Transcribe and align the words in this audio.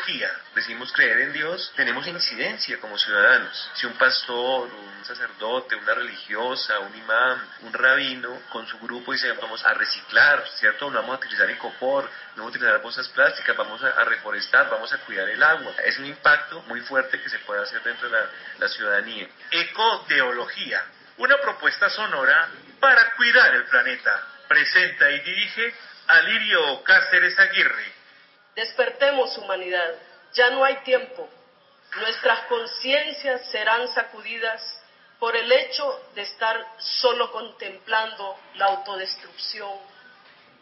Ecoteología. 0.00 0.30
Decimos 0.54 0.92
creer 0.92 1.20
en 1.20 1.32
Dios, 1.32 1.72
tenemos 1.76 2.06
incidencia 2.06 2.78
como 2.80 2.98
ciudadanos. 2.98 3.70
Si 3.74 3.86
un 3.86 3.94
pastor, 3.94 4.68
un 4.68 5.04
sacerdote, 5.04 5.76
una 5.76 5.94
religiosa, 5.94 6.78
un 6.80 6.96
imán, 6.96 7.40
un 7.62 7.72
rabino, 7.72 8.42
con 8.50 8.66
su 8.66 8.78
grupo 8.78 9.12
dice 9.12 9.32
vamos 9.32 9.64
a 9.64 9.74
reciclar, 9.74 10.44
¿cierto? 10.58 10.90
No 10.90 11.00
vamos 11.00 11.16
a 11.16 11.18
utilizar 11.18 11.50
icopor, 11.50 12.04
no 12.04 12.42
vamos 12.42 12.54
a 12.54 12.56
utilizar 12.56 12.82
bolsas 12.82 13.08
plásticas, 13.08 13.56
vamos 13.56 13.82
a, 13.82 14.04
reforestar, 14.04 14.70
vamos 14.70 14.92
a 14.92 14.98
cuidar 14.98 15.28
el 15.28 15.42
agua. 15.42 15.72
Es 15.84 15.98
un 15.98 16.06
impacto 16.06 16.62
muy 16.62 16.80
fuerte 16.80 17.20
que 17.20 17.28
se 17.28 17.38
puede 17.40 17.62
hacer 17.62 17.82
dentro 17.82 18.08
de 18.08 18.16
la, 18.16 18.26
la 18.58 18.68
ciudadanía. 18.68 19.28
Ecoteología, 19.50 20.82
una 21.18 21.36
propuesta 21.38 21.90
sonora 21.90 22.48
para 22.80 23.12
cuidar 23.16 23.54
el 23.54 23.64
planeta. 23.64 24.26
Presenta 24.48 25.10
y 25.10 25.20
dirige 25.20 25.74
Alirio 26.08 26.82
Cáceres 26.82 27.38
Aguirre. 27.38 27.99
Despertemos 28.60 29.38
humanidad, 29.38 29.94
ya 30.34 30.50
no 30.50 30.62
hay 30.62 30.76
tiempo. 30.82 31.26
Nuestras 31.96 32.40
conciencias 32.40 33.50
serán 33.50 33.88
sacudidas 33.88 34.60
por 35.18 35.34
el 35.34 35.50
hecho 35.50 36.10
de 36.14 36.20
estar 36.20 36.62
solo 36.76 37.32
contemplando 37.32 38.38
la 38.56 38.66
autodestrucción 38.66 39.72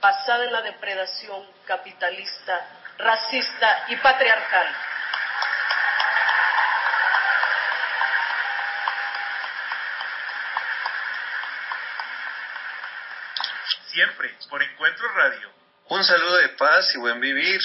basada 0.01 0.45
en 0.45 0.53
la 0.53 0.63
depredación 0.63 1.45
capitalista, 1.67 2.69
racista 2.99 3.87
y 3.89 3.97
patriarcal. 3.97 4.77
Siempre 13.89 14.37
por 14.49 14.63
Encuentro 14.63 15.09
Radio. 15.15 15.51
Un 15.89 16.05
saludo 16.05 16.37
de 16.37 16.51
paz 16.51 16.95
y 16.95 16.99
buen 16.99 17.19
vivir 17.19 17.61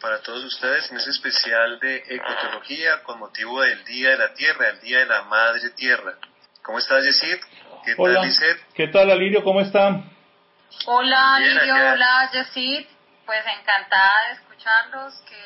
para 0.00 0.20
todos 0.22 0.44
ustedes 0.44 0.90
en 0.90 0.96
ese 0.96 1.10
especial 1.10 1.78
de 1.80 2.02
ecotología 2.08 3.02
con 3.02 3.18
motivo 3.18 3.60
del 3.60 3.84
Día 3.84 4.10
de 4.10 4.18
la 4.18 4.34
Tierra, 4.34 4.68
el 4.70 4.80
Día 4.80 5.00
de 5.00 5.06
la 5.06 5.22
Madre 5.22 5.70
Tierra. 5.70 6.14
¿Cómo 6.62 6.78
estás, 6.78 7.04
Yesid? 7.04 7.38
¿Qué 7.84 7.94
hola. 7.96 8.20
tal, 8.20 8.56
¿Qué 8.74 8.88
tal, 8.88 9.10
Alirio? 9.10 9.42
¿Cómo 9.42 9.60
está? 9.60 10.02
Hola, 10.86 11.36
Alirio. 11.36 11.74
Hola, 11.74 12.30
Yesid. 12.32 12.86
Pues 13.26 13.44
encantada 13.46 14.12
de 14.28 14.34
escucharlos. 14.34 15.14
que 15.28 15.36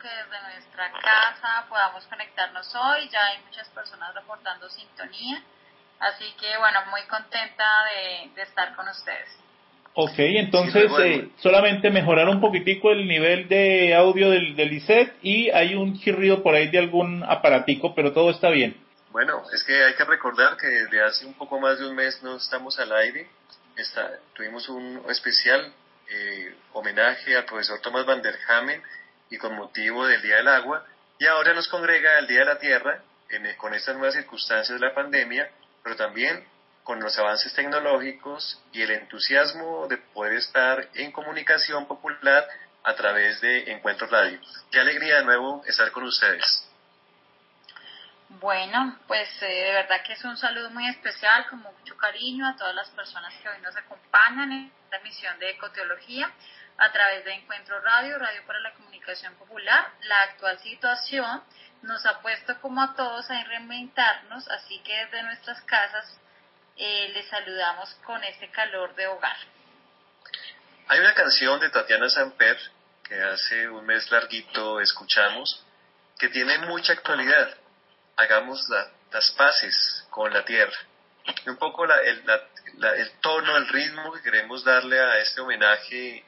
que 0.00 0.08
desde 0.08 0.42
nuestra 0.42 0.92
casa 0.92 1.66
podamos 1.68 2.06
conectarnos 2.06 2.74
hoy. 2.74 3.08
Ya 3.08 3.26
hay 3.26 3.38
muchas 3.42 3.68
personas 3.70 4.14
reportando 4.14 4.68
sintonía. 4.68 5.42
Así 5.98 6.32
que, 6.38 6.56
bueno, 6.58 6.80
muy 6.90 7.02
contenta 7.06 7.84
de, 7.84 8.30
de 8.34 8.42
estar 8.42 8.74
con 8.76 8.88
ustedes. 8.88 9.45
Ok, 9.98 10.18
entonces 10.18 10.92
eh, 11.02 11.30
solamente 11.38 11.90
mejorar 11.90 12.28
un 12.28 12.38
poquitico 12.38 12.92
el 12.92 13.08
nivel 13.08 13.48
de 13.48 13.94
audio 13.94 14.28
del, 14.28 14.54
del 14.54 14.74
ISET 14.74 15.14
y 15.22 15.48
hay 15.48 15.74
un 15.74 15.98
chirrido 15.98 16.42
por 16.42 16.54
ahí 16.54 16.68
de 16.68 16.78
algún 16.78 17.24
aparatico, 17.24 17.94
pero 17.94 18.12
todo 18.12 18.30
está 18.30 18.50
bien. 18.50 18.76
Bueno, 19.10 19.42
es 19.54 19.64
que 19.64 19.72
hay 19.72 19.94
que 19.94 20.04
recordar 20.04 20.58
que 20.58 20.66
desde 20.66 21.02
hace 21.02 21.24
un 21.24 21.32
poco 21.32 21.58
más 21.58 21.78
de 21.78 21.88
un 21.88 21.96
mes 21.96 22.22
no 22.22 22.36
estamos 22.36 22.78
al 22.78 22.92
aire. 22.92 23.26
Está, 23.74 24.18
tuvimos 24.34 24.68
un 24.68 25.00
especial 25.08 25.72
eh, 26.10 26.54
homenaje 26.74 27.34
al 27.34 27.46
profesor 27.46 27.80
Thomas 27.80 28.04
van 28.04 28.20
der 28.20 28.36
Hamen 28.48 28.82
y 29.30 29.38
con 29.38 29.56
motivo 29.56 30.06
del 30.06 30.20
Día 30.20 30.36
del 30.36 30.48
Agua. 30.48 30.84
Y 31.18 31.24
ahora 31.24 31.54
nos 31.54 31.68
congrega 31.68 32.18
el 32.18 32.26
Día 32.26 32.40
de 32.40 32.44
la 32.44 32.58
Tierra 32.58 33.00
en, 33.30 33.46
con 33.56 33.72
estas 33.72 33.96
nuevas 33.96 34.14
circunstancias 34.14 34.78
de 34.78 34.86
la 34.86 34.94
pandemia, 34.94 35.50
pero 35.82 35.96
también 35.96 36.44
con 36.86 37.00
los 37.00 37.18
avances 37.18 37.52
tecnológicos 37.52 38.62
y 38.72 38.80
el 38.80 38.92
entusiasmo 38.92 39.88
de 39.88 39.96
poder 39.98 40.34
estar 40.34 40.88
en 40.94 41.10
comunicación 41.10 41.84
popular 41.86 42.46
a 42.84 42.94
través 42.94 43.40
de 43.40 43.72
Encuentro 43.72 44.06
Radio. 44.06 44.38
Qué 44.70 44.78
alegría 44.78 45.16
de 45.16 45.24
nuevo 45.24 45.64
estar 45.66 45.90
con 45.90 46.04
ustedes. 46.04 46.64
Bueno, 48.28 49.00
pues 49.08 49.28
eh, 49.42 49.46
de 49.46 49.72
verdad 49.72 50.00
que 50.06 50.12
es 50.12 50.24
un 50.24 50.36
saludo 50.36 50.70
muy 50.70 50.88
especial, 50.88 51.48
con 51.48 51.58
mucho 51.58 51.96
cariño 51.96 52.46
a 52.46 52.56
todas 52.56 52.74
las 52.76 52.88
personas 52.90 53.34
que 53.42 53.48
hoy 53.48 53.60
nos 53.62 53.76
acompañan 53.76 54.52
en 54.52 54.72
esta 54.84 54.98
emisión 54.98 55.36
de 55.40 55.50
Ecoteología 55.50 56.30
a 56.78 56.92
través 56.92 57.24
de 57.24 57.32
Encuentro 57.32 57.80
Radio, 57.80 58.16
Radio 58.16 58.46
para 58.46 58.60
la 58.60 58.72
Comunicación 58.74 59.34
Popular. 59.34 59.90
La 60.02 60.22
actual 60.22 60.56
situación 60.60 61.42
nos 61.82 62.06
ha 62.06 62.20
puesto 62.20 62.60
como 62.60 62.80
a 62.80 62.94
todos 62.94 63.28
a 63.28 63.42
reinventarnos, 63.42 64.48
así 64.50 64.78
que 64.84 64.94
desde 64.96 65.24
nuestras 65.24 65.60
casas 65.62 66.20
eh, 66.76 67.10
les 67.14 67.26
saludamos 67.28 67.94
con 68.04 68.22
este 68.24 68.50
calor 68.50 68.94
de 68.94 69.06
hogar. 69.06 69.36
Hay 70.88 71.00
una 71.00 71.14
canción 71.14 71.58
de 71.60 71.70
Tatiana 71.70 72.08
Samper 72.08 72.58
que 73.02 73.20
hace 73.20 73.68
un 73.68 73.86
mes 73.86 74.10
larguito 74.10 74.80
escuchamos 74.80 75.64
que 76.18 76.28
tiene 76.28 76.58
mucha 76.58 76.92
actualidad. 76.92 77.56
Hagamos 78.16 78.66
las 78.68 79.30
paces 79.32 80.06
con 80.10 80.32
la 80.32 80.44
tierra. 80.44 80.76
Y 81.44 81.48
un 81.48 81.56
poco 81.56 81.84
el, 81.84 81.90
el 81.90 83.10
tono, 83.20 83.56
el 83.56 83.68
ritmo 83.68 84.12
que 84.12 84.22
queremos 84.22 84.64
darle 84.64 85.00
a 85.00 85.18
este 85.18 85.40
homenaje 85.40 86.24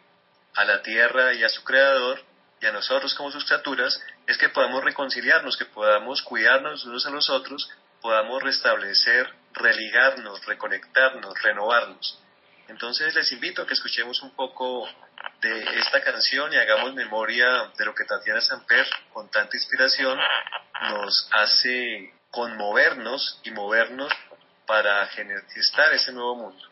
a 0.55 0.65
la 0.65 0.83
tierra 0.83 1.35
y 1.35 1.45
a 1.45 1.49
su 1.49 1.63
creador 1.63 2.21
y 2.61 2.67
a 2.67 2.73
nosotros 2.73 3.15
como 3.15 3.31
sus 3.31 3.45
criaturas 3.45 4.03
es 4.27 4.37
que 4.37 4.49
podamos 4.49 4.83
reconciliarnos, 4.83 5.57
que 5.57 5.67
podamos 5.67 6.23
cuidarnos 6.23 6.85
unos 6.85 7.07
a 7.07 7.11
los 7.11 7.31
otros, 7.31 7.71
podamos 8.01 8.43
restablecer 8.43 9.33
religarnos, 9.53 10.45
reconectarnos, 10.47 11.43
renovarnos. 11.43 12.23
Entonces 12.69 13.15
les 13.15 13.33
invito 13.33 13.63
a 13.63 13.67
que 13.67 13.75
escuchemos 13.75 14.23
un 14.23 14.35
poco 14.35 14.87
de 15.41 15.63
esta 15.79 16.03
canción 16.03 16.53
y 16.53 16.57
hagamos 16.57 16.95
memoria 16.95 17.71
de 17.77 17.85
lo 17.85 17.95
que 17.95 18.05
Tatiana 18.05 18.41
Samper, 18.41 18.87
con 19.13 19.31
tanta 19.31 19.57
inspiración, 19.57 20.19
nos 20.91 21.29
hace 21.33 22.13
conmovernos 22.31 23.41
y 23.43 23.51
movernos 23.51 24.13
para 24.67 25.07
gestar 25.07 25.95
ese 25.95 26.13
nuevo 26.13 26.37
mundo. 26.37 26.69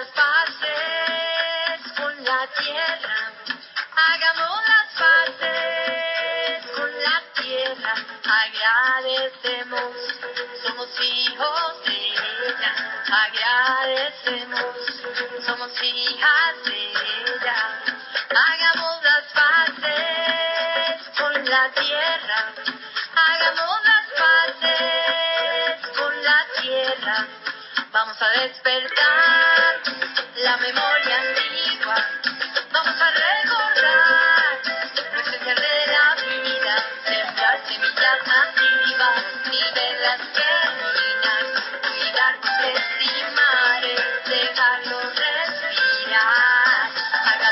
las 0.00 0.08
paces 0.12 1.92
con 1.94 2.24
la 2.24 2.46
tierra, 2.58 3.32
hagamos 3.96 4.62
las 4.66 4.88
paces 4.98 6.70
con 6.74 6.90
la 7.02 7.22
tierra, 7.34 7.94
agradecemos, 8.24 9.92
somos 10.64 10.88
hijos 11.00 11.84
de 11.84 12.14
ella, 12.48 12.72
agradecemos, 13.26 14.64
somos 15.44 15.82
hijas 15.82 16.64
de 16.64 16.92
ella, 16.92 17.58
hagamos 18.30 19.02
las 19.02 19.24
paces 19.34 21.08
con 21.18 21.44
la 21.44 21.70
tierra, 21.72 22.52
hagamos 23.28 23.84
las 23.84 24.06
paces 24.18 25.88
con 25.94 26.22
la 26.24 26.46
tierra, 26.62 27.26
vamos 27.92 28.22
a 28.22 28.28
despertar 28.30 29.89
la 30.42 30.56
memoria 30.56 31.16
antigua. 31.20 31.96
Vamos 32.72 32.96
a 33.00 33.10
recordar 33.10 34.60
la 34.64 35.20
esencia 35.20 35.54
de 35.54 35.86
la 35.92 36.14
vida, 36.16 36.74
sembrar 37.04 37.60
semillas 37.68 38.20
nativas, 38.26 39.22
nivelas 39.50 40.20
germinas, 40.34 41.46
cuidar 41.82 42.34
tus 42.40 42.56
decimares, 42.64 44.00
dejarlo 44.24 45.00
respirar. 45.10 46.90
Haga 47.26 47.50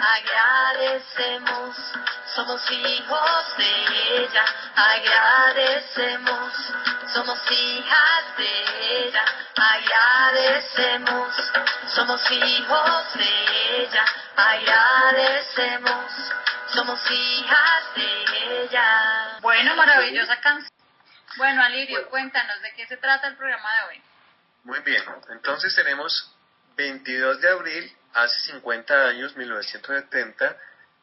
Agradecemos, 0.00 1.76
somos 2.34 2.70
hijos 2.70 3.56
de 3.58 4.22
ella. 4.22 4.44
Agradecemos, 4.74 6.52
somos 7.12 7.38
hijas 7.50 8.36
de 8.36 9.06
ella. 9.06 9.24
Agradecemos, 9.56 11.52
somos 11.94 12.30
hijos 12.30 13.14
de 13.14 13.82
ella. 13.82 14.04
Agradecemos, 14.36 16.32
somos 16.72 17.10
hijas 17.10 17.94
de 17.94 18.64
ella. 18.64 19.38
Bueno, 19.40 19.76
maravillosa 19.76 20.40
canción. 20.40 20.70
Bueno, 21.36 21.62
Alirio, 21.62 22.08
cuéntanos 22.08 22.60
de 22.62 22.72
qué 22.72 22.86
se 22.86 22.96
trata 22.96 23.28
el 23.28 23.36
programa 23.36 23.68
de 23.74 23.88
hoy. 23.88 24.02
Muy 24.64 24.80
bien, 24.80 25.02
entonces 25.30 25.74
tenemos 25.74 26.34
22 26.76 27.40
de 27.40 27.48
abril, 27.50 27.96
hace 28.14 28.52
50 28.52 29.08
años, 29.08 29.36
1970, 29.36 30.56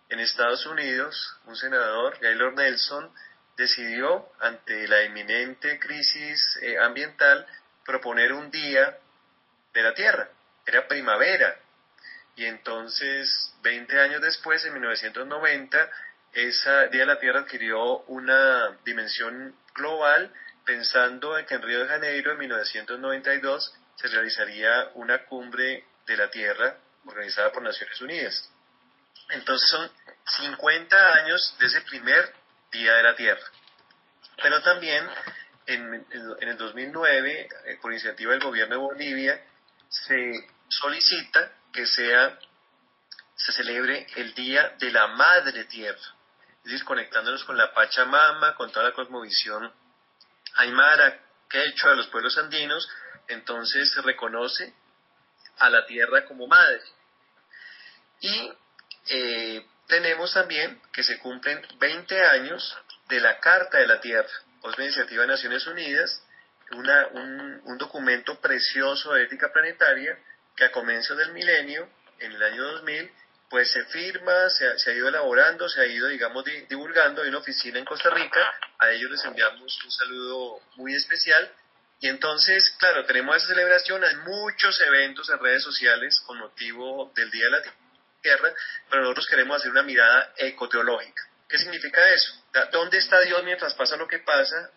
en 0.10 0.20
Estados 0.20 0.66
Unidos, 0.66 1.38
un 1.46 1.56
senador, 1.56 2.18
Gaylord 2.20 2.56
Nelson, 2.56 3.12
decidió, 3.58 4.30
ante 4.40 4.88
la 4.88 5.04
inminente 5.04 5.80
crisis 5.80 6.60
eh, 6.62 6.78
ambiental, 6.80 7.46
proponer 7.86 8.34
un 8.34 8.52
día 8.52 8.98
de 9.74 9.84
la 9.84 9.94
Tierra. 9.94 10.30
Era 10.66 10.88
primavera. 10.88 11.58
Y 12.36 12.46
entonces, 12.46 13.54
20 13.64 14.00
años 14.00 14.22
después, 14.22 14.64
en 14.66 14.74
1990, 14.74 15.90
ese 16.34 16.70
Día 16.90 17.02
de 17.02 17.06
la 17.06 17.20
Tierra 17.20 17.40
adquirió 17.42 18.00
una 18.04 18.78
dimensión 18.86 19.56
global, 19.74 20.32
pensando 20.66 21.38
en 21.38 21.46
que 21.46 21.56
en 21.56 21.62
Río 21.64 21.80
de 21.80 21.88
Janeiro, 21.88 22.32
en 22.34 22.38
1992, 22.38 23.76
se 23.96 24.08
realizaría 24.10 24.92
una 24.94 25.26
cumbre 25.26 25.86
de 26.06 26.18
la 26.18 26.30
Tierra 26.30 26.78
organizada 27.08 27.52
por 27.52 27.64
Naciones 27.64 28.00
Unidas. 28.02 28.50
Entonces 29.30 29.70
son 29.70 29.92
50 30.26 31.14
años 31.14 31.56
de 31.60 31.66
ese 31.66 31.82
primer 31.82 32.34
Día 32.72 32.94
de 32.96 33.04
la 33.04 33.16
Tierra. 33.16 33.46
Pero 34.42 34.62
también 34.62 35.08
en, 35.66 36.06
en 36.40 36.50
el 36.50 36.58
2009, 36.58 37.50
eh, 37.66 37.78
por 37.82 37.92
iniciativa 37.92 38.32
del 38.32 38.44
gobierno 38.44 38.76
de 38.76 38.82
Bolivia, 38.82 39.42
se 39.90 40.50
solicita 40.70 41.52
que 41.74 41.86
sea, 41.86 42.38
se 43.36 43.52
celebre 43.54 44.08
el 44.16 44.34
Día 44.34 44.76
de 44.80 44.92
la 44.92 45.08
Madre 45.08 45.66
Tierra, 45.66 46.00
es 46.60 46.72
decir, 46.72 46.86
conectándonos 46.86 47.44
con 47.46 47.58
la 47.58 47.74
Pachamama, 47.74 48.56
con 48.56 48.72
toda 48.72 48.90
la 48.90 48.94
cosmovisión 48.94 49.72
aymara, 50.56 51.20
quechua 51.50 51.92
de 51.92 51.98
los 51.98 52.08
pueblos 52.08 52.38
andinos, 52.38 52.90
entonces 53.28 53.92
se 53.92 54.02
reconoce 54.02 54.74
a 55.60 55.70
la 55.70 55.86
tierra 55.86 56.26
como 56.26 56.48
madre. 56.48 56.82
Y 58.22 58.54
eh, 59.10 59.66
tenemos 59.88 60.34
también 60.34 60.82
que 60.92 61.04
se 61.04 61.18
cumplen 61.20 61.66
20 61.80 62.22
años 62.26 62.78
de 63.10 63.20
la 63.20 63.40
Carta 63.40 63.78
de 63.78 63.88
la 63.88 64.02
Tierra, 64.02 64.30
una 64.64 64.84
iniciativa 64.84 65.22
de 65.22 65.28
Naciones 65.28 65.66
Unidas, 65.68 66.24
una, 66.72 67.08
un, 67.08 67.62
un, 67.64 67.78
documento 67.78 68.40
precioso 68.42 69.14
de 69.14 69.24
ética 69.24 69.54
planetaria 69.54 70.18
que 70.56 70.66
a 70.66 70.72
comienzos 70.72 71.18
del 71.18 71.32
milenio, 71.32 71.88
en 72.20 72.34
el 72.34 72.44
año 72.44 72.64
2000, 72.64 73.12
pues 73.50 73.72
se 73.72 73.86
firma, 73.86 74.50
se 74.50 74.68
ha, 74.68 74.78
se 74.78 74.92
ha 74.92 74.94
ido 74.94 75.08
elaborando, 75.08 75.70
se 75.70 75.82
ha 75.82 75.86
ido, 75.86 76.08
digamos, 76.08 76.44
di, 76.44 76.62
divulgando. 76.62 77.22
Hay 77.22 77.30
una 77.30 77.38
oficina 77.38 77.80
en 77.80 77.86
Costa 77.86 78.10
Rica, 78.10 78.54
a 78.80 78.92
ellos 78.92 79.12
les 79.12 79.24
enviamos 79.24 79.84
un 79.84 79.92
saludo 79.92 80.60
muy 80.76 80.94
especial. 80.96 81.50
Y 82.00 82.10
entonces, 82.10 82.76
claro, 82.78 83.06
tenemos 83.06 83.38
esa 83.38 83.48
celebración, 83.48 84.04
hay 84.04 84.16
muchos 84.18 84.80
eventos 84.82 85.30
en 85.30 85.40
redes 85.40 85.64
sociales 85.64 86.20
con 86.26 86.38
motivo 86.38 87.12
del 87.16 87.32
Día 87.32 87.46
de 87.46 87.52
la 87.52 87.62
Tierra, 87.62 87.78
pero 88.90 89.02
nosotros 89.04 89.28
queremos 89.28 89.58
hacer 89.58 89.72
una 89.72 89.84
mirada 89.84 90.34
ecoteológica. 90.38 91.24
¿Qué 91.48 91.58
significa 91.58 92.08
eso? 92.10 92.34
¿Dónde 92.72 92.98
está 92.98 93.22
Dios 93.22 93.44
mientras 93.44 93.74
pasa 93.74 93.96
lo 93.96 94.08
que 94.08 94.20
pasa? 94.20 94.72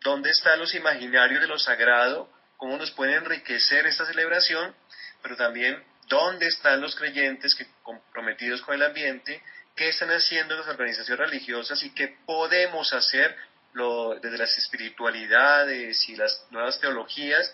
¿Dónde 0.00 0.30
están 0.30 0.58
los 0.58 0.74
imaginarios 0.74 1.40
de 1.40 1.46
lo 1.46 1.58
sagrado? 1.58 2.30
¿Cómo 2.56 2.76
nos 2.76 2.90
puede 2.92 3.14
enriquecer 3.14 3.86
esta 3.86 4.06
celebración? 4.06 4.74
Pero 5.22 5.36
también, 5.36 5.82
¿dónde 6.08 6.46
están 6.46 6.80
los 6.80 6.94
creyentes 6.96 7.54
que 7.54 7.66
comprometidos 7.82 8.62
con 8.62 8.74
el 8.74 8.82
ambiente? 8.82 9.42
¿Qué 9.76 9.88
están 9.88 10.10
haciendo 10.10 10.56
las 10.56 10.68
organizaciones 10.68 11.30
religiosas 11.30 11.82
y 11.82 11.90
qué 11.94 12.16
podemos 12.24 12.92
hacer 12.92 13.36
lo, 13.72 14.14
desde 14.20 14.38
las 14.38 14.56
espiritualidades 14.56 16.08
y 16.08 16.16
las 16.16 16.46
nuevas 16.50 16.78
teologías 16.80 17.52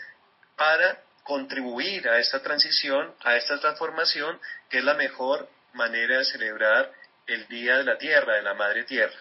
para 0.57 1.03
contribuir 1.31 2.09
a 2.09 2.19
esta 2.19 2.43
transición, 2.43 3.15
a 3.23 3.37
esta 3.37 3.61
transformación, 3.61 4.41
que 4.69 4.79
es 4.79 4.85
la 4.85 4.95
mejor 4.95 5.49
manera 5.75 6.19
de 6.19 6.25
celebrar 6.25 6.93
el 7.29 7.47
Día 7.47 7.77
de 7.77 7.85
la 7.85 7.97
Tierra, 7.99 8.35
de 8.35 8.43
la 8.43 8.55
Madre 8.55 8.83
Tierra, 8.83 9.15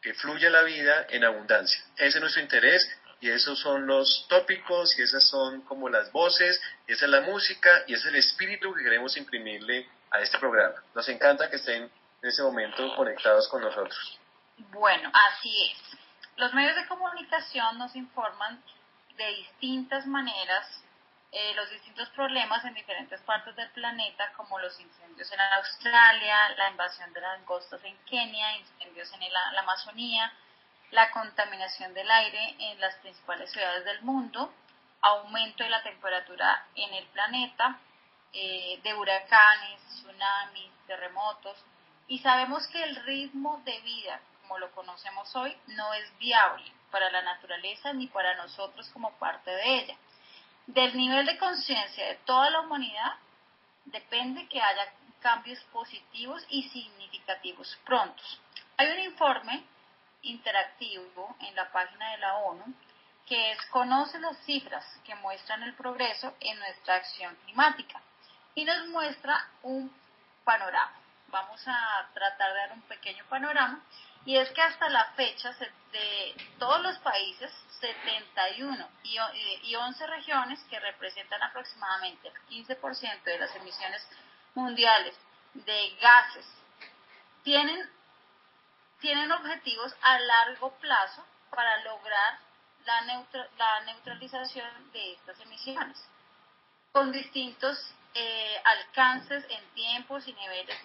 que 0.00 0.12
fluya 0.12 0.50
la 0.50 0.64
vida 0.64 1.06
en 1.10 1.22
abundancia. 1.22 1.80
Ese 1.94 2.18
es 2.18 2.20
nuestro 2.20 2.42
interés 2.42 2.82
y 3.20 3.30
esos 3.30 3.60
son 3.60 3.86
los 3.86 4.26
tópicos 4.28 4.98
y 4.98 5.02
esas 5.02 5.22
son 5.28 5.60
como 5.60 5.88
las 5.88 6.10
voces, 6.10 6.60
y 6.88 6.94
esa 6.94 7.04
es 7.04 7.10
la 7.12 7.20
música 7.20 7.84
y 7.86 7.94
ese 7.94 8.08
es 8.08 8.14
el 8.14 8.16
espíritu 8.16 8.74
que 8.74 8.82
queremos 8.82 9.16
imprimirle 9.16 9.88
a 10.10 10.20
este 10.20 10.40
programa. 10.40 10.82
Nos 10.96 11.08
encanta 11.08 11.48
que 11.48 11.56
estén 11.56 11.84
en 11.84 12.28
ese 12.28 12.42
momento 12.42 12.92
conectados 12.96 13.46
con 13.46 13.62
nosotros. 13.62 14.18
Bueno, 14.72 15.12
así 15.14 15.70
es. 15.70 15.96
Los 16.38 16.52
medios 16.54 16.74
de 16.74 16.88
comunicación 16.88 17.78
nos 17.78 17.94
informan 17.94 18.60
de 19.16 19.26
distintas 19.28 20.08
maneras 20.08 20.82
eh, 21.32 21.54
los 21.54 21.70
distintos 21.70 22.08
problemas 22.10 22.64
en 22.64 22.74
diferentes 22.74 23.20
partes 23.22 23.56
del 23.56 23.70
planeta, 23.70 24.32
como 24.36 24.58
los 24.58 24.78
incendios 24.78 25.32
en 25.32 25.40
Australia, 25.40 26.50
la 26.50 26.70
invasión 26.70 27.12
de 27.12 27.20
las 27.20 27.38
langostas 27.38 27.82
en 27.84 27.96
Kenia, 28.04 28.58
incendios 28.58 29.10
en 29.14 29.22
el, 29.22 29.32
la 29.32 29.60
Amazonía, 29.60 30.32
la 30.90 31.10
contaminación 31.10 31.94
del 31.94 32.10
aire 32.10 32.54
en 32.58 32.80
las 32.80 32.94
principales 32.96 33.50
ciudades 33.50 33.84
del 33.84 34.02
mundo, 34.02 34.52
aumento 35.00 35.64
de 35.64 35.70
la 35.70 35.82
temperatura 35.82 36.66
en 36.74 36.92
el 36.92 37.06
planeta, 37.06 37.78
eh, 38.34 38.78
de 38.82 38.94
huracanes, 38.94 39.80
tsunamis, 39.88 40.70
terremotos, 40.86 41.56
y 42.08 42.18
sabemos 42.18 42.66
que 42.68 42.82
el 42.82 42.96
ritmo 43.04 43.62
de 43.64 43.80
vida 43.80 44.20
como 44.42 44.58
lo 44.58 44.70
conocemos 44.72 45.34
hoy 45.34 45.56
no 45.68 45.94
es 45.94 46.18
viable 46.18 46.70
para 46.90 47.10
la 47.10 47.22
naturaleza 47.22 47.94
ni 47.94 48.06
para 48.08 48.34
nosotros 48.34 48.86
como 48.90 49.10
parte 49.12 49.50
de 49.50 49.78
ella. 49.78 49.96
Del 50.66 50.96
nivel 50.96 51.26
de 51.26 51.38
conciencia 51.38 52.06
de 52.06 52.14
toda 52.24 52.50
la 52.50 52.60
humanidad 52.60 53.14
depende 53.86 54.48
que 54.48 54.60
haya 54.60 54.92
cambios 55.20 55.58
positivos 55.72 56.44
y 56.48 56.68
significativos 56.68 57.78
prontos. 57.84 58.40
Hay 58.76 58.90
un 58.90 59.00
informe 59.00 59.64
interactivo 60.22 61.36
en 61.40 61.54
la 61.56 61.70
página 61.72 62.12
de 62.12 62.18
la 62.18 62.36
ONU 62.36 62.74
que 63.26 63.52
es 63.52 63.66
Conoce 63.66 64.18
las 64.20 64.36
cifras 64.44 64.84
que 65.04 65.14
muestran 65.16 65.62
el 65.62 65.74
progreso 65.74 66.34
en 66.40 66.58
nuestra 66.58 66.96
acción 66.96 67.36
climática 67.44 68.00
y 68.54 68.64
nos 68.64 68.86
muestra 68.88 69.48
un 69.62 69.92
panorama. 70.44 70.96
Vamos 71.28 71.60
a 71.66 72.08
tratar 72.12 72.52
de 72.52 72.58
dar 72.58 72.72
un 72.72 72.82
pequeño 72.82 73.24
panorama 73.28 73.80
y 74.24 74.36
es 74.36 74.50
que 74.50 74.62
hasta 74.62 74.88
la 74.90 75.06
fecha 75.12 75.52
de 75.92 76.34
todos 76.58 76.82
los 76.82 76.98
países, 76.98 77.50
71 77.82 78.88
y 79.02 79.74
11 79.74 80.06
regiones 80.06 80.60
que 80.70 80.78
representan 80.78 81.42
aproximadamente 81.42 82.28
el 82.28 82.34
15% 82.46 83.22
de 83.24 83.38
las 83.38 83.54
emisiones 83.56 84.06
mundiales 84.54 85.14
de 85.54 85.96
gases, 86.00 86.46
tienen, 87.42 87.90
tienen 89.00 89.30
objetivos 89.32 89.94
a 90.00 90.18
largo 90.20 90.72
plazo 90.78 91.26
para 91.50 91.82
lograr 91.82 92.38
la, 92.86 93.24
la 93.58 93.80
neutralización 93.80 94.92
de 94.92 95.14
estas 95.14 95.40
emisiones, 95.40 96.08
con 96.92 97.10
distintos 97.10 97.94
eh, 98.14 98.62
alcances 98.64 99.44
en 99.48 99.74
tiempos 99.74 100.26
y 100.28 100.32
niveles 100.34 100.78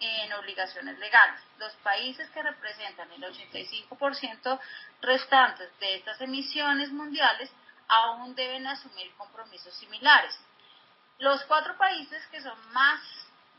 en 0.00 0.32
obligaciones 0.34 0.98
legales. 0.98 1.40
Los 1.58 1.72
países 1.76 2.28
que 2.30 2.42
representan 2.42 3.10
el 3.12 3.22
85% 3.22 4.60
restantes 5.00 5.78
de 5.80 5.96
estas 5.96 6.20
emisiones 6.20 6.90
mundiales 6.90 7.50
aún 7.88 8.34
deben 8.34 8.66
asumir 8.66 9.12
compromisos 9.16 9.74
similares. 9.74 10.38
Los 11.18 11.42
cuatro 11.44 11.76
países 11.78 12.26
que 12.26 12.42
son 12.42 12.72
más 12.72 13.00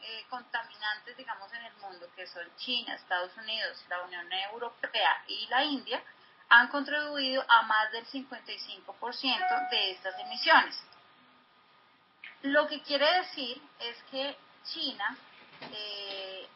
eh, 0.02 0.26
contaminantes, 0.30 1.18
digamos, 1.18 1.52
en 1.54 1.66
el 1.66 1.74
mundo, 1.78 2.08
que 2.16 2.28
son 2.28 2.44
China, 2.58 2.94
Estados 2.94 3.36
Unidos, 3.38 3.84
la 3.90 4.04
Unión 4.04 4.32
Europea 4.52 5.24
y 5.28 5.48
la 5.48 5.64
India, 5.64 6.04
han 6.50 6.68
contribuido 6.70 7.44
a 7.48 7.64
más 7.64 7.92
del 7.92 8.06
55% 8.06 9.70
de 9.70 9.92
estas 9.92 10.20
emisiones. 10.20 10.82
Lo 12.44 12.68
que 12.68 12.82
quiere 12.84 13.12
decir 13.20 13.62
es 13.80 13.98
que 14.12 14.38
China 14.64 15.18
eh, 15.72 16.48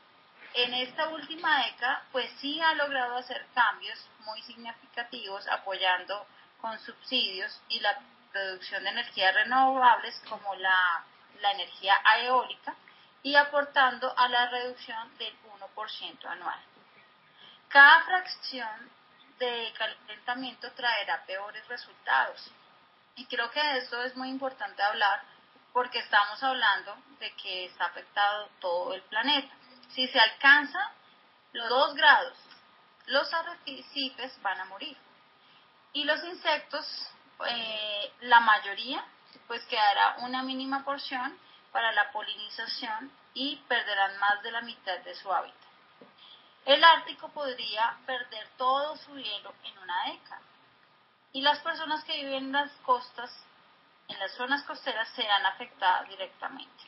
en 0.54 0.74
esta 0.74 1.10
última 1.10 1.66
década 1.66 2.04
pues 2.12 2.32
sí 2.40 2.60
ha 2.62 2.74
logrado 2.74 3.18
hacer 3.18 3.46
cambios 3.54 4.00
muy 4.26 4.42
significativos 4.44 5.48
apoyando 5.48 6.26
con 6.60 6.78
subsidios 6.80 7.62
y 7.70 7.80
la 7.80 8.00
producción 8.32 8.84
de 8.84 8.90
energías 8.90 9.34
renovables 9.34 10.22
como 10.30 10.56
la, 10.56 11.04
la 11.42 11.52
energía 11.52 11.98
eólica 12.20 12.76
y 13.24 13.36
aportando 13.36 14.14
a 14.18 14.28
la 14.30 14.50
reducción 14.50 15.18
del 15.18 15.34
1% 15.44 16.26
anual. 16.26 16.60
Cada 17.68 18.04
fracción 18.04 18.92
de 19.40 19.74
calentamiento 19.78 20.72
traerá 20.74 21.24
peores 21.26 21.68
resultados. 21.68 22.52
Y 23.16 23.26
creo 23.26 23.50
que 23.52 23.78
esto 23.78 24.02
es 24.04 24.16
muy 24.16 24.30
importante 24.30 24.82
hablar 24.82 25.24
porque 25.74 26.00
estamos 26.00 26.42
hablando 26.44 26.96
de 27.20 27.32
que 27.36 27.66
está 27.66 27.86
afectado 27.86 28.50
todo 28.60 28.94
el 28.94 29.02
planeta. 29.04 29.54
Si 29.90 30.08
se 30.08 30.20
alcanza 30.20 30.92
los 31.54 31.70
2 31.70 31.96
grados, 31.96 32.38
los 33.08 33.34
arrecifes 33.34 34.42
van 34.42 34.60
a 34.60 34.66
morir. 34.66 34.98
Y 35.94 36.04
los 36.04 36.24
insectos, 36.24 36.86
eh, 37.48 38.14
la 38.22 38.40
mayoría, 38.40 39.04
pues 39.48 39.64
quedará 39.66 40.18
una 40.20 40.44
mínima 40.44 40.84
porción 40.84 41.38
para 41.72 41.92
la 41.92 42.12
polinización 42.12 43.12
y 43.34 43.58
perderán 43.68 44.18
más 44.20 44.42
de 44.44 44.52
la 44.52 44.62
mitad 44.62 45.00
de 45.00 45.16
su 45.16 45.32
hábitat. 45.32 45.58
El 46.66 46.84
Ártico 46.84 47.30
podría 47.30 47.98
perder 48.06 48.48
todo 48.58 48.96
su 48.98 49.18
hielo 49.18 49.54
en 49.64 49.78
una 49.80 50.06
década. 50.06 50.42
Y 51.34 51.42
las 51.42 51.60
personas 51.60 52.04
que 52.04 52.18
viven 52.18 52.46
en 52.46 52.52
las 52.52 52.72
costas 52.86 53.32
en 54.12 54.20
las 54.20 54.34
zonas 54.34 54.64
costeras 54.64 55.08
serán 55.16 55.46
afectadas 55.46 56.08
directamente. 56.10 56.84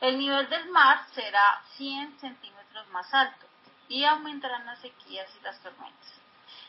El 0.00 0.18
nivel 0.18 0.48
del 0.48 0.68
mar 0.70 1.06
será 1.14 1.62
100 1.76 2.18
centímetros 2.20 2.88
más 2.88 3.12
alto 3.14 3.46
y 3.88 4.04
aumentarán 4.04 4.66
las 4.66 4.80
sequías 4.80 5.28
y 5.38 5.42
las 5.42 5.58
tormentas. 5.60 6.12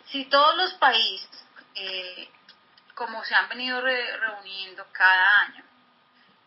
Si 0.06 0.26
todos 0.26 0.56
los 0.56 0.74
países, 0.76 1.46
eh, 1.76 2.30
como 2.96 3.24
se 3.24 3.36
han 3.36 3.50
venido 3.50 3.82
reuniendo 3.82 4.86
cada 4.92 5.40
año, 5.42 5.64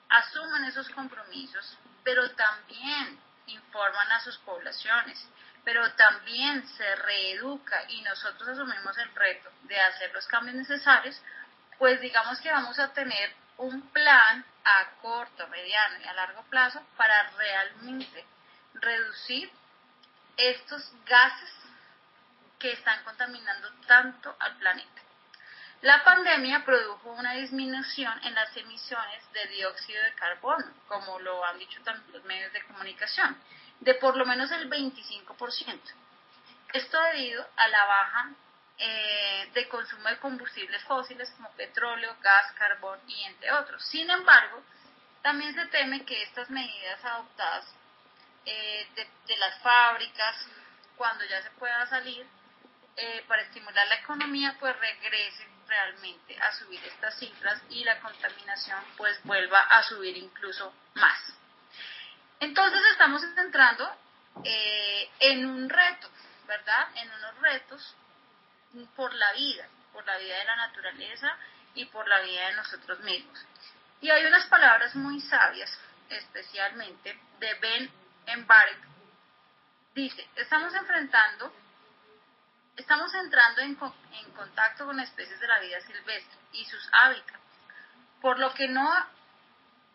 asumen 0.09 0.65
esos 0.65 0.89
compromisos, 0.91 1.77
pero 2.05 2.31
también 2.33 3.19
informan 3.47 4.13
a 4.13 4.21
sus 4.21 4.39
poblaciones, 4.39 5.29
pero 5.65 5.91
también 5.95 6.67
se 6.69 6.95
reeduca 6.97 7.91
y 7.91 8.01
nosotros 8.03 8.49
asumimos 8.51 8.97
el 8.99 9.13
reto 9.15 9.51
de 9.63 9.81
hacer 9.81 10.13
los 10.15 10.27
cambios 10.29 10.57
necesarios, 10.57 11.21
pues 11.79 12.01
digamos 12.01 12.41
que 12.41 12.51
vamos 12.51 12.79
a 12.79 12.93
tener 12.93 13.35
un 13.59 13.83
plan 13.91 14.45
a 14.65 14.91
corto, 15.01 15.47
mediano 15.49 15.99
y 16.01 16.09
a 16.09 16.13
largo 16.13 16.43
plazo 16.45 16.83
para 16.97 17.31
realmente 17.31 18.25
reducir 18.75 19.51
estos 20.37 20.93
gases 21.07 21.51
que 22.59 22.73
están 22.73 23.03
contaminando 23.05 23.71
tanto 23.87 24.35
al 24.39 24.57
planeta. 24.57 25.03
La 25.83 26.03
pandemia 26.05 26.65
produjo 26.65 27.11
una 27.13 27.35
disminución 27.35 28.19
en 28.25 28.35
las 28.35 28.57
emisiones 28.57 29.33
de 29.33 29.47
dióxido 29.49 30.03
de 30.03 30.15
carbono, 30.15 30.65
como 30.89 31.19
lo 31.21 31.45
han 31.45 31.59
dicho 31.59 31.81
también 31.83 32.13
los 32.13 32.25
medios 32.25 32.53
de 32.53 32.65
comunicación, 32.65 33.37
de 33.81 33.95
por 33.95 34.17
lo 34.17 34.25
menos 34.25 34.51
el 34.53 34.71
25%. 34.71 35.81
Esto 36.73 37.01
debido 37.13 37.47
a 37.57 37.69
la 37.69 37.85
baja 37.85 38.31
eh, 38.79 39.51
de 39.55 39.69
consumo 39.69 40.07
de 40.11 40.19
combustibles 40.19 40.85
fósiles 40.85 41.31
como 41.31 41.51
petróleo, 41.53 42.15
gas, 42.21 42.53
carbón 42.53 43.01
y 43.07 43.25
entre 43.25 43.51
otros. 43.53 43.83
Sin 43.87 44.11
embargo, 44.11 44.63
también 45.23 45.55
se 45.55 45.67
teme 45.69 46.05
que 46.05 46.23
estas 46.23 46.51
medidas 46.51 47.03
adoptadas 47.03 47.65
eh, 48.45 48.87
de, 48.95 49.37
las 49.39 49.59
fábricas, 49.63 50.37
cuando 50.97 51.25
ya 51.25 51.43
se 51.43 51.51
pueda 51.53 51.87
salir, 51.87 52.27
eh, 52.97 53.25
para 53.27 53.43
estimular 53.43 53.87
la 53.89 53.95
economía, 53.95 54.57
pues 54.61 54.79
regresen 54.79 55.49
realmente 55.67 56.39
a 56.39 56.53
subir 56.53 56.83
estas 56.85 57.19
cifras 57.19 57.63
y 57.71 57.83
la 57.83 57.99
contaminación 58.01 58.85
pues 58.99 59.19
vuelva 59.25 59.61
a 59.61 59.83
subir 59.85 60.19
incluso 60.19 60.73
más. 60.95 61.19
Entonces 62.41 62.81
estamos 62.93 63.23
entrando 63.25 63.91
en 65.19 65.47
un 65.47 65.69
reto, 65.69 66.11
¿verdad? 66.47 66.89
En 66.95 67.11
unos 67.11 67.41
retos 67.41 67.97
por 68.95 69.13
la 69.15 69.33
vida, 69.33 69.69
por 69.93 70.05
la 70.05 70.19
vida 70.19 70.39
de 70.39 70.45
la 70.45 70.57
naturaleza 70.57 71.37
y 71.75 71.85
por 71.87 72.07
la 72.09 72.21
vida 72.21 72.49
de 72.49 72.57
nosotros 72.57 73.01
mismos. 73.01 73.47
Y 74.01 74.11
hay 74.11 74.27
unas 74.27 74.47
palabras 74.47 74.95
muy 74.95 75.21
sabias, 75.21 75.71
especialmente 76.11 77.19
de 77.39 77.55
Ben 77.55 77.91
Embarek. 78.27 78.79
Dice, 79.95 80.29
estamos 80.37 80.75
enfrentando, 80.75 81.53
estamos 82.77 83.15
entrando 83.15 83.63
en, 83.63 83.79
en 84.13 84.31
contacto 84.33 84.85
con 84.85 85.01
especies 85.01 85.41
de 85.41 85.49
la 85.49 85.61
vida 85.61 85.81
silvestre 85.81 86.39
y 86.53 86.65
sus 86.67 86.89
hábitats, 86.93 87.41
por 88.21 88.39
lo 88.39 88.53
que 88.53 88.69
no, 88.69 88.93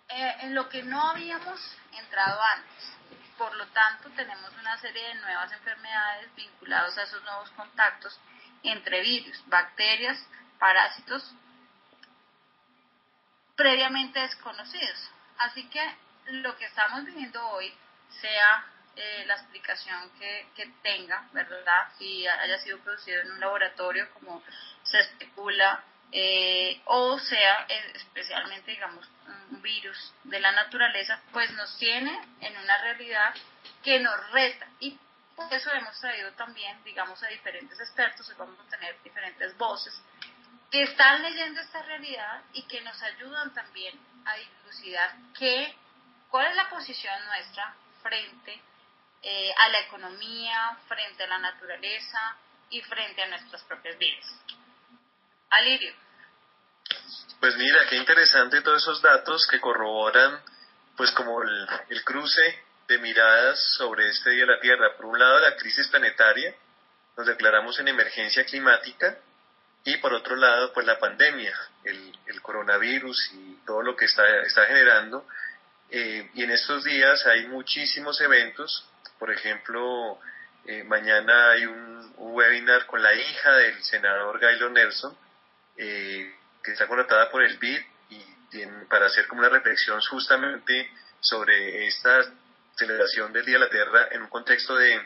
eh, 0.09 0.37
en 0.41 0.55
lo 0.55 0.67
que 0.69 0.81
no 0.81 1.09
habíamos 1.09 1.59
entrado 1.93 2.41
antes. 2.55 2.97
Por 3.37 3.55
lo 3.55 3.67
tanto, 3.67 4.09
tenemos 4.11 4.51
una 4.59 4.77
serie 4.79 5.07
de 5.09 5.15
nuevas 5.15 5.51
enfermedades 5.51 6.33
vinculadas 6.35 6.97
a 6.97 7.03
esos 7.03 7.23
nuevos 7.23 7.49
contactos 7.51 8.19
entre 8.63 9.01
virus, 9.01 9.41
bacterias, 9.47 10.17
parásitos 10.59 11.33
previamente 13.55 14.19
desconocidos. 14.19 15.11
Así 15.37 15.67
que 15.69 15.81
lo 16.27 16.55
que 16.57 16.65
estamos 16.65 17.05
viviendo 17.05 17.45
hoy, 17.49 17.73
sea 18.19 18.65
eh, 18.95 19.23
la 19.25 19.35
explicación 19.35 20.11
que, 20.19 20.71
tenga, 20.83 21.27
¿verdad? 21.31 21.87
Si 21.97 22.27
haya 22.27 22.57
sido 22.59 22.79
producido 22.79 23.21
en 23.21 23.31
un 23.31 23.39
laboratorio 23.39 24.09
como 24.13 24.43
se 24.83 24.99
especula, 24.99 25.83
eh, 26.11 26.81
o 26.85 27.17
sea 27.19 27.65
especialmente, 27.93 28.71
digamos, 28.71 29.07
un 29.49 29.61
virus 29.61 30.13
de 30.25 30.39
la 30.39 30.51
naturaleza, 30.51 31.21
pues 31.31 31.49
nos 31.51 31.77
tiene 31.77 32.19
en 32.41 32.57
una 32.57 32.77
realidad 32.79 33.33
que 33.83 33.99
nos 33.99 34.31
reta 34.31 34.67
y 34.79 34.97
eso 35.49 35.71
hemos 35.71 35.99
traído 35.99 36.31
también, 36.33 36.83
digamos, 36.83 37.21
a 37.23 37.27
diferentes 37.27 37.79
expertos, 37.79 38.29
y 38.29 38.33
vamos 38.33 38.59
a 38.59 38.69
tener 38.69 39.01
diferentes 39.03 39.57
voces 39.57 39.93
que 40.69 40.83
están 40.83 41.21
leyendo 41.21 41.59
esta 41.59 41.81
realidad 41.81 42.43
y 42.53 42.63
que 42.63 42.81
nos 42.81 43.01
ayudan 43.01 43.53
también 43.53 43.99
a 44.25 44.35
dilucidar 44.35 45.11
qué, 45.37 45.75
cuál 46.29 46.47
es 46.47 46.55
la 46.55 46.69
posición 46.69 47.13
nuestra 47.25 47.75
frente 48.01 48.61
eh, 49.21 49.53
a 49.57 49.69
la 49.69 49.79
economía, 49.81 50.77
frente 50.87 51.23
a 51.23 51.27
la 51.27 51.39
naturaleza 51.39 52.37
y 52.69 52.81
frente 52.81 53.21
a 53.21 53.27
nuestras 53.27 53.61
propias 53.63 53.97
vidas. 53.97 54.25
Alirio. 55.49 55.93
Pues 57.41 57.55
mira, 57.57 57.79
qué 57.89 57.97
interesante 57.97 58.61
todos 58.61 58.81
esos 58.81 59.01
datos 59.01 59.45
que 59.47 59.59
corroboran 59.59 60.41
pues 60.95 61.11
como 61.11 61.41
el, 61.41 61.67
el 61.89 62.03
cruce 62.03 62.63
de 62.91 62.97
miradas 62.97 63.57
sobre 63.77 64.09
este 64.09 64.31
día 64.31 64.45
de 64.45 64.51
la 64.53 64.59
Tierra. 64.59 64.95
Por 64.97 65.05
un 65.05 65.17
lado, 65.17 65.39
la 65.39 65.55
crisis 65.55 65.87
planetaria, 65.87 66.53
nos 67.17 67.25
declaramos 67.25 67.79
en 67.79 67.87
emergencia 67.87 68.43
climática, 68.45 69.17
y 69.85 69.97
por 69.97 70.13
otro 70.13 70.35
lado, 70.35 70.73
pues 70.73 70.85
la 70.85 70.99
pandemia, 70.99 71.57
el, 71.85 72.13
el 72.27 72.41
coronavirus 72.41 73.31
y 73.33 73.55
todo 73.65 73.81
lo 73.81 73.95
que 73.95 74.05
está, 74.05 74.27
está 74.41 74.65
generando. 74.65 75.25
Eh, 75.89 76.29
y 76.33 76.43
en 76.43 76.51
estos 76.51 76.83
días 76.83 77.25
hay 77.25 77.47
muchísimos 77.47 78.19
eventos, 78.21 78.85
por 79.17 79.31
ejemplo, 79.31 80.19
eh, 80.65 80.83
mañana 80.83 81.51
hay 81.51 81.65
un, 81.65 82.13
webinar 82.17 82.85
con 82.85 83.01
la 83.01 83.13
hija 83.13 83.51
del 83.55 83.83
senador 83.83 84.39
Gailo 84.39 84.69
Nelson, 84.69 85.17
eh, 85.77 86.35
que 86.63 86.71
está 86.71 86.87
contratada 86.87 87.31
por 87.31 87.41
el 87.41 87.57
BID 87.57 87.81
y 88.09 88.65
para 88.89 89.07
hacer 89.07 89.27
como 89.27 89.41
una 89.41 89.49
reflexión 89.49 89.99
justamente 90.01 90.91
sobre 91.19 91.87
esta 91.87 92.21
celebración 92.85 93.31
del 93.33 93.45
Día 93.45 93.55
de 93.55 93.65
la 93.65 93.69
Tierra 93.69 94.07
en 94.11 94.23
un 94.23 94.29
contexto 94.29 94.75
de, 94.75 95.01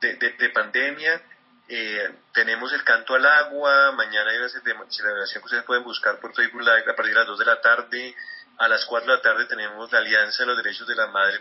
de, 0.00 0.16
de 0.16 0.50
pandemia 0.50 1.22
eh, 1.68 2.14
tenemos 2.32 2.72
el 2.72 2.84
canto 2.84 3.14
al 3.14 3.26
agua, 3.26 3.90
mañana 3.92 4.30
hay 4.30 4.36
una 4.36 4.48
celebración 4.48 5.42
que 5.42 5.46
ustedes 5.46 5.64
pueden 5.64 5.82
buscar 5.82 6.20
por 6.20 6.32
Facebook 6.32 6.60
Live 6.60 6.90
a 6.90 6.94
partir 6.94 7.12
de 7.12 7.20
las 7.20 7.26
2 7.26 7.38
de 7.40 7.44
la 7.44 7.60
tarde. 7.60 8.14
A 8.58 8.68
las 8.68 8.84
4 8.86 9.10
de 9.10 9.16
la 9.16 9.22
tarde 9.22 9.46
tenemos 9.46 9.90
la 9.90 9.98
Alianza 9.98 10.44
de 10.44 10.46
los 10.46 10.56
Derechos 10.56 10.86
de 10.86 10.94
la 10.94 11.08
Madre, 11.08 11.40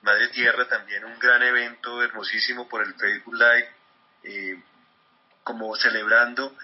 Madre 0.00 0.28
Tierra, 0.28 0.66
también 0.66 1.04
un 1.04 1.18
gran 1.18 1.42
evento 1.42 2.02
hermosísimo 2.02 2.68
por 2.68 2.82
el 2.82 2.94
Facebook 2.94 3.34
Live, 3.34 3.68
eh, 4.22 4.62
como 5.44 5.76
celebrando. 5.76 6.56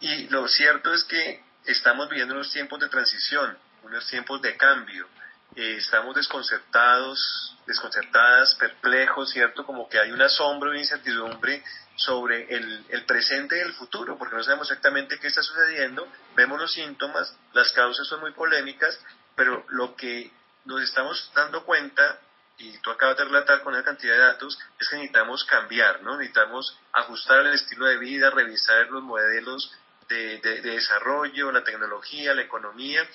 Y 0.00 0.28
lo 0.28 0.46
cierto 0.46 0.92
es 0.92 1.04
que 1.04 1.42
estamos 1.64 2.10
viviendo 2.10 2.34
unos 2.34 2.52
tiempos 2.52 2.78
de 2.78 2.88
transición, 2.88 3.56
unos 3.84 4.06
tiempos 4.06 4.42
de 4.42 4.56
cambio. 4.56 5.08
Eh, 5.56 5.76
estamos 5.78 6.14
desconcertados, 6.14 7.56
desconcertadas, 7.66 8.54
perplejos, 8.54 9.30
¿cierto? 9.30 9.66
Como 9.66 9.88
que 9.88 9.98
hay 9.98 10.12
un 10.12 10.22
asombro 10.22 10.72
e 10.72 10.78
incertidumbre 10.78 11.64
sobre 11.96 12.54
el, 12.54 12.84
el, 12.88 13.04
presente 13.04 13.58
y 13.58 13.60
el 13.60 13.74
futuro, 13.74 14.16
porque 14.16 14.36
no 14.36 14.44
sabemos 14.44 14.70
exactamente 14.70 15.18
qué 15.18 15.26
está 15.26 15.42
sucediendo, 15.42 16.06
vemos 16.36 16.60
los 16.60 16.72
síntomas, 16.72 17.36
las 17.52 17.72
causas 17.72 18.06
son 18.06 18.20
muy 18.20 18.32
polémicas, 18.32 18.98
pero 19.34 19.64
lo 19.70 19.96
que 19.96 20.30
nos 20.66 20.82
estamos 20.82 21.30
dando 21.34 21.64
cuenta, 21.64 22.20
y 22.58 22.78
tú 22.78 22.90
acabas 22.90 23.16
de 23.16 23.24
relatar 23.24 23.62
con 23.62 23.74
una 23.74 23.82
cantidad 23.82 24.14
de 24.14 24.20
datos, 24.20 24.56
es 24.78 24.88
que 24.88 24.96
necesitamos 24.96 25.44
cambiar, 25.44 26.02
¿no? 26.02 26.16
Necesitamos 26.16 26.78
ajustar 26.92 27.40
el 27.40 27.54
estilo 27.54 27.86
de 27.86 27.98
vida, 27.98 28.30
revisar 28.30 28.86
los 28.88 29.02
modelos 29.02 29.72
de, 30.08 30.38
de, 30.38 30.60
de 30.60 30.70
desarrollo, 30.70 31.50
la 31.50 31.64
tecnología, 31.64 32.34
la 32.34 32.42
economía, 32.42 33.06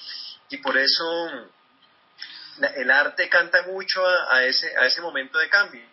y 0.49 0.57
por 0.57 0.77
eso 0.77 1.49
el 2.75 2.91
arte 2.91 3.29
canta 3.29 3.63
mucho 3.63 4.05
a, 4.05 4.43
ese, 4.43 4.75
a 4.77 4.85
ese 4.85 5.01
momento 5.01 5.37
de 5.37 5.49
cambio. 5.49 5.83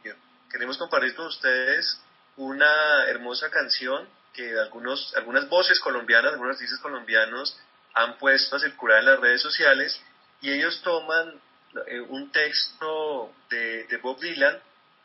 Queremos 0.51 0.79
compartir 0.79 1.15
con 1.15 1.27
ustedes 1.27 2.01
una 2.37 3.07
hermosa 3.09 3.51
canción 3.51 4.09
que 4.33 4.59
algunos, 4.59 5.15
algunas 5.17 5.49
voces 5.49 5.79
colombianas, 5.81 6.33
algunos 6.33 6.57
artistas 6.57 6.81
colombianos 6.81 7.59
han 7.95 8.17
puesto 8.19 8.57
a 8.57 8.61
circular 8.61 9.01
en 9.01 9.07
las 9.07 9.21
redes 9.21 9.43
sociales 9.43 10.01
y 10.41 10.51
ellos 10.51 10.81
toman 10.83 11.41
eh, 11.87 12.01
un 12.01 12.31
texto 12.33 13.33
de, 13.51 13.85
de, 13.85 13.97
Bob 13.99 14.19
Dylan, 14.21 14.59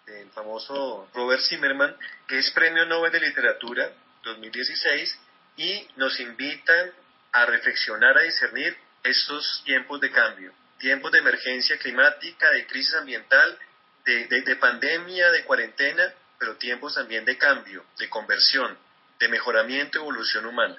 del 0.05 0.29
famoso 0.31 1.09
Robert 1.13 1.41
Zimmerman, 1.41 1.95
que 2.27 2.39
es 2.39 2.51
Premio 2.51 2.85
Nobel 2.85 3.11
de 3.11 3.19
Literatura 3.19 3.91
2016, 4.23 5.19
y 5.57 5.87
nos 5.97 6.19
invitan 6.19 6.91
a 7.31 7.45
reflexionar, 7.45 8.17
a 8.17 8.21
discernir 8.21 8.77
estos 9.03 9.61
tiempos 9.65 9.99
de 10.01 10.11
cambio, 10.11 10.53
tiempos 10.77 11.11
de 11.11 11.19
emergencia 11.19 11.77
climática, 11.77 12.49
de 12.51 12.67
crisis 12.67 12.95
ambiental, 12.95 13.59
de, 14.05 14.27
de, 14.27 14.41
de 14.41 14.55
pandemia, 14.55 15.31
de 15.31 15.43
cuarentena, 15.43 16.13
pero 16.39 16.55
tiempos 16.57 16.95
también 16.95 17.25
de 17.25 17.37
cambio, 17.37 17.85
de 17.97 18.09
conversión, 18.09 18.77
de 19.19 19.27
mejoramiento 19.27 19.97
y 19.97 20.01
evolución 20.01 20.45
humana. 20.45 20.77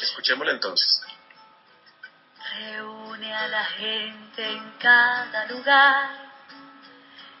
Escuchémoslo 0.00 0.52
entonces. 0.52 1.02
Reúne 2.54 3.34
a 3.34 3.48
la 3.48 3.64
gente 3.64 4.44
en 4.44 4.72
cada 4.78 5.46
lugar 5.46 6.32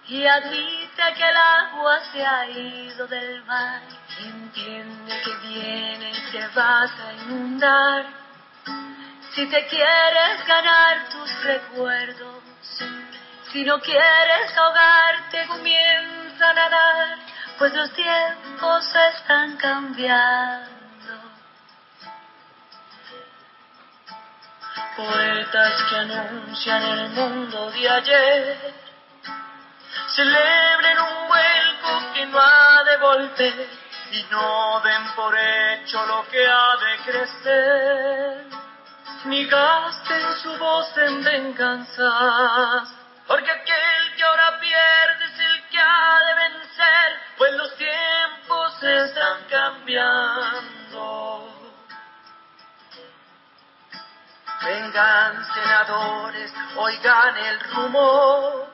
y 0.08 0.26
admite 0.26 1.02
que 1.16 1.28
el 1.28 1.36
agua 1.36 2.00
se 2.12 2.24
ha 2.24 2.48
ido 2.48 3.06
del 3.06 3.44
mar. 3.44 3.82
Entiende 4.18 5.22
que 5.24 5.48
viene 5.48 6.10
y 6.10 6.32
te 6.32 6.46
vas 6.48 6.90
a 6.90 7.12
inundar. 7.12 8.06
Si 9.34 9.46
te 9.46 9.66
quieres 9.66 10.46
ganar 10.46 11.08
tus 11.08 11.44
recuerdos, 11.44 12.42
si 13.50 13.64
no 13.64 13.80
quieres 13.80 14.56
ahogarte 14.58 15.46
comiendo 15.46 16.52
nadar, 16.52 17.18
pues 17.58 17.72
los 17.72 17.90
tiempos 17.94 18.94
están 18.94 19.56
cambiando. 19.56 20.70
Poetas 24.96 25.82
que 25.88 25.96
anuncian 25.96 26.82
el 26.82 27.08
mundo 27.10 27.70
de 27.70 27.88
ayer, 27.88 28.74
celebren 30.14 30.98
un 30.98 31.28
vuelco 31.28 32.12
que 32.12 32.26
no 32.26 32.38
ha 32.38 32.84
de 32.84 32.96
volver 32.98 33.68
y 34.12 34.22
no 34.30 34.80
den 34.80 35.14
por 35.16 35.34
hecho 35.38 36.04
lo 36.04 36.28
que 36.28 36.46
ha 36.46 36.76
de 36.76 36.98
crecer, 37.10 38.61
gasten 39.24 40.34
su 40.42 40.58
voz 40.58 40.98
en 40.98 41.22
venganza, 41.22 42.84
porque 43.26 43.50
aquel 43.50 44.14
que 44.16 44.22
ahora 44.24 44.58
pierde 44.58 45.24
es 45.26 45.38
el 45.38 45.68
que 45.68 45.78
ha 45.78 46.18
de 46.26 46.34
vencer, 46.34 47.20
pues 47.38 47.52
los 47.54 47.76
tiempos 47.76 48.82
están 48.82 49.44
cambiando. 49.48 51.48
Vengan 54.64 55.44
senadores, 55.54 56.52
oigan 56.76 57.36
el 57.36 57.60
rumor, 57.60 58.66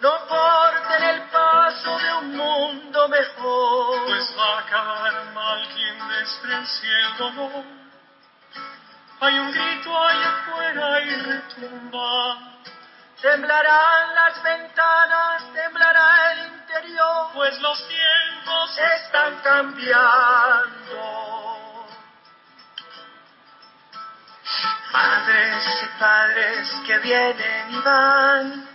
no 0.00 0.26
corten 0.26 1.02
el 1.02 1.22
paso 1.30 1.98
de 1.98 2.14
un 2.14 2.36
mundo 2.36 3.08
mejor. 3.08 4.04
Pues 4.06 4.32
va 4.36 4.56
a 4.56 4.58
acabar 4.60 5.24
mal 5.34 5.68
quien 5.68 6.08
desprecie 6.08 7.00
el 7.00 7.16
dolor. 7.16 7.81
Hay 9.24 9.38
un 9.38 9.52
grito 9.52 9.96
allá 9.96 10.30
afuera 10.30 11.00
y 11.00 11.14
retumba 11.14 12.52
Temblarán 13.20 14.14
las 14.16 14.42
ventanas, 14.42 15.44
temblará 15.52 16.32
el 16.32 16.38
interior, 16.54 17.30
pues 17.32 17.56
los 17.60 17.86
tiempos 17.86 18.78
están 18.78 19.36
cambiando. 19.44 20.66
Madres 24.92 25.82
y 25.84 26.00
padres 26.00 26.72
que 26.84 26.98
vienen 26.98 27.74
y 27.74 27.80
van, 27.80 28.68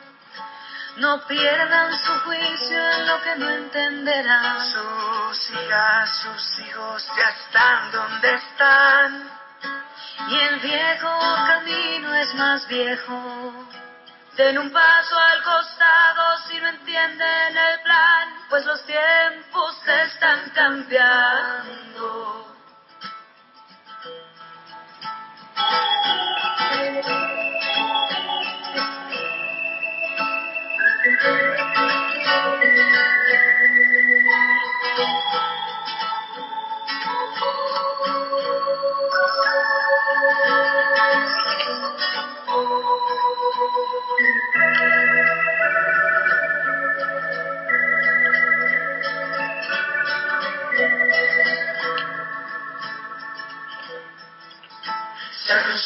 no 0.95 1.27
pierdan 1.27 1.99
su 1.99 2.13
juicio 2.21 2.91
en 2.91 3.07
lo 3.07 3.21
que 3.21 3.35
no 3.35 3.49
entenderán. 3.49 4.61
Sus 4.65 5.49
hijas, 5.49 6.21
sus 6.21 6.59
hijos 6.59 7.05
ya 7.17 7.29
están 7.31 7.91
donde 7.91 8.33
están, 8.33 9.36
y 10.29 10.35
el 10.35 10.59
viejo 10.59 11.19
camino 11.47 12.13
es 12.15 12.33
más 12.35 12.67
viejo 12.67 13.67
Den 14.37 14.57
un 14.59 14.71
paso 14.71 15.17
al 15.17 15.41
costado 15.41 16.37
si 16.47 16.59
no 16.59 16.67
entienden 16.69 17.57
el 17.57 17.81
plan, 17.81 18.29
pues 18.49 18.63
los 18.67 18.85
tiempos 18.85 19.75
se 19.83 20.03
están 20.03 20.51
cambiando. 20.53 21.97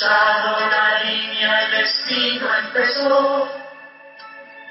la 0.10 1.04
línea 1.04 1.62
el 1.62 1.72
destino 1.72 2.56
empezó. 2.56 3.50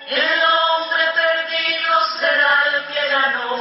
El 0.08 0.42
hombre 0.42 1.04
perdido 1.14 2.00
será 2.18 2.64
el 2.66 2.86
que 2.86 3.08
ganó, 3.08 3.56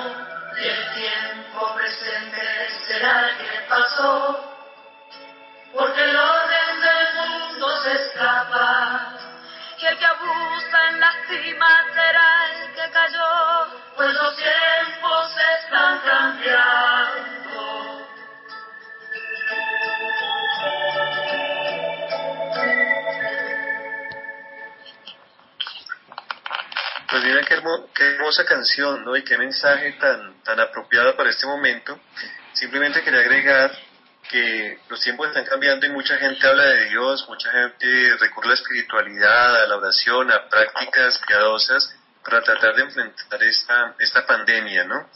y 0.58 0.68
el 0.68 0.94
tiempo 0.94 1.76
presente 1.76 2.70
será 2.88 3.30
el 3.30 3.38
que 3.38 3.62
pasó. 3.70 4.46
Porque 5.74 6.04
el 6.04 6.16
orden 6.16 6.82
del 6.82 7.14
mundo 7.16 7.78
se 7.84 7.94
escapa, 7.94 9.14
y 9.78 9.86
el 9.86 9.98
que 9.98 10.06
abusa 10.06 10.88
en 10.90 11.00
la 11.00 11.12
cima 11.28 11.84
será 11.94 12.46
el 12.52 12.74
que 12.74 12.92
cayó, 12.92 13.68
pues 13.96 14.14
los 14.16 14.24
lo 14.24 14.32
Qué, 27.50 28.06
hermosa 28.06 28.46
canción, 28.46 29.04
¿no? 29.04 29.18
Y 29.18 29.24
qué 29.24 29.36
mensaje 29.36 29.94
tan, 29.94 30.44
tan 30.44 30.60
apropiado 30.60 31.18
para 31.18 31.32
este 31.32 31.48
momento. 31.48 32.00
Simplemente 32.54 33.02
quería 33.02 33.22
agregar 33.22 33.76
que 34.30 34.78
los 34.88 35.02
tiempos 35.02 35.30
están 35.30 35.46
cambiando 35.46 35.88
y 35.88 35.90
mucha 35.90 36.16
gente 36.18 36.46
habla 36.46 36.66
de 36.66 36.90
Dios, 36.90 37.26
mucha 37.28 37.50
gente 37.50 38.18
recurre 38.20 38.46
a 38.46 38.50
la 38.50 38.54
espiritualidad, 38.54 39.64
a 39.64 39.68
la 39.68 39.78
oración, 39.78 40.32
a 40.32 40.48
prácticas 40.48 41.20
piadosas 41.28 41.92
para 42.24 42.44
tratar 42.44 42.76
de 42.76 42.84
enfrentar 42.84 43.42
esta, 43.42 43.96
esta 43.98 44.28
pandemia, 44.28 44.84
¿no? 44.84 45.10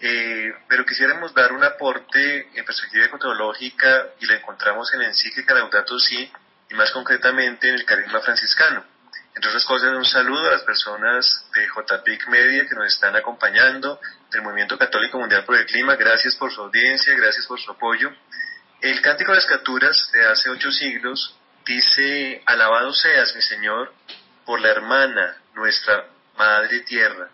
Eh, 0.00 0.54
pero 0.68 0.86
quisiéramos 0.86 1.34
dar 1.34 1.52
un 1.52 1.62
aporte 1.62 2.48
en 2.54 2.64
perspectiva 2.64 3.04
ecotológica 3.04 4.06
y 4.20 4.24
la 4.24 4.36
encontramos 4.36 4.94
en 4.94 5.00
la 5.00 5.08
encíclica 5.08 5.52
Laudato 5.52 5.98
Si 5.98 6.32
y 6.70 6.74
más 6.74 6.90
concretamente 6.90 7.68
en 7.68 7.74
el 7.74 7.84
carisma 7.84 8.20
franciscano. 8.20 8.95
Entre 9.36 9.50
otras 9.50 9.66
cosas, 9.66 9.94
un 9.94 10.04
saludo 10.06 10.48
a 10.48 10.52
las 10.52 10.62
personas 10.62 11.44
de 11.52 11.66
JPIC 11.66 12.28
Media 12.28 12.66
que 12.66 12.74
nos 12.74 12.86
están 12.86 13.14
acompañando, 13.16 14.00
del 14.30 14.40
Movimiento 14.40 14.78
Católico 14.78 15.18
Mundial 15.18 15.44
por 15.44 15.56
el 15.56 15.66
Clima. 15.66 15.94
Gracias 15.94 16.36
por 16.36 16.50
su 16.50 16.62
audiencia, 16.62 17.14
gracias 17.14 17.44
por 17.44 17.60
su 17.60 17.70
apoyo. 17.70 18.10
El 18.80 19.02
Cántico 19.02 19.32
de 19.32 19.36
las 19.36 19.44
Caturas 19.44 20.08
de 20.10 20.24
hace 20.24 20.48
ocho 20.48 20.72
siglos 20.72 21.36
dice, 21.66 22.42
alabado 22.46 22.94
seas, 22.94 23.34
mi 23.34 23.42
Señor, 23.42 23.92
por 24.46 24.58
la 24.62 24.70
hermana, 24.70 25.36
nuestra 25.54 26.06
Madre 26.38 26.80
Tierra, 26.80 27.28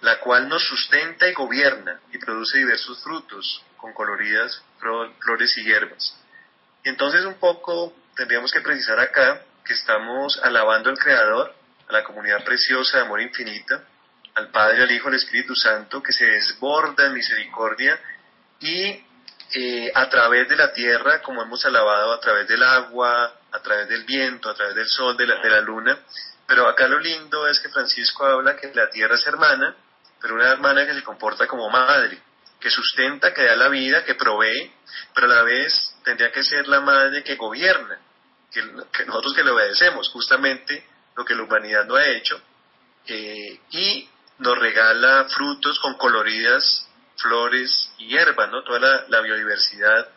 la 0.00 0.18
cual 0.18 0.48
nos 0.48 0.66
sustenta 0.66 1.28
y 1.28 1.34
gobierna 1.34 2.00
y 2.12 2.18
produce 2.18 2.58
diversos 2.58 3.00
frutos 3.04 3.62
con 3.76 3.92
coloridas 3.92 4.60
flores 4.80 5.56
y 5.56 5.62
hierbas. 5.62 6.16
entonces 6.82 7.24
un 7.24 7.38
poco 7.38 7.94
tendríamos 8.16 8.50
que 8.50 8.60
precisar 8.60 8.98
acá 8.98 9.40
que 9.66 9.74
estamos 9.74 10.38
alabando 10.42 10.90
al 10.90 10.98
Creador, 10.98 11.52
a 11.88 11.92
la 11.92 12.04
comunidad 12.04 12.44
preciosa 12.44 12.98
de 12.98 13.04
amor 13.04 13.20
infinita, 13.20 13.84
al 14.34 14.50
Padre, 14.50 14.82
al 14.82 14.90
Hijo, 14.90 15.08
al 15.08 15.14
Espíritu 15.14 15.54
Santo, 15.54 16.02
que 16.02 16.12
se 16.12 16.24
desborda 16.24 17.06
en 17.06 17.14
misericordia 17.14 17.98
y 18.60 19.04
eh, 19.52 19.92
a 19.94 20.08
través 20.08 20.48
de 20.48 20.56
la 20.56 20.72
tierra, 20.72 21.20
como 21.22 21.42
hemos 21.42 21.64
alabado, 21.64 22.12
a 22.12 22.20
través 22.20 22.46
del 22.48 22.62
agua, 22.62 23.34
a 23.52 23.58
través 23.60 23.88
del 23.88 24.04
viento, 24.04 24.50
a 24.50 24.54
través 24.54 24.74
del 24.74 24.88
sol, 24.88 25.16
de 25.16 25.26
la, 25.26 25.40
de 25.40 25.50
la 25.50 25.60
luna. 25.60 25.98
Pero 26.46 26.68
acá 26.68 26.86
lo 26.86 27.00
lindo 27.00 27.46
es 27.48 27.58
que 27.60 27.68
Francisco 27.68 28.24
habla 28.24 28.56
que 28.56 28.72
la 28.74 28.88
tierra 28.90 29.16
es 29.16 29.26
hermana, 29.26 29.74
pero 30.20 30.34
una 30.34 30.52
hermana 30.52 30.86
que 30.86 30.94
se 30.94 31.02
comporta 31.02 31.46
como 31.46 31.68
madre, 31.70 32.20
que 32.60 32.70
sustenta, 32.70 33.34
que 33.34 33.44
da 33.44 33.56
la 33.56 33.68
vida, 33.68 34.04
que 34.04 34.14
provee, 34.14 34.72
pero 35.14 35.26
a 35.26 35.36
la 35.36 35.42
vez 35.42 35.96
tendría 36.04 36.30
que 36.30 36.42
ser 36.42 36.68
la 36.68 36.80
madre 36.80 37.22
que 37.24 37.36
gobierna, 37.36 37.98
que, 38.92 39.04
nosotros 39.06 39.34
que 39.34 39.44
le 39.44 39.50
obedecemos, 39.50 40.08
justamente 40.10 40.86
lo 41.16 41.24
que 41.24 41.34
la 41.34 41.42
humanidad 41.42 41.84
no 41.84 41.96
ha 41.96 42.06
hecho, 42.06 42.40
eh, 43.06 43.60
y 43.70 44.08
nos 44.38 44.58
regala 44.58 45.26
frutos 45.28 45.78
con 45.80 45.94
coloridas 45.94 46.88
flores 47.16 47.90
y 47.98 48.08
hierbas, 48.08 48.50
¿no? 48.50 48.62
toda 48.62 49.06
la, 49.08 49.20
biodiversidad. 49.20 50.08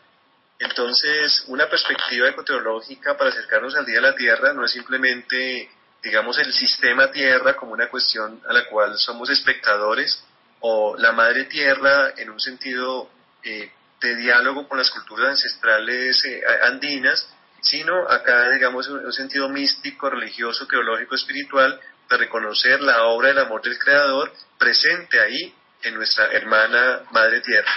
Entonces, 0.58 1.44
una 1.46 1.68
perspectiva 1.68 2.28
ecoteológica 2.28 3.16
para 3.16 3.30
acercarnos 3.30 3.74
al 3.74 3.86
Día 3.86 3.96
de 3.96 4.02
la 4.02 4.14
Tierra 4.14 4.52
no 4.52 4.64
es 4.64 4.72
simplemente, 4.72 5.70
digamos, 6.02 6.38
el 6.38 6.52
sistema 6.52 7.10
Tierra 7.10 7.56
como 7.56 7.72
una 7.72 7.88
cuestión 7.88 8.42
a 8.46 8.52
la 8.52 8.66
cual 8.66 8.98
somos 8.98 9.30
espectadores, 9.30 10.22
o 10.60 10.96
la 10.98 11.12
Madre 11.12 11.44
Tierra 11.44 12.12
en 12.18 12.28
un 12.28 12.38
sentido 12.38 13.08
eh, 13.42 13.72
de 14.02 14.16
diálogo 14.16 14.68
con 14.68 14.76
las 14.76 14.90
culturas 14.90 15.30
ancestrales 15.30 16.22
eh, 16.26 16.42
andinas, 16.62 17.26
sino 17.62 18.08
acá, 18.08 18.50
digamos, 18.50 18.86
en 18.88 19.06
un 19.06 19.12
sentido 19.12 19.48
místico, 19.48 20.10
religioso, 20.10 20.66
teológico, 20.66 21.14
espiritual, 21.14 21.80
de 22.08 22.16
reconocer 22.16 22.80
la 22.80 23.04
obra 23.04 23.28
del 23.28 23.38
amor 23.38 23.62
del 23.62 23.78
Creador 23.78 24.32
presente 24.58 25.20
ahí 25.20 25.54
en 25.82 25.94
nuestra 25.94 26.26
hermana 26.26 27.02
Madre 27.10 27.40
Tierra. 27.40 27.70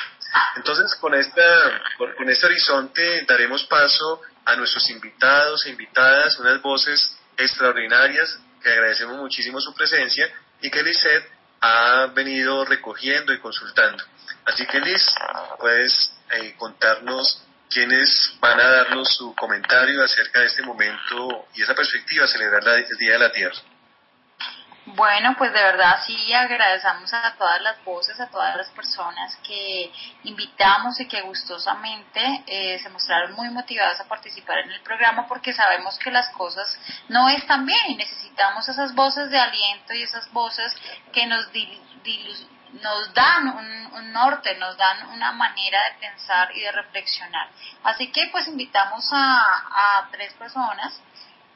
Entonces, 0.56 0.96
con, 0.96 1.14
esta, 1.14 1.82
con 1.98 2.30
este 2.30 2.46
horizonte 2.46 3.24
daremos 3.28 3.66
paso 3.66 4.22
a 4.46 4.56
nuestros 4.56 4.90
invitados 4.90 5.66
e 5.66 5.70
invitadas, 5.70 6.40
unas 6.40 6.62
voces 6.62 7.16
extraordinarias 7.38 8.40
que 8.62 8.70
agradecemos 8.70 9.18
muchísimo 9.18 9.62
su 9.62 9.74
presencia 9.76 10.28
y 10.62 10.72
que 10.72 10.82
Lisette 10.82 11.30
ha 11.62 12.08
venido 12.08 12.66
recogiendo 12.66 13.34
y 13.34 13.40
consultando. 13.40 14.04
Así 14.46 14.66
que 14.66 14.80
Liz, 14.80 15.06
puedes 15.60 16.14
eh, 16.32 16.56
contarnos 16.58 17.43
quienes 17.74 18.36
van 18.40 18.60
a 18.60 18.68
darnos 18.68 19.16
su 19.16 19.34
comentario 19.36 20.04
acerca 20.04 20.42
de 20.42 20.46
este 20.46 20.62
momento 20.62 21.48
y 21.56 21.64
esa 21.64 21.74
perspectiva, 21.74 22.28
celebrar 22.28 22.62
el 22.68 22.98
Día 22.98 23.14
de 23.14 23.20
la 23.20 23.32
Tierra. 23.32 23.58
Bueno, 24.86 25.34
pues 25.38 25.54
de 25.54 25.64
verdad 25.64 26.04
sí 26.06 26.34
agradecemos 26.34 27.14
a 27.14 27.34
todas 27.38 27.62
las 27.62 27.82
voces, 27.86 28.20
a 28.20 28.30
todas 28.30 28.56
las 28.58 28.70
personas 28.72 29.34
que 29.38 29.90
invitamos 30.24 31.00
y 31.00 31.08
que 31.08 31.22
gustosamente 31.22 32.44
eh, 32.46 32.78
se 32.80 32.90
mostraron 32.90 33.34
muy 33.34 33.50
motivadas 33.50 34.02
a 34.02 34.08
participar 34.10 34.58
en 34.60 34.72
el 34.72 34.82
programa 34.82 35.26
porque 35.26 35.54
sabemos 35.54 35.98
que 36.00 36.12
las 36.12 36.28
cosas 36.32 36.78
no 37.08 37.30
están 37.30 37.66
bien 37.66 37.80
y 37.88 37.96
necesitamos 37.96 38.68
esas 38.68 38.94
voces 38.94 39.30
de 39.30 39.40
aliento 39.40 39.94
y 39.94 40.04
esas 40.04 40.30
voces 40.34 40.76
que 41.14 41.28
nos 41.28 41.50
nos 42.82 43.14
dan 43.14 43.48
un, 43.50 44.14
norte, 44.14 44.56
nos 44.56 44.78
dan 44.78 45.10
una 45.10 45.32
manera 45.32 45.80
de 45.90 46.08
pensar 46.08 46.56
y 46.56 46.62
de 46.62 46.72
reflexionar. 46.72 47.50
Así 47.84 48.12
que 48.12 48.28
pues 48.32 48.48
invitamos 48.48 49.10
a, 49.12 50.08
tres 50.12 50.34
personas 50.34 51.02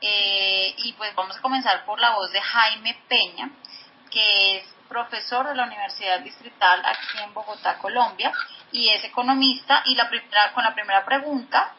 eh, 0.02 0.74
y 0.78 0.94
pues 0.94 1.14
vamos 1.14 1.38
a 1.38 1.42
comenzar 1.42 1.86
por 1.86 2.00
la 2.00 2.12
voz 2.12 2.32
de 2.32 2.42
Jaime 2.42 3.00
Peña, 3.08 3.50
que 4.10 4.58
es 4.58 4.76
profesor 4.88 5.48
de 5.48 5.56
la 5.56 5.66
Universidad 5.66 6.20
Distrital 6.22 6.82
aquí 6.84 7.20
en 7.24 7.34
Bogotá, 7.34 7.78
Colombia, 7.78 8.32
y 8.72 8.90
es 8.90 9.04
economista. 9.04 9.84
Y 9.86 9.96
la 9.96 10.10
primera, 10.10 10.54
con 10.54 10.64
la 10.64 10.74
primera 10.74 11.06
pregunta, 11.06 11.74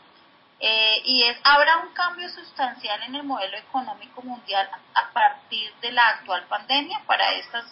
eh, 0.61 1.03
y 1.05 1.23
es, 1.23 1.38
¿habrá 1.44 1.77
un 1.79 1.92
cambio 1.92 2.29
sustancial 2.31 3.01
en 3.05 3.14
el 3.14 3.23
modelo 3.23 3.57
económico 3.57 4.23
mundial 4.23 4.68
a 4.94 5.12
partir 5.12 5.73
de 5.81 5.92
la 5.92 6.09
actual 6.09 6.44
pandemia? 6.49 7.01
Para, 7.07 7.33
estas 7.35 7.64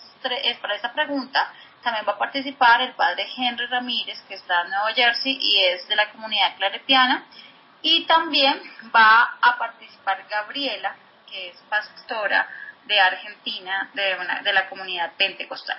para 0.61 0.75
esta 0.75 0.93
pregunta 0.93 1.53
también 1.83 2.07
va 2.07 2.13
a 2.13 2.19
participar 2.19 2.81
el 2.83 2.93
padre 2.93 3.29
Henry 3.37 3.67
Ramírez, 3.67 4.21
que 4.29 4.35
está 4.35 4.63
en 4.63 4.71
Nueva 4.71 4.93
Jersey 4.93 5.37
y 5.41 5.65
es 5.65 5.87
de 5.89 5.97
la 5.97 6.11
comunidad 6.11 6.57
claretiana, 6.57 7.27
y 7.83 8.05
también 8.07 8.61
va 8.95 9.37
a 9.41 9.59
participar 9.59 10.25
Gabriela, 10.29 10.97
que 11.29 11.49
es 11.49 11.57
pastora 11.69 12.49
de 12.85 13.01
Argentina, 13.01 13.91
de, 13.95 14.17
de 14.43 14.53
la 14.53 14.69
comunidad 14.69 15.13
pentecostal. 15.17 15.79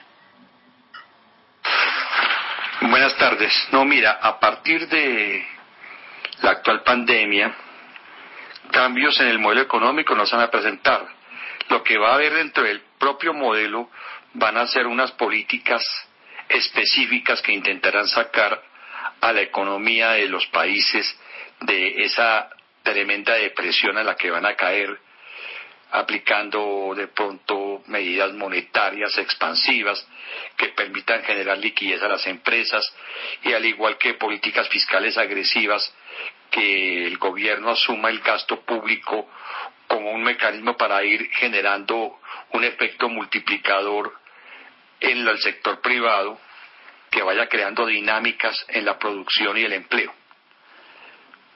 Buenas 2.81 3.15
tardes. 3.17 3.53
No, 3.71 3.85
mira, 3.85 4.19
a 4.21 4.39
partir 4.39 4.87
de 4.87 5.56
la 6.41 6.51
actual 6.51 6.83
pandemia, 6.83 7.53
cambios 8.71 9.19
en 9.19 9.27
el 9.27 9.39
modelo 9.39 9.61
económico 9.61 10.15
no 10.15 10.25
se 10.25 10.35
van 10.35 10.45
a 10.45 10.51
presentar. 10.51 11.07
Lo 11.69 11.83
que 11.83 11.97
va 11.97 12.11
a 12.11 12.15
haber 12.15 12.33
dentro 12.33 12.63
del 12.63 12.81
propio 12.99 13.33
modelo 13.33 13.89
van 14.33 14.57
a 14.57 14.67
ser 14.67 14.87
unas 14.87 15.11
políticas 15.13 15.83
específicas 16.47 17.41
que 17.41 17.51
intentarán 17.51 18.07
sacar 18.07 18.61
a 19.19 19.31
la 19.33 19.41
economía 19.41 20.11
de 20.11 20.29
los 20.29 20.45
países 20.47 21.17
de 21.61 22.03
esa 22.03 22.49
tremenda 22.83 23.33
depresión 23.33 23.97
a 23.97 24.03
la 24.03 24.15
que 24.15 24.31
van 24.31 24.45
a 24.45 24.55
caer 24.55 24.97
aplicando 25.91 26.93
de 26.95 27.07
pronto 27.07 27.81
medidas 27.87 28.33
monetarias 28.33 29.17
expansivas 29.17 30.05
que 30.57 30.69
permitan 30.69 31.23
generar 31.23 31.57
liquidez 31.57 32.01
a 32.03 32.09
las 32.09 32.27
empresas 32.27 32.85
y 33.43 33.53
al 33.53 33.65
igual 33.65 33.97
que 33.97 34.15
políticas 34.15 34.67
fiscales 34.67 35.17
agresivas 35.17 35.93
que 36.49 37.07
el 37.07 37.17
gobierno 37.17 37.69
asuma 37.69 38.09
el 38.09 38.19
gasto 38.19 38.61
público 38.61 39.29
como 39.87 40.11
un 40.11 40.23
mecanismo 40.23 40.75
para 40.75 41.03
ir 41.03 41.29
generando 41.31 42.19
un 42.51 42.63
efecto 42.63 43.09
multiplicador 43.09 44.13
en 44.99 45.27
el 45.27 45.37
sector 45.39 45.81
privado 45.81 46.39
que 47.09 47.21
vaya 47.21 47.47
creando 47.47 47.85
dinámicas 47.85 48.65
en 48.69 48.85
la 48.85 48.97
producción 48.97 49.57
y 49.57 49.63
el 49.63 49.73
empleo. 49.73 50.13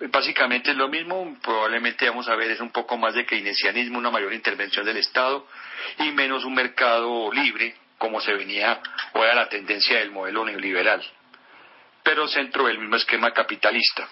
Básicamente 0.10 0.72
es 0.72 0.78
lo 0.78 0.88
mismo, 0.88 1.38
probablemente 1.44 2.10
vamos 2.10 2.28
a 2.28 2.36
ver 2.36 2.50
es 2.50 2.60
un 2.60 2.72
poco 2.72 2.98
más 2.98 3.14
de 3.14 3.26
keynesianismo, 3.26 4.00
una 4.00 4.10
mayor 4.10 4.34
intervención 4.34 4.84
del 4.86 4.98
Estado 4.98 5.46
y 6.00 6.12
menos 6.12 6.44
un 6.44 6.56
mercado 6.56 7.32
libre, 7.32 7.76
como 8.00 8.20
se 8.20 8.34
venía 8.34 8.82
o 9.14 9.24
era 9.24 9.36
la 9.36 9.50
tendencia 9.50 10.00
del 10.00 10.12
modelo 10.12 10.46
neoliberal. 10.46 11.04
pero 12.04 12.26
dentro 12.28 12.66
del 12.66 12.80
mismo 12.80 12.96
esquema 12.96 13.32
capitalista. 13.32 14.08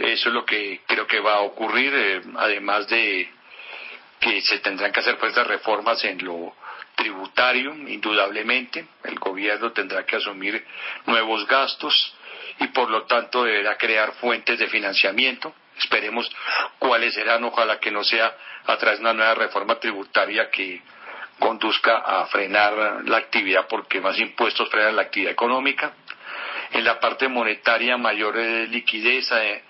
Eso 0.00 0.30
es 0.30 0.34
lo 0.34 0.46
que 0.46 0.80
creo 0.86 1.06
que 1.06 1.20
va 1.20 1.34
a 1.34 1.40
ocurrir, 1.40 1.92
eh, 1.94 2.22
además 2.38 2.88
de 2.88 3.30
que 4.18 4.40
se 4.40 4.58
tendrán 4.60 4.92
que 4.92 5.00
hacer 5.00 5.18
pues 5.18 5.34
reformas 5.46 6.02
en 6.04 6.24
lo 6.24 6.54
tributario, 6.94 7.74
indudablemente. 7.74 8.86
El 9.04 9.18
gobierno 9.18 9.72
tendrá 9.72 10.06
que 10.06 10.16
asumir 10.16 10.64
nuevos 11.04 11.46
gastos 11.46 12.14
y 12.60 12.68
por 12.68 12.88
lo 12.88 13.04
tanto 13.04 13.44
deberá 13.44 13.76
crear 13.76 14.12
fuentes 14.12 14.58
de 14.58 14.68
financiamiento. 14.68 15.54
Esperemos 15.78 16.30
cuáles 16.78 17.12
serán, 17.12 17.44
ojalá 17.44 17.78
que 17.78 17.90
no 17.90 18.02
sea 18.02 18.34
a 18.66 18.76
través 18.78 19.00
de 19.00 19.04
una 19.04 19.12
nueva 19.12 19.34
reforma 19.34 19.78
tributaria 19.78 20.50
que 20.50 20.80
conduzca 21.38 21.98
a 21.98 22.26
frenar 22.26 23.02
la 23.04 23.18
actividad 23.18 23.66
porque 23.68 24.00
más 24.00 24.18
impuestos 24.18 24.70
frenan 24.70 24.96
la 24.96 25.02
actividad 25.02 25.32
económica. 25.32 25.92
En 26.72 26.84
la 26.84 26.98
parte 27.00 27.28
monetaria, 27.28 27.98
mayor 27.98 28.36
liquidez 28.36 29.30
eh, 29.32 29.64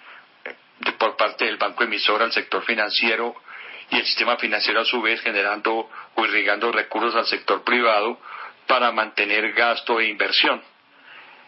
por 0.98 1.16
parte 1.16 1.44
del 1.44 1.56
banco 1.56 1.84
emisor 1.84 2.22
al 2.22 2.32
sector 2.32 2.64
financiero 2.64 3.34
y 3.90 3.96
el 3.96 4.04
sistema 4.04 4.36
financiero 4.36 4.80
a 4.80 4.84
su 4.84 5.00
vez 5.02 5.20
generando 5.20 5.90
o 6.14 6.24
irrigando 6.24 6.70
recursos 6.72 7.14
al 7.16 7.26
sector 7.26 7.62
privado 7.64 8.18
para 8.66 8.92
mantener 8.92 9.52
gasto 9.52 10.00
e 10.00 10.06
inversión. 10.06 10.62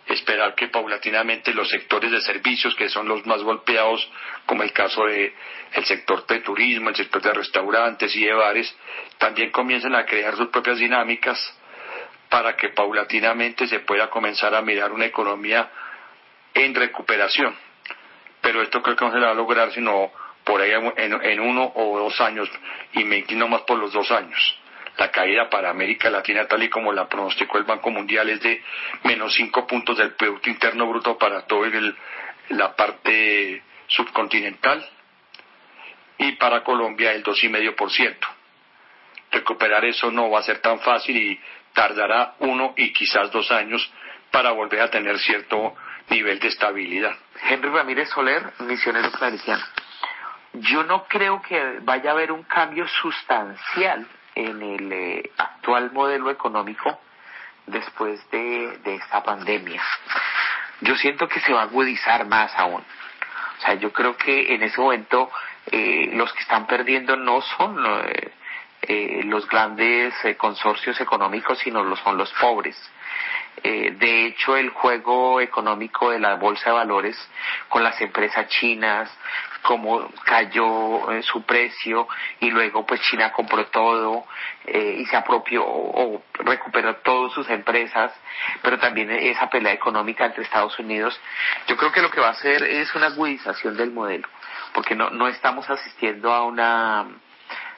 Esperar 0.06 0.56
que 0.56 0.66
paulatinamente 0.66 1.54
los 1.54 1.68
sectores 1.68 2.10
de 2.10 2.20
servicios 2.20 2.74
que 2.74 2.88
son 2.88 3.06
los 3.06 3.24
más 3.24 3.40
golpeados, 3.42 4.10
como 4.46 4.64
el 4.64 4.72
caso 4.72 5.04
de 5.06 5.32
el 5.74 5.84
sector 5.84 6.26
de 6.26 6.40
turismo, 6.40 6.88
el 6.88 6.96
sector 6.96 7.22
de 7.22 7.32
restaurantes 7.32 8.14
y 8.16 8.24
de 8.24 8.32
bares, 8.32 8.76
también 9.18 9.50
comiencen 9.50 9.94
a 9.94 10.04
crear 10.04 10.36
sus 10.36 10.48
propias 10.48 10.78
dinámicas 10.78 11.38
para 12.28 12.56
que 12.56 12.70
paulatinamente 12.70 13.68
se 13.68 13.80
pueda 13.80 14.10
comenzar 14.10 14.54
a 14.54 14.62
mirar 14.62 14.90
una 14.90 15.06
economía 15.06 15.70
en 16.54 16.74
recuperación. 16.74 17.54
Pero 18.42 18.60
esto 18.60 18.82
creo 18.82 18.96
que 18.96 19.04
no 19.04 19.12
se 19.12 19.20
va 19.20 19.30
a 19.30 19.34
lograr 19.34 19.72
sino 19.72 20.12
por 20.44 20.60
ahí 20.60 20.72
en, 20.96 21.40
uno 21.40 21.72
o 21.74 21.98
dos 21.98 22.20
años, 22.20 22.50
y 22.92 23.04
me 23.04 23.18
inclino 23.18 23.48
más 23.48 23.62
por 23.62 23.78
los 23.78 23.92
dos 23.92 24.10
años. 24.10 24.58
La 24.98 25.10
caída 25.10 25.48
para 25.48 25.70
América 25.70 26.10
Latina, 26.10 26.46
tal 26.46 26.62
y 26.62 26.68
como 26.68 26.92
la 26.92 27.08
pronosticó 27.08 27.58
el 27.58 27.64
Banco 27.64 27.90
Mundial, 27.90 28.28
es 28.28 28.40
de 28.40 28.62
menos 29.04 29.34
cinco 29.34 29.66
puntos 29.66 29.96
del 29.96 30.14
Producto 30.14 30.50
Interno 30.50 30.86
Bruto 30.86 31.16
para 31.16 31.46
toda 31.46 31.70
la 32.48 32.74
parte 32.74 33.62
subcontinental 33.86 34.86
y 36.18 36.32
para 36.32 36.62
Colombia 36.62 37.12
el 37.12 37.22
dos 37.22 37.42
y 37.44 37.48
medio 37.48 37.74
por 37.74 37.90
ciento. 37.90 38.26
Recuperar 39.30 39.84
eso 39.84 40.10
no 40.10 40.30
va 40.30 40.40
a 40.40 40.42
ser 40.42 40.58
tan 40.58 40.80
fácil 40.80 41.16
y 41.16 41.40
tardará 41.72 42.34
uno 42.40 42.74
y 42.76 42.92
quizás 42.92 43.30
dos 43.30 43.50
años 43.50 43.90
para 44.30 44.50
volver 44.50 44.80
a 44.80 44.90
tener 44.90 45.18
cierto 45.18 45.74
nivel 46.12 46.38
de 46.38 46.48
estabilidad. 46.48 47.16
Henry 47.48 47.70
Ramírez 47.70 48.08
Soler, 48.10 48.52
misionero 48.60 49.10
clariciano 49.10 49.64
yo 50.52 50.84
no 50.84 51.04
creo 51.04 51.40
que 51.40 51.78
vaya 51.82 52.10
a 52.10 52.12
haber 52.12 52.30
un 52.32 52.42
cambio 52.42 52.86
sustancial 52.86 54.06
en 54.34 54.62
el 54.62 54.92
eh, 54.92 55.30
actual 55.38 55.92
modelo 55.92 56.30
económico 56.30 56.98
después 57.66 58.20
de, 58.30 58.78
esta 58.84 59.22
pandemia. 59.22 59.82
Yo 60.80 60.96
siento 60.96 61.28
que 61.28 61.40
se 61.40 61.52
va 61.52 61.60
a 61.60 61.64
agudizar 61.64 62.26
más 62.26 62.52
aún. 62.56 62.82
O 62.82 63.60
sea, 63.60 63.74
yo 63.74 63.92
creo 63.92 64.16
que 64.16 64.54
en 64.54 64.62
ese 64.62 64.80
momento 64.80 65.30
eh, 65.70 66.10
los 66.14 66.32
que 66.32 66.42
están 66.42 66.66
perdiendo 66.66 67.16
no 67.16 67.40
son 67.40 67.78
eh, 68.82 69.22
los 69.24 69.46
grandes 69.48 70.12
consorcios 70.36 71.00
económicos, 71.00 71.58
sino 71.60 71.82
los, 71.84 72.00
son 72.00 72.18
los 72.18 72.32
pobres. 72.32 72.76
De 73.62 74.26
hecho, 74.26 74.56
el 74.56 74.70
juego 74.70 75.40
económico 75.40 76.10
de 76.10 76.18
la 76.18 76.34
bolsa 76.34 76.70
de 76.70 76.76
valores 76.76 77.16
con 77.68 77.84
las 77.84 78.00
empresas 78.00 78.48
chinas, 78.48 79.08
cómo 79.62 80.10
cayó 80.24 81.12
eh, 81.12 81.22
su 81.22 81.42
precio 81.44 82.08
y 82.40 82.50
luego 82.50 82.84
pues 82.84 83.00
China 83.02 83.32
compró 83.32 83.66
todo 83.66 84.26
eh, 84.66 84.96
y 84.98 85.06
se 85.06 85.16
apropió 85.16 85.64
o, 85.64 86.22
recuperó 86.34 86.96
todas 86.96 87.32
sus 87.32 87.48
empresas, 87.48 88.12
pero 88.60 88.78
también 88.78 89.10
esa 89.10 89.48
pelea 89.48 89.72
económica 89.72 90.26
entre 90.26 90.42
Estados 90.42 90.78
Unidos, 90.78 91.18
yo 91.68 91.76
creo 91.76 91.92
que 91.92 92.02
lo 92.02 92.10
que 92.10 92.20
va 92.20 92.28
a 92.28 92.32
hacer 92.32 92.62
es 92.64 92.94
una 92.94 93.06
agudización 93.06 93.76
del 93.76 93.92
modelo, 93.92 94.28
porque 94.74 94.94
no, 94.94 95.10
no 95.10 95.28
estamos 95.28 95.68
asistiendo 95.70 96.32
a 96.32 96.44
una 96.44 97.06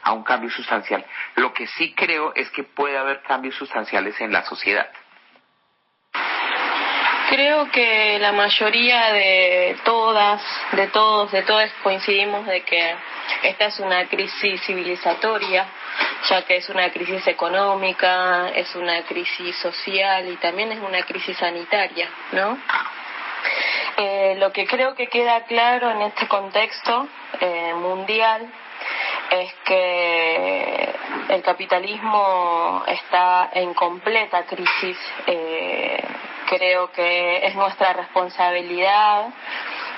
a 0.02 0.12
un 0.12 0.22
cambio 0.22 0.50
sustancial. 0.50 1.02
Lo 1.36 1.54
que 1.54 1.66
sí 1.66 1.94
creo 1.94 2.34
es 2.34 2.50
que 2.50 2.62
puede 2.62 2.98
haber 2.98 3.22
cambios 3.22 3.54
sustanciales 3.54 4.20
en 4.20 4.32
la 4.32 4.44
sociedad. 4.44 4.86
Creo 7.30 7.70
que 7.70 8.18
la 8.18 8.32
mayoría 8.32 9.12
de 9.12 9.76
todas, 9.84 10.42
de 10.72 10.86
todos, 10.88 11.32
de 11.32 11.42
todas 11.42 11.70
coincidimos 11.82 12.46
de 12.46 12.62
que 12.62 12.94
esta 13.42 13.66
es 13.66 13.78
una 13.80 14.06
crisis 14.06 14.60
civilizatoria, 14.62 15.66
ya 16.28 16.42
que 16.42 16.56
es 16.56 16.68
una 16.68 16.90
crisis 16.90 17.26
económica, 17.26 18.50
es 18.54 18.74
una 18.74 19.02
crisis 19.04 19.56
social 19.56 20.28
y 20.28 20.36
también 20.36 20.72
es 20.72 20.80
una 20.80 21.02
crisis 21.02 21.36
sanitaria, 21.38 22.08
¿no? 22.32 22.58
Eh, 23.96 24.36
lo 24.38 24.52
que 24.52 24.66
creo 24.66 24.94
que 24.94 25.06
queda 25.06 25.44
claro 25.44 25.90
en 25.90 26.02
este 26.02 26.26
contexto 26.26 27.08
eh, 27.40 27.74
mundial 27.74 28.46
es 29.30 29.54
que 29.64 30.94
el 31.28 31.42
capitalismo 31.42 32.84
está 32.86 33.50
en 33.52 33.72
completa 33.74 34.44
crisis. 34.44 34.98
Eh, 35.26 36.02
creo 36.48 36.90
que 36.92 37.46
es 37.46 37.54
nuestra 37.54 37.92
responsabilidad, 37.92 39.28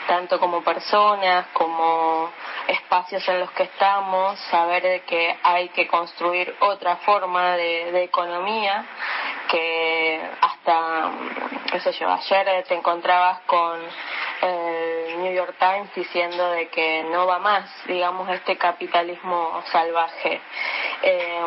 tanto 0.07 0.39
como 0.39 0.63
personas, 0.63 1.47
como 1.53 2.31
espacios 2.69 3.27
en 3.29 3.41
los 3.41 3.51
que 3.53 3.65
estamos, 3.65 4.39
saber 4.51 5.03
que 5.03 5.37
hay 5.43 5.69
que 5.71 5.87
construir 5.87 6.55
otra 6.61 6.97
forma 6.97 7.57
de, 7.57 8.05
economía, 8.05 8.85
que 9.49 10.21
hasta, 10.41 11.11
qué 11.71 11.81
sé 11.81 11.93
yo, 11.93 12.09
ayer 12.11 12.65
te 12.65 12.75
encontrabas 12.75 13.41
con 13.47 13.81
el 14.43 15.23
New 15.23 15.33
York 15.33 15.55
Times 15.59 15.95
diciendo 15.95 16.51
de 16.51 16.69
que 16.69 17.05
no 17.05 17.27
va 17.27 17.39
más, 17.39 17.69
digamos, 17.87 18.29
este 18.31 18.57
capitalismo 18.57 19.63
salvaje. 19.71 20.41
Eh, 21.03 21.41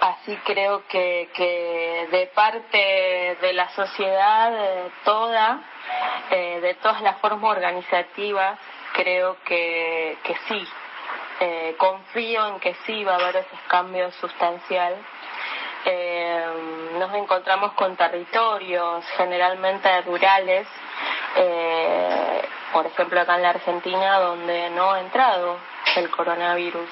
Así 0.00 0.36
creo 0.44 0.86
que, 0.88 1.30
que 1.34 2.08
de 2.10 2.26
parte 2.34 3.38
de 3.40 3.52
la 3.54 3.68
sociedad 3.70 4.52
toda, 5.04 5.60
eh, 6.30 6.60
de 6.60 6.74
todas 6.74 7.00
las 7.00 7.18
formas 7.18 7.56
organizativas, 7.56 8.58
creo 8.92 9.38
que, 9.44 10.18
que 10.22 10.36
sí. 10.48 10.68
Eh, 11.40 11.74
confío 11.78 12.46
en 12.48 12.60
que 12.60 12.74
sí 12.86 13.04
va 13.04 13.12
a 13.12 13.16
haber 13.16 13.36
ese 13.36 13.56
cambio 13.68 14.10
sustancial. 14.12 14.94
Eh, 15.86 16.46
nos 16.98 17.14
encontramos 17.14 17.72
con 17.72 17.96
territorios 17.96 19.04
generalmente 19.16 20.02
rurales, 20.02 20.66
por 22.72 22.86
ejemplo 22.86 23.20
acá 23.20 23.36
en 23.36 23.42
la 23.42 23.50
Argentina, 23.50 24.18
donde 24.18 24.70
no 24.70 24.92
ha 24.92 25.00
entrado 25.00 25.58
el 25.96 26.10
coronavirus 26.10 26.88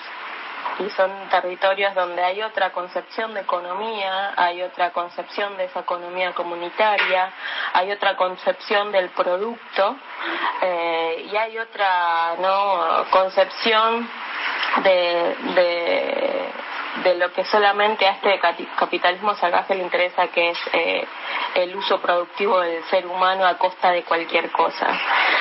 y 0.79 0.91
son 0.91 1.11
territorios 1.31 1.95
donde 1.95 2.23
hay 2.23 2.43
otra 2.43 2.73
concepción 2.73 3.35
de 3.35 3.41
economía, 3.41 4.33
hay 4.37 4.63
otra 4.63 4.91
concepción 4.91 5.57
de 5.57 5.65
esa 5.65 5.81
economía 5.81 6.33
comunitaria, 6.33 7.33
hay 7.73 7.91
otra 7.93 8.17
concepción 8.17 8.91
del 8.91 9.11
producto 9.11 9.97
eh, 10.63 11.29
y 11.31 11.37
hay 11.37 11.59
otra 11.59 12.37
no 12.39 13.05
concepción 13.11 14.09
de, 14.83 15.37
de, 15.55 16.53
de, 17.03 17.15
lo 17.17 17.33
que 17.33 17.45
solamente 17.45 18.07
a 18.07 18.13
este 18.13 18.39
capitalismo 18.77 19.35
salvaje 19.35 19.75
le 19.75 19.83
interesa, 19.83 20.29
que 20.29 20.51
es 20.51 20.59
eh, 20.73 21.07
el 21.55 21.77
uso 21.77 22.01
productivo 22.01 22.61
del 22.61 22.83
ser 22.85 23.07
humano 23.07 23.47
a 23.47 23.59
costa 23.59 23.91
de 23.91 24.03
cualquier 24.03 24.51
cosa. 24.51 24.87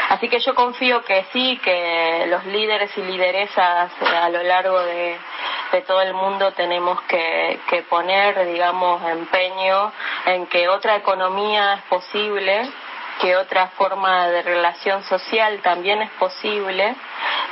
Así 0.10 0.30
que 0.30 0.40
yo 0.40 0.54
confío 0.56 1.04
que 1.04 1.26
sí, 1.32 1.60
que 1.64 2.26
los 2.28 2.46
líderes 2.46 2.96
y 2.98 3.02
lideresas 3.02 3.92
a 4.02 4.30
lo 4.30 4.44
largo 4.44 4.80
de, 4.82 5.18
todo 5.88 6.02
el 6.02 6.14
mundo 6.14 6.52
tenemos 6.52 7.02
que, 7.04 7.60
poner, 7.90 8.46
digamos, 8.46 9.02
empeño 9.10 9.92
en 10.26 10.46
que 10.46 10.70
otra 10.70 10.98
economía 10.98 11.74
es 11.74 11.82
posible, 11.84 12.70
que 13.20 13.36
otra 13.36 13.70
forma 13.70 14.28
de 14.28 14.44
relación 14.44 15.04
social 15.04 15.60
también 15.64 16.04
es 16.04 16.12
posible. 16.12 16.96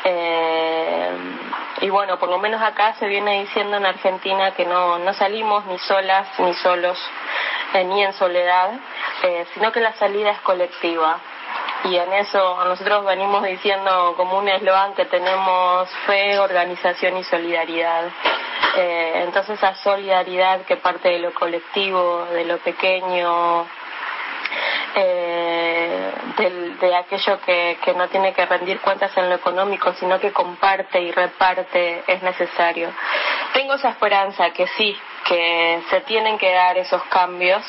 Eh, 0.04 1.12
y 1.82 1.89
bueno, 1.89 2.20
por 2.20 2.30
lo 2.30 2.38
menos 2.38 2.62
acá 2.62 2.94
se 2.94 3.08
viene 3.08 3.41
diciendo 3.41 3.78
en 3.78 3.86
Argentina 3.86 4.52
que 4.52 4.65
no, 4.65 5.00
no 5.00 5.13
salimos 5.13 5.65
ni 5.65 5.80
solas 5.80 6.28
ni 6.39 6.54
solos 6.54 6.98
eh, 7.74 7.84
ni 7.84 8.04
en 8.04 8.13
soledad, 8.13 8.72
eh, 9.24 9.46
sino 9.54 9.72
que 9.72 9.80
la 9.80 9.94
salida 9.94 10.32
es 10.32 10.39
colectiva. 10.41 11.20
Y 11.86 11.96
en 11.96 12.13
eso 12.13 12.63
nosotros 12.65 13.04
venimos 13.06 13.44
diciendo 13.44 14.13
como 14.15 14.38
un 14.38 14.48
eslogan 14.48 14.94
que 14.94 15.06
tenemos 15.06 15.89
fe, 16.06 16.38
organización 16.38 17.17
y 17.17 17.24
solidaridad. 17.24 18.10
Eh, 18.78 19.24
entonces 19.26 19.58
esa 19.58 19.74
solidaridad 19.76 20.62
que 20.62 20.78
parte 20.78 21.10
de 21.10 21.20
lo 21.20 21.34
colectivo, 21.34 22.26
de 22.26 22.46
lo 22.46 22.60
pequeño, 22.60 23.65
eh, 24.95 26.12
de 26.80 26.95
aquello 26.95 27.39
que, 27.41 27.77
que 27.84 27.93
no 27.93 28.08
tiene 28.10 28.34
que 28.34 28.45
rendir 28.45 28.80
cuentas 28.82 29.15
en 29.17 29.30
lo 29.30 29.36
económico, 29.36 29.93
sino 29.93 30.19
que 30.19 30.32
comparte 30.32 30.99
y 30.99 31.12
reparte, 31.12 32.04
es 32.08 32.21
necesario. 32.23 32.89
Tengo 33.54 33.75
esa 33.75 33.89
esperanza 33.89 34.49
que 34.51 34.67
sí, 34.67 34.97
que 35.25 35.82
se 35.89 36.01
tienen 36.01 36.38
que 36.38 36.51
dar 36.51 36.77
esos 36.77 37.04
cambios. 37.04 37.63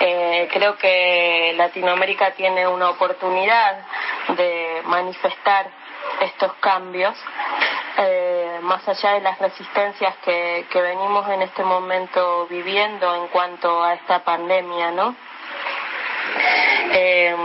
Eh, 0.00 0.48
creo 0.52 0.76
que 0.76 1.54
Latinoamérica 1.56 2.32
tiene 2.32 2.66
una 2.66 2.90
oportunidad 2.90 3.78
de 4.28 4.82
manifestar 4.84 5.66
estos 6.20 6.54
cambios, 6.54 7.14
eh, 7.98 8.58
más 8.62 8.86
allá 8.88 9.12
de 9.12 9.20
las 9.20 9.38
resistencias 9.38 10.16
que, 10.24 10.66
que 10.70 10.80
venimos 10.80 11.28
en 11.28 11.42
este 11.42 11.62
momento 11.62 12.46
viviendo 12.48 13.14
en 13.16 13.28
cuanto 13.28 13.82
a 13.82 13.94
esta 13.94 14.20
pandemia, 14.24 14.92
¿no? 14.92 15.14
Eh, 16.92 17.36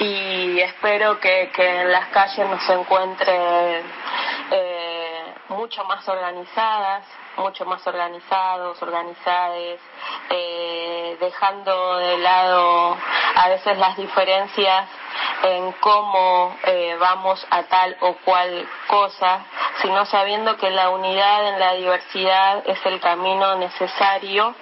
y 0.00 0.60
espero 0.60 1.18
que, 1.18 1.50
que 1.54 1.80
en 1.80 1.90
las 1.90 2.08
calles 2.08 2.48
nos 2.48 2.68
encuentre 2.70 3.82
eh, 4.50 5.34
mucho 5.48 5.84
más 5.84 6.08
organizadas, 6.08 7.04
mucho 7.36 7.64
más 7.64 7.84
organizados, 7.86 8.80
organizadas, 8.80 9.80
eh, 10.30 11.16
dejando 11.20 11.96
de 11.98 12.18
lado 12.18 12.96
a 13.34 13.48
veces 13.48 13.76
las 13.78 13.96
diferencias 13.96 14.88
en 15.42 15.72
cómo 15.80 16.56
eh, 16.64 16.96
vamos 16.98 17.44
a 17.50 17.64
tal 17.64 17.96
o 18.00 18.14
cual 18.24 18.68
cosa, 18.86 19.44
sino 19.82 20.04
sabiendo 20.06 20.56
que 20.56 20.70
la 20.70 20.90
unidad 20.90 21.48
en 21.48 21.60
la 21.60 21.74
diversidad 21.74 22.62
es 22.66 22.84
el 22.86 23.00
camino 23.00 23.56
necesario 23.56 24.54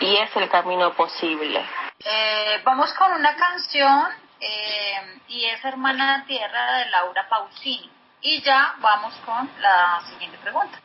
y 0.00 0.16
es 0.16 0.34
el 0.36 0.48
camino 0.48 0.92
posible. 0.94 1.64
Eh, 2.00 2.62
vamos 2.64 2.92
con 2.94 3.12
una 3.12 3.36
canción 3.36 4.08
eh, 4.40 5.20
y 5.28 5.44
es 5.44 5.64
Hermana 5.64 6.24
Tierra 6.26 6.78
de 6.78 6.90
Laura 6.90 7.28
Pausini. 7.28 7.90
Y 8.20 8.42
ya 8.42 8.74
vamos 8.80 9.14
con 9.24 9.50
la 9.60 10.02
siguiente 10.08 10.38
pregunta. 10.38 10.80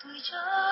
tú 0.00 0.10
y 0.10 0.20
yo. 0.22 0.67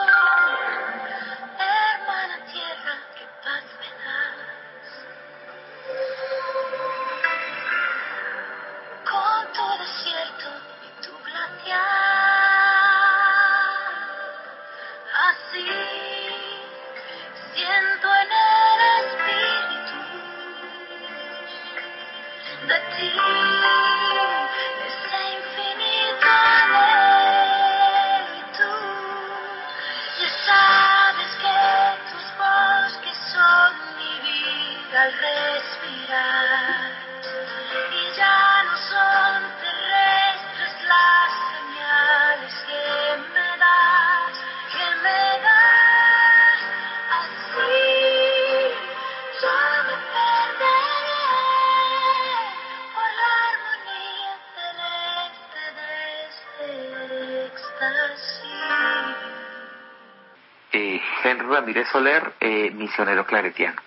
Ramírez 61.56 61.88
Soler, 61.88 62.34
eh, 62.38 62.70
misionero 62.70 63.24
claretiano. 63.24 63.80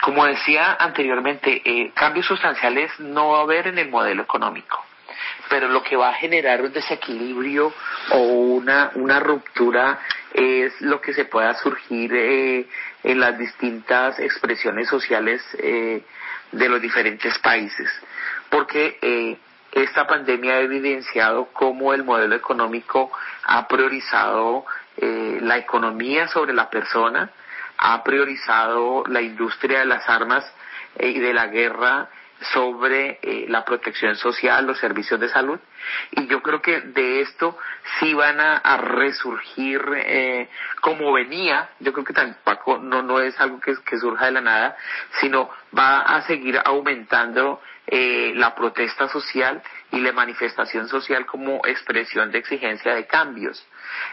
Como 0.00 0.24
decía 0.24 0.78
anteriormente, 0.80 1.60
eh, 1.62 1.92
cambios 1.94 2.24
sustanciales 2.24 2.90
no 3.00 3.32
va 3.32 3.40
a 3.40 3.42
haber 3.42 3.66
en 3.66 3.76
el 3.76 3.90
modelo 3.90 4.22
económico, 4.22 4.82
pero 5.50 5.68
lo 5.68 5.82
que 5.82 5.94
va 5.94 6.08
a 6.08 6.14
generar 6.14 6.62
un 6.62 6.72
desequilibrio 6.72 7.74
o 8.12 8.18
una, 8.18 8.92
una 8.94 9.20
ruptura 9.20 9.98
es 10.32 10.80
lo 10.80 11.02
que 11.02 11.12
se 11.12 11.26
pueda 11.26 11.52
surgir 11.56 12.14
eh, 12.14 12.66
en 13.02 13.20
las 13.20 13.36
distintas 13.36 14.18
expresiones 14.20 14.88
sociales 14.88 15.42
de 15.52 16.68
los 16.68 16.80
diferentes 16.80 17.38
países, 17.40 17.90
porque 18.48 19.38
esta 19.72 20.06
pandemia 20.06 20.54
ha 20.54 20.60
evidenciado 20.60 21.48
cómo 21.52 21.92
el 21.92 22.04
modelo 22.04 22.34
económico 22.34 23.12
ha 23.44 23.68
priorizado 23.68 24.64
eh, 25.00 25.38
la 25.42 25.56
economía 25.56 26.28
sobre 26.28 26.52
la 26.52 26.68
persona, 26.68 27.30
ha 27.78 28.02
priorizado 28.04 29.04
la 29.06 29.22
industria 29.22 29.80
de 29.80 29.86
las 29.86 30.08
armas 30.08 30.44
eh, 30.96 31.08
y 31.08 31.18
de 31.18 31.32
la 31.32 31.46
guerra 31.46 32.10
sobre 32.52 33.18
eh, 33.22 33.46
la 33.48 33.64
protección 33.64 34.16
social, 34.16 34.66
los 34.66 34.78
servicios 34.78 35.18
de 35.18 35.28
salud. 35.28 35.58
Y 36.12 36.26
yo 36.26 36.42
creo 36.42 36.60
que 36.60 36.80
de 36.80 37.20
esto 37.22 37.56
sí 37.98 38.14
van 38.14 38.40
a, 38.40 38.76
resurgir 38.76 39.82
como 40.80 41.12
venía. 41.12 41.70
Yo 41.80 41.92
creo 41.92 42.04
que 42.04 42.14
tampoco 42.14 42.78
no, 42.78 43.02
no 43.02 43.20
es 43.20 43.38
algo 43.40 43.60
que, 43.60 43.74
que 43.84 43.98
surja 43.98 44.26
de 44.26 44.32
la 44.32 44.40
nada, 44.40 44.76
sino 45.20 45.50
va 45.76 46.00
a 46.00 46.22
seguir 46.22 46.58
aumentando 46.64 47.60
la 47.86 48.54
protesta 48.54 49.08
social 49.08 49.62
y 49.92 50.00
la 50.00 50.12
manifestación 50.12 50.88
social 50.88 51.26
como 51.26 51.60
expresión 51.66 52.30
de 52.30 52.38
exigencia 52.38 52.94
de 52.94 53.06
cambios. 53.06 53.66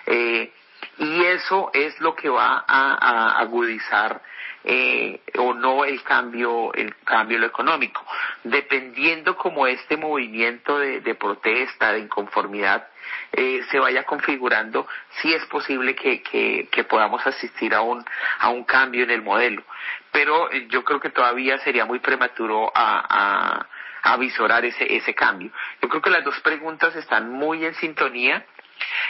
Eh, 0.05 0.51
y 0.99 1.23
eso 1.25 1.69
es 1.73 1.99
lo 1.99 2.15
que 2.15 2.29
va 2.29 2.63
a, 2.67 3.39
agudizar 3.39 4.21
eh, 4.63 5.21
o 5.37 5.53
no 5.53 5.85
el 5.85 6.01
cambio 6.03 6.73
el 6.73 6.95
cambio 7.03 7.43
económico. 7.43 8.03
Dependiendo 8.43 9.37
como 9.37 9.67
este 9.67 9.95
movimiento 9.95 10.79
de, 10.79 11.15
protesta 11.15 11.93
de 11.93 11.99
inconformidad 11.99 12.87
eh, 13.31 13.61
se 13.69 13.79
vaya 13.79 14.03
configurando 14.03 14.87
si 15.21 15.33
es 15.33 15.45
posible 15.45 15.95
que, 15.95 16.21
que, 16.21 16.83
podamos 16.83 17.25
asistir 17.25 17.73
a 17.73 17.81
un 17.81 18.03
a 18.39 18.49
un 18.49 18.63
cambio 18.63 19.03
en 19.03 19.11
el 19.11 19.21
modelo. 19.21 19.63
Pero 20.11 20.51
eh, 20.51 20.67
yo 20.69 20.83
creo 20.83 20.99
que 20.99 21.09
todavía 21.09 21.59
sería 21.59 21.85
muy 21.85 21.99
prematuro 21.99 22.71
a, 22.73 23.65
a, 24.03 24.13
a 24.13 24.65
ese 24.65 24.95
ese 24.95 25.13
cambio. 25.13 25.51
Yo 25.81 25.89
creo 25.89 26.01
que 26.01 26.09
las 26.09 26.23
dos 26.23 26.39
preguntas 26.41 26.95
están 26.95 27.31
muy 27.31 27.63
en 27.65 27.75
sintonía 27.75 28.45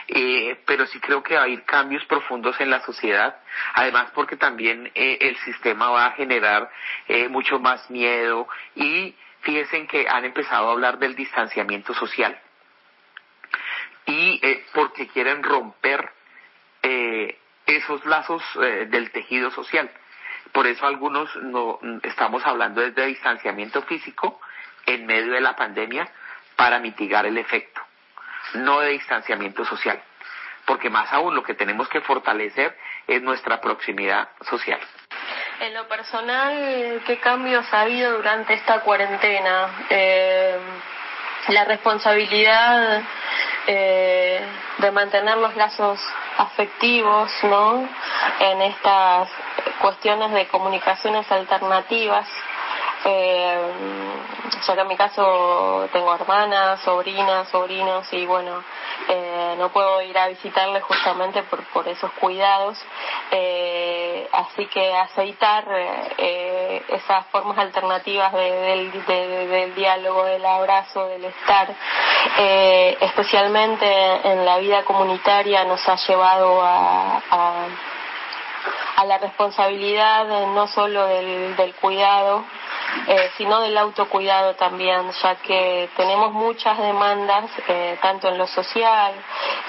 eh, 0.08 0.58
pero 0.65 0.86
sí 0.88 0.99
creo 0.99 1.21
que 1.23 1.36
va 1.36 1.41
a 1.41 1.43
haber 1.43 1.63
cambios 1.63 2.03
profundos 2.06 2.60
en 2.60 2.69
la 2.69 2.82
sociedad, 2.82 3.38
además 3.73 4.12
porque 4.13 4.38
también 4.38 4.91
eh, 4.95 5.17
el 5.21 5.38
sistema 5.38 5.89
va 5.89 6.06
a 6.08 6.12
generar 6.12 6.69
eh, 7.08 7.27
mucho 7.27 7.60
más 7.60 7.89
miedo 7.89 8.47
y 8.76 9.15
fíjense 9.41 9.86
que 9.88 10.07
han 10.07 10.26
empezado 10.26 10.70
a 10.70 10.72
hablar 10.72 10.99
del 10.99 11.15
distanciamiento 11.15 11.93
social 11.93 12.39
y 14.05 14.39
porque 14.74 15.07
quieren 15.07 15.43
romper 15.43 16.13
esos 17.65 18.05
lazos 18.05 18.41
del 18.55 19.11
tejido 19.11 19.51
social. 19.51 19.91
Por 20.53 20.65
eso 20.65 20.88
algunos 20.88 21.36
no 21.36 21.78
estamos 22.03 22.45
hablando 22.45 22.80
desde 22.80 23.05
distanciamiento 23.05 23.82
físico 23.82 24.39
en 24.86 25.05
medio 25.05 25.34
de 25.34 25.41
la 25.41 25.57
pandemia 25.57 26.09
para 26.55 26.80
mitigar 26.80 27.26
el 27.26 27.38
efecto 27.38 27.86
no 28.58 28.80
de 28.80 28.89
distanciamiento 28.89 29.66
social, 29.66 30.01
porque 30.66 30.89
más 30.89 31.12
aún 31.14 31.36
lo 31.36 31.43
que 31.43 31.53
tenemos 31.53 31.88
que 31.89 32.01
fortalecer 32.01 32.78
es 33.08 33.22
nuestra 33.22 33.62
proximidad 33.62 34.30
social. 34.49 34.80
En 35.60 35.74
lo 35.74 35.88
personal, 35.88 37.01
¿qué 37.05 37.20
cambios 37.20 37.66
ha 37.74 37.82
habido 37.82 38.18
durante 38.18 38.53
esta 38.53 38.82
cuarentena? 38.82 39.86
Eh, 39.89 40.60
la 41.47 41.66
responsabilidad 41.66 43.01
eh, 43.66 44.41
de 44.78 44.91
mantener 44.91 45.38
los 45.38 45.55
lazos 45.55 45.99
afectivos, 46.38 47.32
¿no? 47.43 47.89
En 48.39 48.62
estas 48.62 49.30
cuestiones 49.82 50.32
de 50.32 50.47
comunicaciones 50.47 51.32
alternativas 51.32 52.28
Eh, 53.06 53.74
que 54.76 54.82
en 54.82 54.88
mi 54.88 54.98
caso 54.98 55.88
tengo 55.93 56.14
hermanas, 56.14 56.82
sobrinas, 56.82 57.48
sobrinos 57.50 58.12
y 58.12 58.26
bueno, 58.26 58.64
eh, 59.08 59.56
no 59.58 59.70
puedo 59.70 60.02
ir 60.02 60.18
a 60.18 60.28
visitarles 60.28 60.84
justamente 60.84 61.41
por, 61.43 61.64
por 61.72 61.88
esos 61.88 62.12
cuidados. 62.14 62.78
Eh, 63.32 64.28
así 64.32 64.66
que 64.68 64.93
aceitar 64.95 65.66
eh, 66.18 66.84
esas 66.89 67.26
formas 67.28 67.58
alternativas 67.58 68.34
del, 68.34 69.06
del 69.06 69.76
diálogo, 69.76 70.26
del 70.26 70.45
abrazo, 70.45 71.08
del 71.08 71.26
estar, 71.26 71.74
eh, 72.38 72.98
especialmente 73.00 73.86
en 74.32 74.45
la 74.45 74.58
vida 74.58 74.84
comunitaria, 74.84 75.64
nos 75.64 75.88
ha 75.88 75.95
llevado 75.95 76.62
a, 76.62 77.22
a, 77.32 77.66
a 78.98 79.06
la 79.06 79.18
responsabilidad 79.18 80.26
no 80.48 80.68
solo 80.68 81.08
del, 81.08 81.56
del 81.56 81.74
cuidado, 81.76 82.43
eh, 83.08 83.30
sino 83.38 83.62
del 83.62 83.78
autocuidado 83.78 84.56
también, 84.56 85.12
ya 85.22 85.36
que 85.36 85.89
tenemos 85.95 86.34
muchas 86.34 86.78
demandas, 86.78 87.50
eh, 87.68 87.98
tanto 88.02 88.28
en 88.30 88.38
lo 88.38 88.48
social 88.48 89.14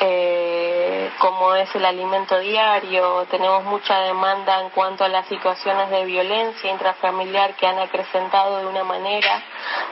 eh, 0.01 1.11
como 1.19 1.55
es 1.55 1.75
el 1.75 1.85
alimento 1.85 2.39
diario, 2.39 3.27
tenemos 3.31 3.65
mucha 3.65 3.99
demanda 4.01 4.61
en 4.61 4.71
cuanto 4.71 5.05
a 5.05 5.09
las 5.09 5.27
situaciones 5.27 5.91
de 5.91 6.05
violencia 6.05 6.71
intrafamiliar 6.71 7.55
que 7.57 7.67
han 7.67 7.79
acrecentado 7.79 8.59
de 8.59 8.67
una 8.67 8.85
manera 8.85 9.43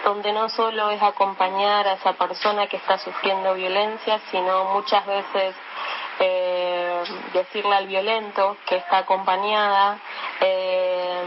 donde 0.05 0.33
no 0.33 0.49
solo 0.49 0.91
es 0.91 1.03
acompañar 1.03 1.89
a 1.89 1.95
esa 1.95 2.13
persona 2.13 2.67
que 2.69 2.77
está 2.77 2.99
sufriendo 2.99 3.55
violencia, 3.55 4.21
sino 4.31 4.65
muchas 4.67 5.05
veces 5.07 5.55
eh, 6.19 7.03
decirle 7.33 7.75
al 7.75 7.87
violento 7.87 8.57
que 8.67 8.77
está 8.77 8.99
acompañada, 8.99 9.99
eh, 10.41 11.25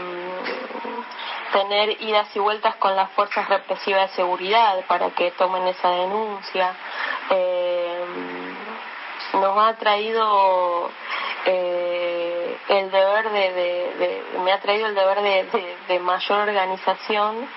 tener 1.52 2.02
idas 2.02 2.34
y 2.34 2.38
vueltas 2.38 2.76
con 2.76 2.94
las 2.96 3.10
fuerzas 3.10 3.48
represivas 3.48 4.10
de 4.10 4.16
seguridad 4.16 4.84
para 4.86 5.10
que 5.10 5.30
tomen 5.32 5.66
esa 5.68 5.90
denuncia. 5.90 6.74
Eh, 7.30 8.04
nos 9.34 9.58
ha 9.58 9.74
traído 9.74 10.90
eh, 11.46 12.58
el 12.68 12.90
deber 12.90 13.30
de, 13.30 13.52
de, 13.52 14.38
me 14.40 14.52
ha 14.52 14.60
traído 14.60 14.86
el 14.86 14.94
deber 14.94 15.22
de, 15.22 15.76
de 15.88 15.98
mayor 16.00 16.48
organización 16.48 17.48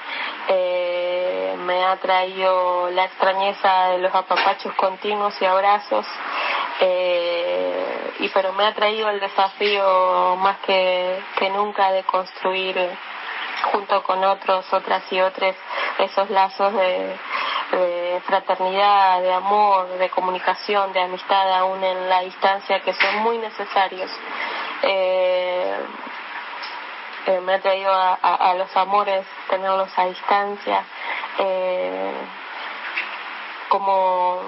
eh, 0.47 1.55
me 1.59 1.83
ha 1.85 1.95
traído 1.97 2.89
la 2.91 3.05
extrañeza 3.05 3.89
de 3.89 3.99
los 3.99 4.13
apapachos 4.13 4.73
continuos 4.75 5.33
y 5.41 5.45
abrazos 5.45 6.05
eh, 6.81 8.13
y 8.19 8.29
pero 8.29 8.53
me 8.53 8.65
ha 8.65 8.73
traído 8.73 9.09
el 9.09 9.19
desafío 9.19 10.35
más 10.37 10.57
que, 10.59 11.19
que 11.37 11.49
nunca 11.49 11.91
de 11.91 12.03
construir 12.03 12.77
junto 13.72 14.03
con 14.03 14.24
otros, 14.24 14.66
otras 14.74 15.03
y 15.11 15.20
otros, 15.20 15.55
esos 15.99 16.30
lazos 16.30 16.74
de, 16.74 17.18
fraternidad, 18.26 19.22
de 19.22 19.34
amor, 19.34 19.88
de 19.97 20.09
comunicación, 20.09 20.93
de 20.93 21.01
amistad, 21.01 21.51
aún 21.53 21.84
en 21.84 22.09
la 22.09 22.22
distancia, 22.22 22.80
que 22.82 22.93
son 22.93 23.18
muy 23.24 23.38
necesarios. 23.39 24.11
Eh, 24.84 25.76
eh, 27.26 27.39
me 27.39 27.53
ha 27.53 27.61
traído 27.61 27.91
a, 27.91 28.20
a, 28.22 28.51
a, 28.51 28.53
los 28.55 28.76
amores 28.76 29.26
tenerlos 29.49 29.89
a 29.97 30.05
distancia, 30.05 30.84
eh, 31.39 32.14
como, 33.70 34.41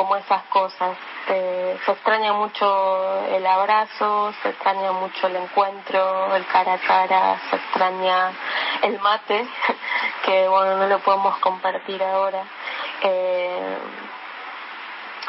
como 0.00 0.16
esas 0.16 0.44
cosas. 0.44 0.96
Se 1.26 1.92
extraña 1.92 2.32
mucho 2.32 3.26
el 3.26 3.46
abrazo, 3.46 4.32
se 4.42 4.48
extraña 4.48 4.92
mucho 4.92 5.26
el 5.26 5.36
encuentro, 5.36 6.34
el 6.34 6.46
cara 6.46 6.72
a 6.72 6.78
cara, 6.78 7.38
se 7.50 7.56
extraña 7.56 8.32
el 8.82 8.98
mate, 8.98 9.46
que 10.24 10.48
bueno, 10.48 10.78
no 10.78 10.86
lo 10.86 11.00
podemos 11.00 11.36
compartir 11.40 12.02
ahora. 12.02 12.44
Eh, 13.02 13.76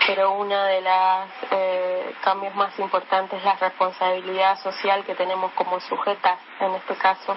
pero 0.08 0.32
una 0.32 0.66
de 0.68 0.82
las 0.82 1.28
eh, 1.52 2.16
cambios 2.22 2.56
más 2.56 2.80
importantes 2.80 3.40
es 3.40 3.44
la 3.44 3.56
responsabilidad 3.56 4.58
social 4.62 5.04
que 5.04 5.16
tenemos 5.16 5.52
como 5.52 5.82
sujetas, 5.82 6.40
en 6.62 6.76
este 6.76 6.96
caso, 6.96 7.36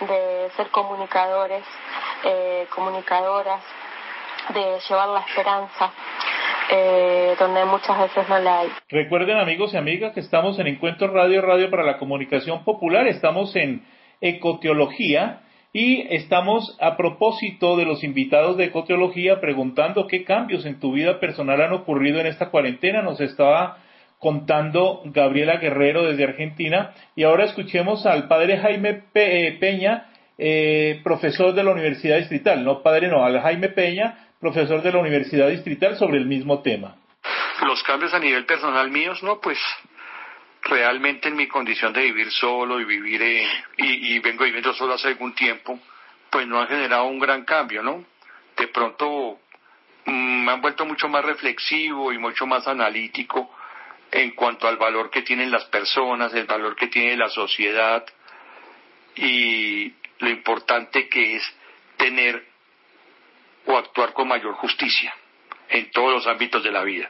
de 0.00 0.50
ser 0.54 0.70
comunicadores, 0.70 1.64
eh, 2.24 2.68
comunicadoras, 2.74 3.62
de 4.50 4.80
llevar 4.88 5.08
la 5.08 5.20
esperanza, 5.20 5.90
eh, 6.70 7.34
donde 7.38 7.64
muchas 7.64 7.98
veces 7.98 8.28
no 8.28 8.34
hay. 8.36 8.68
Recuerden 8.88 9.38
amigos 9.38 9.74
y 9.74 9.76
amigas 9.76 10.12
que 10.12 10.20
estamos 10.20 10.58
en 10.58 10.66
Encuentro 10.66 11.08
Radio 11.08 11.42
Radio 11.42 11.70
para 11.70 11.84
la 11.84 11.98
Comunicación 11.98 12.64
Popular, 12.64 13.06
estamos 13.06 13.54
en 13.56 13.82
Ecoteología 14.20 15.40
y 15.72 16.06
estamos 16.14 16.76
a 16.80 16.96
propósito 16.96 17.76
de 17.76 17.84
los 17.84 18.02
invitados 18.02 18.56
de 18.56 18.64
Ecoteología 18.64 19.40
preguntando 19.40 20.06
qué 20.06 20.24
cambios 20.24 20.64
en 20.64 20.80
tu 20.80 20.92
vida 20.92 21.20
personal 21.20 21.60
han 21.60 21.72
ocurrido 21.72 22.20
en 22.20 22.26
esta 22.26 22.50
cuarentena. 22.50 23.02
Nos 23.02 23.20
estaba 23.20 23.78
contando 24.18 25.02
Gabriela 25.04 25.58
Guerrero 25.58 26.04
desde 26.04 26.24
Argentina 26.24 26.92
y 27.14 27.24
ahora 27.24 27.44
escuchemos 27.44 28.06
al 28.06 28.28
padre 28.28 28.58
Jaime 28.58 28.94
Peña, 29.12 30.08
eh, 30.38 31.00
profesor 31.04 31.54
de 31.54 31.64
la 31.64 31.72
Universidad 31.72 32.16
Distrital, 32.16 32.64
no 32.64 32.82
padre 32.82 33.08
no, 33.08 33.24
al 33.24 33.40
Jaime 33.40 33.68
Peña, 33.68 34.27
profesor 34.40 34.82
de 34.82 34.92
la 34.92 34.98
Universidad 34.98 35.48
Distrital 35.48 35.96
sobre 35.96 36.18
el 36.18 36.26
mismo 36.26 36.62
tema. 36.62 36.96
Los 37.62 37.82
cambios 37.82 38.14
a 38.14 38.18
nivel 38.18 38.46
personal 38.46 38.90
míos, 38.90 39.22
no, 39.22 39.40
pues 39.40 39.58
realmente 40.62 41.28
en 41.28 41.36
mi 41.36 41.48
condición 41.48 41.92
de 41.92 42.02
vivir 42.02 42.30
solo 42.30 42.80
y 42.80 42.84
vivir 42.84 43.22
eh, 43.22 43.46
y, 43.78 44.18
vengo 44.20 44.44
viviendo 44.44 44.72
solo 44.74 44.94
hace 44.94 45.08
algún 45.08 45.34
tiempo, 45.34 45.78
pues 46.30 46.46
no 46.46 46.60
han 46.60 46.68
generado 46.68 47.04
un 47.04 47.18
gran 47.18 47.44
cambio, 47.44 47.82
¿no? 47.82 48.04
De 48.56 48.68
pronto 48.68 49.40
mmm, 50.04 50.44
me 50.44 50.52
han 50.52 50.60
vuelto 50.60 50.84
mucho 50.84 51.08
más 51.08 51.24
reflexivo 51.24 52.12
y 52.12 52.18
mucho 52.18 52.46
más 52.46 52.66
analítico 52.68 53.50
en 54.10 54.32
cuanto 54.32 54.68
al 54.68 54.76
valor 54.76 55.10
que 55.10 55.22
tienen 55.22 55.50
las 55.50 55.64
personas, 55.66 56.32
el 56.34 56.46
valor 56.46 56.76
que 56.76 56.88
tiene 56.88 57.16
la 57.16 57.28
sociedad 57.28 58.04
y 59.16 59.92
lo 60.18 60.30
importante 60.30 61.08
que 61.08 61.36
es 61.36 61.42
tener 61.96 62.47
o 63.68 63.76
actuar 63.76 64.12
con 64.14 64.26
mayor 64.26 64.54
justicia 64.54 65.14
en 65.68 65.90
todos 65.90 66.12
los 66.12 66.26
ámbitos 66.26 66.64
de 66.64 66.72
la 66.72 66.82
vida. 66.82 67.08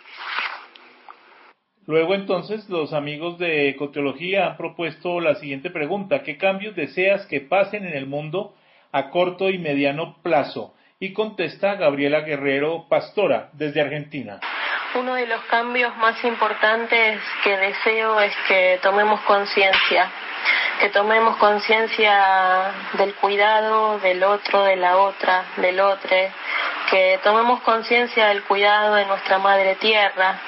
Luego 1.86 2.14
entonces 2.14 2.68
los 2.68 2.92
amigos 2.92 3.38
de 3.38 3.70
Ecoteología 3.70 4.48
han 4.48 4.56
propuesto 4.59 5.20
la 5.20 5.36
siguiente 5.36 5.70
pregunta. 5.70 6.22
¿Qué 6.22 6.36
cambios 6.36 6.76
deseas 6.76 7.24
que 7.26 7.40
pasen 7.40 7.86
en 7.86 7.96
el 7.96 8.06
mundo 8.06 8.54
a 8.92 9.09
corto 9.09 9.48
y 9.48 9.56
mediano 9.59 10.18
plazo? 10.22 10.74
Y 11.00 11.14
contesta 11.14 11.76
Gabriela 11.76 12.20
Guerrero 12.20 12.86
Pastora 12.90 13.50
desde 13.54 13.80
Argentina. 13.80 14.40
Uno 14.96 15.14
de 15.14 15.26
los 15.26 15.40
cambios 15.44 15.96
más 15.96 16.22
importantes 16.24 17.20
que 17.44 17.56
deseo 17.56 18.20
es 18.20 18.34
que 18.48 18.78
tomemos 18.82 19.20
conciencia, 19.20 20.11
que 20.80 20.88
tomemos 20.90 21.36
conciencia 21.36 22.72
del 22.94 23.14
cuidado 23.14 23.98
del 24.00 24.22
otro, 24.24 24.64
de 24.64 24.76
la 24.76 24.98
otra, 24.98 25.44
del 25.56 25.80
otro, 25.80 26.16
que 26.91 27.20
tomemos 27.22 27.61
conciencia 27.62 28.28
del 28.28 28.43
cuidado 28.45 28.95
de 28.95 29.05
nuestra 29.05 29.39
madre 29.39 29.74
tierra, 29.76 30.39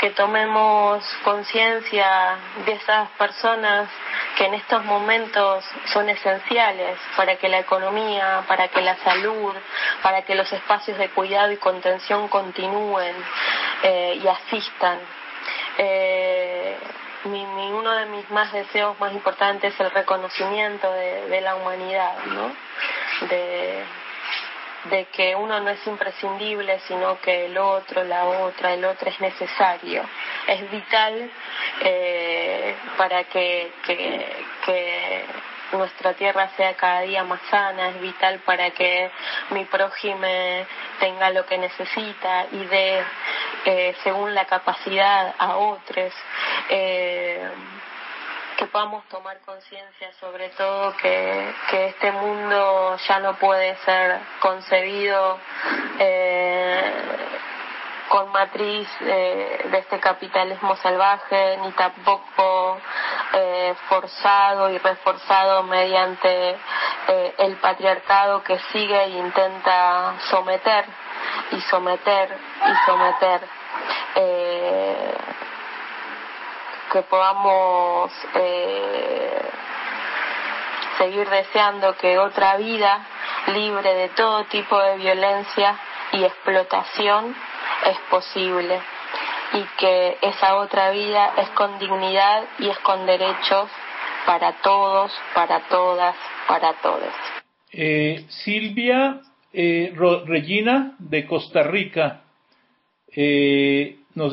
que 0.00 0.10
tomemos 0.10 1.04
conciencia 1.22 2.38
de 2.64 2.72
esas 2.72 3.08
personas 3.10 3.88
que 4.36 4.46
en 4.46 4.54
estos 4.54 4.84
momentos 4.84 5.64
son 5.92 6.08
esenciales 6.08 6.98
para 7.16 7.36
que 7.36 7.48
la 7.48 7.60
economía, 7.60 8.44
para 8.46 8.68
que 8.68 8.82
la 8.82 8.96
salud, 8.96 9.54
para 10.02 10.22
que 10.22 10.34
los 10.34 10.52
espacios 10.52 10.98
de 10.98 11.08
cuidado 11.10 11.52
y 11.52 11.56
contención 11.56 12.28
continúen 12.28 13.14
eh, 13.82 14.20
y 14.22 14.28
asistan. 14.28 14.98
Eh, 15.78 16.76
mi, 17.24 17.44
mi, 17.44 17.72
uno 17.72 17.92
de 17.92 18.06
mis 18.06 18.28
más 18.30 18.52
deseos 18.52 18.98
más 19.00 19.12
importantes 19.12 19.74
es 19.74 19.80
el 19.80 19.90
reconocimiento 19.90 20.90
de, 20.92 21.28
de 21.28 21.40
la 21.40 21.56
humanidad, 21.56 22.14
¿no? 22.26 22.52
De, 23.28 23.84
de 24.90 25.06
que 25.06 25.34
uno 25.34 25.60
no 25.60 25.70
es 25.70 25.86
imprescindible, 25.86 26.80
sino 26.86 27.20
que 27.20 27.46
el 27.46 27.58
otro, 27.58 28.04
la 28.04 28.24
otra, 28.24 28.74
el 28.74 28.84
otro 28.84 29.08
es 29.10 29.20
necesario, 29.20 30.02
es 30.46 30.70
vital 30.70 31.30
eh, 31.80 32.74
para 32.96 33.24
que, 33.24 33.72
que, 33.84 34.44
que 34.64 35.24
nuestra 35.72 36.14
tierra 36.14 36.48
sea 36.56 36.74
cada 36.74 37.00
día 37.00 37.24
más 37.24 37.40
sana, 37.50 37.88
es 37.88 38.00
vital 38.00 38.40
para 38.40 38.70
que 38.70 39.10
mi 39.50 39.64
prójime 39.64 40.66
tenga 41.00 41.30
lo 41.30 41.44
que 41.46 41.58
necesita 41.58 42.46
y 42.52 42.64
dé 42.66 43.02
eh, 43.64 43.96
según 44.04 44.34
la 44.34 44.44
capacidad 44.44 45.34
a 45.38 45.56
otros. 45.56 46.12
Eh, 46.68 47.48
que 48.56 48.66
podamos 48.66 49.04
tomar 49.08 49.38
conciencia 49.40 50.12
sobre 50.18 50.48
todo 50.50 50.96
que, 50.96 51.54
que, 51.70 51.86
este 51.88 52.10
mundo 52.12 52.96
ya 53.08 53.20
no 53.20 53.34
puede 53.36 53.76
ser 53.84 54.18
concebido 54.40 55.38
eh, 55.98 57.06
con 58.08 58.30
matriz 58.32 58.88
eh, 59.00 59.66
de 59.70 59.78
este 59.78 59.98
capitalismo 60.00 60.76
salvaje, 60.76 61.58
ni 61.62 61.70
tampoco 61.72 62.78
eh, 63.32 63.74
forzado 63.88 64.70
y 64.70 64.78
reforzado 64.78 65.62
mediante 65.64 66.56
eh, 67.08 67.34
el 67.38 67.56
patriarcado 67.56 68.42
que 68.42 68.58
sigue 68.72 69.04
e 69.04 69.10
intenta 69.10 70.14
someter 70.30 70.84
y 71.52 71.60
someter 71.62 72.36
y 72.64 72.86
someter. 72.86 73.40
Que 76.96 77.02
podamos 77.02 78.10
seguir 80.96 81.28
deseando 81.28 81.94
que 81.96 82.18
otra 82.18 82.56
vida 82.56 83.06
libre 83.52 83.94
de 83.94 84.08
todo 84.10 84.44
tipo 84.44 84.80
de 84.80 84.96
violencia 84.96 85.78
y 86.12 86.24
explotación 86.24 87.34
es 87.84 87.98
posible 88.08 88.80
y 89.52 89.62
que 89.78 90.16
esa 90.22 90.56
otra 90.56 90.90
vida 90.90 91.34
es 91.36 91.50
con 91.50 91.78
dignidad 91.78 92.44
y 92.58 92.70
es 92.70 92.78
con 92.78 93.04
derechos 93.04 93.68
para 94.24 94.52
todos, 94.62 95.12
para 95.34 95.68
todas, 95.68 96.16
para 96.48 96.72
todos. 96.80 97.12
Eh, 97.72 98.24
Silvia 98.28 99.20
eh, 99.52 99.94
Regina 100.24 100.94
de 100.98 101.26
Costa 101.26 101.62
Rica 101.62 102.22
eh, 103.14 103.98
nos, 104.14 104.32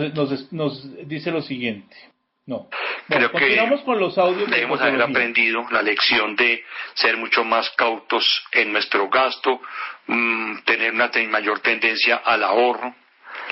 nos 0.54 1.08
dice 1.08 1.30
lo 1.30 1.42
siguiente. 1.42 2.13
No. 2.46 2.68
Creo 3.08 3.32
que 3.32 3.82
con 3.86 4.00
los 4.00 4.18
audios 4.18 4.50
debemos 4.50 4.82
haber 4.82 5.02
aprendido 5.02 5.66
la 5.72 5.82
lección 5.82 6.36
de 6.36 6.64
ser 6.94 7.16
mucho 7.16 7.46
más 7.46 7.70
cautos 7.72 8.44
en 8.52 8.74
nuestro 8.74 9.10
gasto, 9.10 9.62
mm, 10.08 10.64
tener 10.66 10.92
una 10.94 11.10
mayor 11.30 11.62
tendencia 11.62 12.18
al 12.18 12.44
ahorro. 12.44 12.94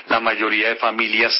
La 0.08 0.20
mayoría 0.20 0.68
de 0.68 0.76
familias 0.76 1.32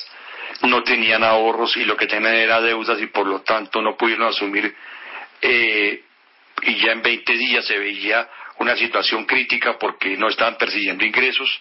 no 0.62 0.82
tenían 0.82 1.24
ahorros 1.24 1.76
y 1.76 1.84
lo 1.84 1.96
que 1.96 2.06
tenían 2.06 2.34
era 2.34 2.60
deudas 2.60 3.00
y 3.00 3.06
por 3.06 3.26
lo 3.26 3.42
tanto 3.42 3.82
no 3.82 3.96
pudieron 3.96 4.28
asumir 4.28 4.74
eh, 5.40 6.04
y 6.62 6.76
ya 6.76 6.92
en 6.92 7.02
20 7.02 7.32
días 7.32 7.66
se 7.66 7.78
veía 7.78 8.28
una 8.58 8.76
situación 8.76 9.24
crítica 9.24 9.78
porque 9.78 10.16
no 10.16 10.28
estaban 10.28 10.56
persiguiendo 10.56 11.04
ingresos. 11.04 11.60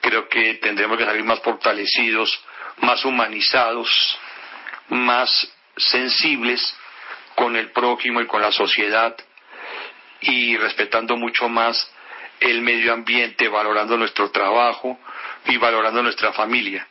Creo 0.00 0.28
que 0.28 0.54
tendremos 0.54 0.96
que 0.96 1.04
salir 1.04 1.24
más 1.24 1.40
fortalecidos, 1.40 2.40
más 2.78 3.04
humanizados, 3.04 4.18
más 4.88 5.48
sensibles 5.76 6.76
con 7.34 7.56
el 7.56 7.70
prójimo 7.70 8.20
y 8.20 8.26
con 8.26 8.42
la 8.42 8.52
sociedad 8.52 9.16
y 10.20 10.56
respetando 10.56 11.16
mucho 11.16 11.48
más 11.48 11.90
el 12.40 12.62
medio 12.62 12.92
ambiente, 12.92 13.48
valorando 13.48 13.96
nuestro 13.96 14.30
trabajo 14.30 14.98
y 15.46 15.56
valorando 15.56 16.02
nuestra 16.02 16.32
familia. 16.32 16.86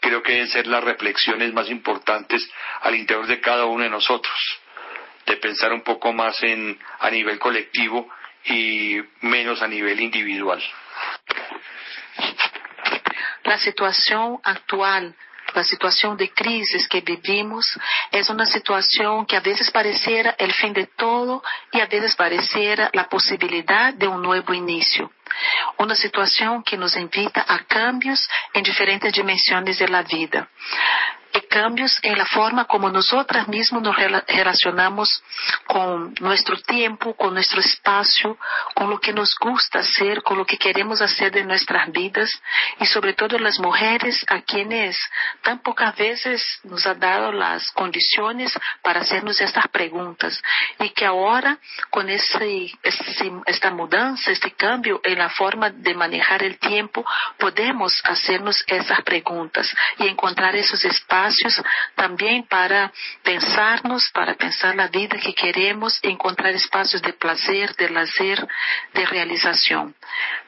Creo 0.00 0.22
que 0.22 0.32
deben 0.32 0.48
ser 0.48 0.66
las 0.66 0.84
reflexiones 0.84 1.52
más 1.52 1.70
importantes 1.70 2.46
al 2.82 2.94
interior 2.94 3.26
de 3.26 3.40
cada 3.40 3.64
uno 3.64 3.84
de 3.84 3.90
nosotros, 3.90 4.38
de 5.26 5.36
pensar 5.36 5.72
un 5.72 5.82
poco 5.82 6.12
más 6.12 6.42
en, 6.42 6.78
a 7.00 7.10
nivel 7.10 7.38
colectivo 7.38 8.10
y 8.44 8.98
menos 9.22 9.62
a 9.62 9.68
nivel 9.68 10.00
individual. 10.00 10.62
La 13.44 13.58
situación 13.58 14.40
actual 14.42 15.14
la 15.54 15.64
situación 15.64 16.16
de 16.16 16.30
crisis 16.30 16.88
que 16.88 17.00
vivimos 17.00 17.78
es 18.10 18.28
una 18.28 18.44
situación 18.44 19.24
que 19.24 19.36
a 19.36 19.40
veces 19.40 19.70
pareciera 19.70 20.34
el 20.38 20.52
fin 20.52 20.72
de 20.72 20.86
todo 20.86 21.42
y 21.72 21.80
a 21.80 21.86
veces 21.86 22.16
pareciera 22.16 22.90
la 22.92 23.08
posibilidad 23.08 23.94
de 23.94 24.08
un 24.08 24.20
nuevo 24.20 24.52
inicio. 24.52 25.10
Una 25.78 25.94
situación 25.94 26.62
que 26.62 26.76
nos 26.76 26.96
invita 26.96 27.44
a 27.46 27.64
cambios 27.64 28.28
en 28.52 28.62
diferentes 28.62 29.12
dimensiones 29.12 29.78
de 29.78 29.88
la 29.88 30.02
vida 30.02 30.48
cambios 31.42 31.98
en 32.02 32.16
la 32.16 32.26
forma 32.26 32.66
como 32.66 32.90
nosotras 32.90 33.48
mismas 33.48 33.82
nos 33.82 33.96
relacionamos 33.96 35.22
con 35.66 36.14
nuestro 36.20 36.56
tiempo, 36.58 37.14
con 37.14 37.34
nuestro 37.34 37.60
espacio, 37.60 38.38
con 38.74 38.88
lo 38.88 39.00
que 39.00 39.12
nos 39.12 39.34
gusta 39.40 39.80
hacer, 39.80 40.22
con 40.22 40.38
lo 40.38 40.46
que 40.46 40.58
queremos 40.58 41.00
hacer 41.00 41.32
de 41.32 41.44
nuestras 41.44 41.90
vidas. 41.90 42.30
Y 42.78 42.86
sobre 42.86 43.14
todo 43.14 43.38
las 43.38 43.58
mujeres 43.58 44.24
a 44.28 44.42
quienes 44.42 44.96
tan 45.42 45.58
pocas 45.60 45.96
veces 45.96 46.60
nos 46.62 46.86
ha 46.86 46.94
dado 46.94 47.32
las 47.32 47.70
condiciones 47.72 48.52
para 48.82 49.00
hacernos 49.00 49.40
estas 49.40 49.66
preguntas. 49.68 50.40
Y 50.78 50.90
que 50.90 51.06
ahora 51.06 51.58
con 51.90 52.08
ese, 52.10 52.70
esta 53.46 53.70
mudanza, 53.70 54.30
este 54.30 54.52
cambio 54.52 55.00
en 55.02 55.18
la 55.18 55.30
forma 55.30 55.70
de 55.70 55.94
manejar 55.94 56.42
el 56.42 56.58
tiempo, 56.58 57.04
podemos 57.38 58.00
hacernos 58.04 58.62
esas 58.66 59.02
preguntas 59.02 59.74
y 59.98 60.06
encontrar 60.06 60.54
esos 60.54 60.84
espacios 60.84 61.23
también 61.94 62.46
para 62.46 62.92
pensarnos, 63.22 64.10
para 64.12 64.34
pensar 64.34 64.74
la 64.74 64.88
vida 64.88 65.18
que 65.18 65.34
queremos, 65.34 65.98
encontrar 66.02 66.54
espacios 66.54 67.02
de 67.02 67.12
placer, 67.12 67.74
de 67.76 67.90
lazer, 67.90 68.46
de 68.92 69.06
realización. 69.06 69.94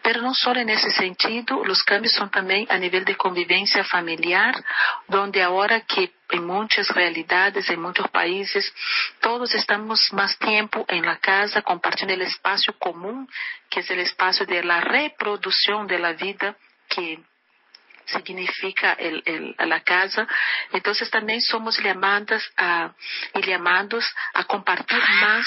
Pero 0.03 0.23
no 0.23 0.35
solo 0.35 0.61
en 0.61 0.71
ese 0.71 0.91
sentido, 0.91 1.65
los 1.65 1.83
cambios 1.83 2.15
son 2.15 2.31
también 2.31 2.67
a 2.71 2.79
nivel 2.79 3.05
de 3.05 3.17
convivencia 3.17 3.85
familiar, 3.85 4.55
donde 5.09 5.43
ahora 5.43 5.81
que 5.81 6.13
en 6.31 6.45
muchas 6.45 6.89
realidades, 6.89 7.69
en 7.71 7.81
muchos 7.81 8.09
países, 8.09 8.73
todos 9.21 9.55
estamos 9.55 10.13
más 10.13 10.37
tiempo 10.39 10.85
en 10.89 11.05
la 11.05 11.19
casa 11.19 11.63
compartiendo 11.63 12.15
el 12.15 12.23
espacio 12.23 12.77
común, 12.79 13.29
que 13.71 13.81
es 13.81 13.91
el 13.91 14.01
espacio 14.01 14.45
de 14.47 14.63
la 14.65 14.81
reproducción 14.81 15.87
de 15.87 15.99
la 15.99 16.13
vida 16.13 16.57
que 16.89 17.21
significa 18.07 18.93
el, 18.95 19.55
la 19.59 19.81
casa. 19.81 20.27
Entonces 20.73 21.11
también 21.11 21.41
somos 21.41 21.79
llamadas 21.79 22.43
a, 22.57 22.93
llamados 23.45 24.05
a 24.35 24.45
compartir 24.45 25.03
más 25.21 25.47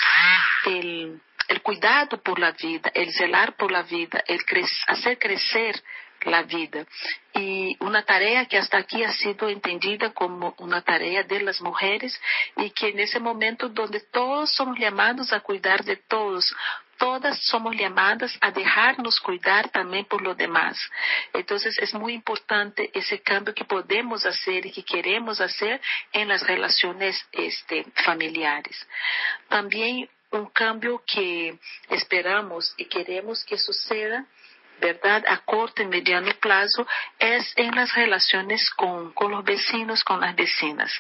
el, 0.66 1.22
el 1.48 1.62
cuidado 1.62 2.22
por 2.22 2.40
la 2.40 2.52
vida, 2.52 2.92
el 2.94 3.12
zelar 3.14 3.56
por 3.56 3.72
la 3.72 3.84
vida, 3.84 4.24
el 4.28 4.40
hacer 4.88 5.18
crecer 5.18 5.82
la 6.26 6.44
vida. 6.44 6.86
Y 7.34 7.76
una 7.80 8.04
tarea 8.04 8.46
que 8.46 8.58
hasta 8.58 8.78
aquí 8.78 9.04
ha 9.04 9.14
sido 9.14 9.50
entendida 9.50 10.12
como 10.12 10.54
una 10.58 10.82
tarea 10.82 11.24
de 11.24 11.42
las 11.42 11.62
mujeres 11.62 12.20
y 12.58 12.72
que 12.72 12.90
en 12.90 13.00
ese 13.00 13.20
momento 13.20 13.70
donde 13.70 14.02
todos 14.12 14.54
somos 14.54 14.78
llamados 14.78 15.32
a 15.32 15.40
cuidar 15.40 15.84
de 15.84 15.96
todos, 15.96 16.54
todas 17.00 17.40
somos 17.46 17.76
llamadas 17.76 18.38
a 18.42 18.52
dejarnos 18.52 19.20
cuidar 19.20 19.70
también 19.70 20.06
por 20.06 20.22
lo 20.22 20.36
demás. 20.36 20.78
Entonces 21.34 21.76
es 21.80 21.94
muy 21.94 22.14
importante 22.14 22.92
ese 22.94 23.22
cambio 23.22 23.56
que 23.56 23.66
podemos 23.66 24.26
hacer 24.26 24.66
y 24.66 24.72
que 24.72 24.84
queremos 24.84 25.42
hacer 25.42 25.82
en 26.12 26.28
las 26.28 26.46
relaciones 26.46 27.18
este, 27.32 27.86
familiares. 28.04 28.78
También 29.48 30.10
un 30.32 30.48
cambio 30.48 31.02
que 31.08 31.58
esperamos 31.90 32.76
y 32.78 32.86
queremos 32.86 33.44
que 33.46 33.58
suceda 33.58 34.28
verdad 34.80 35.24
a 35.28 35.38
corto 35.40 35.82
y 35.82 35.88
mediano 35.88 36.32
plazo 36.40 36.88
es 37.18 37.54
en 37.56 37.76
las 37.76 37.94
relaciones 37.94 38.70
con, 38.72 39.14
los 39.30 39.44
vecinos, 39.44 40.04
con 40.04 40.20
las 40.22 40.36
vecinas. 40.36 40.92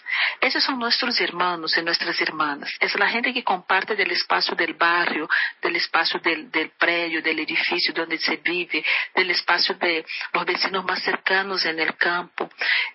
Esos 0.41 0.63
son 0.63 0.79
nuestros 0.79 1.19
hermanos 1.21 1.77
y 1.77 1.81
nuestras 1.81 2.19
hermanas. 2.21 2.71
Es 2.79 2.97
la 2.97 3.09
gente 3.09 3.33
que 3.33 3.43
comparte 3.43 3.95
del 3.95 4.11
espacio 4.11 4.55
del 4.55 4.73
barrio, 4.73 5.29
del 5.61 5.75
espacio 5.75 6.19
del, 6.19 6.51
del 6.51 6.71
predio, 6.71 7.21
del 7.21 7.39
edificio 7.39 7.93
donde 7.93 8.17
se 8.17 8.37
vive, 8.37 8.83
del 9.15 9.31
espacio 9.31 9.75
de 9.75 10.05
los 10.33 10.45
vecinos 10.45 10.85
más 10.85 11.01
cercanos 11.03 11.65
en 11.65 11.79
el 11.79 11.95
campo. 11.95 12.49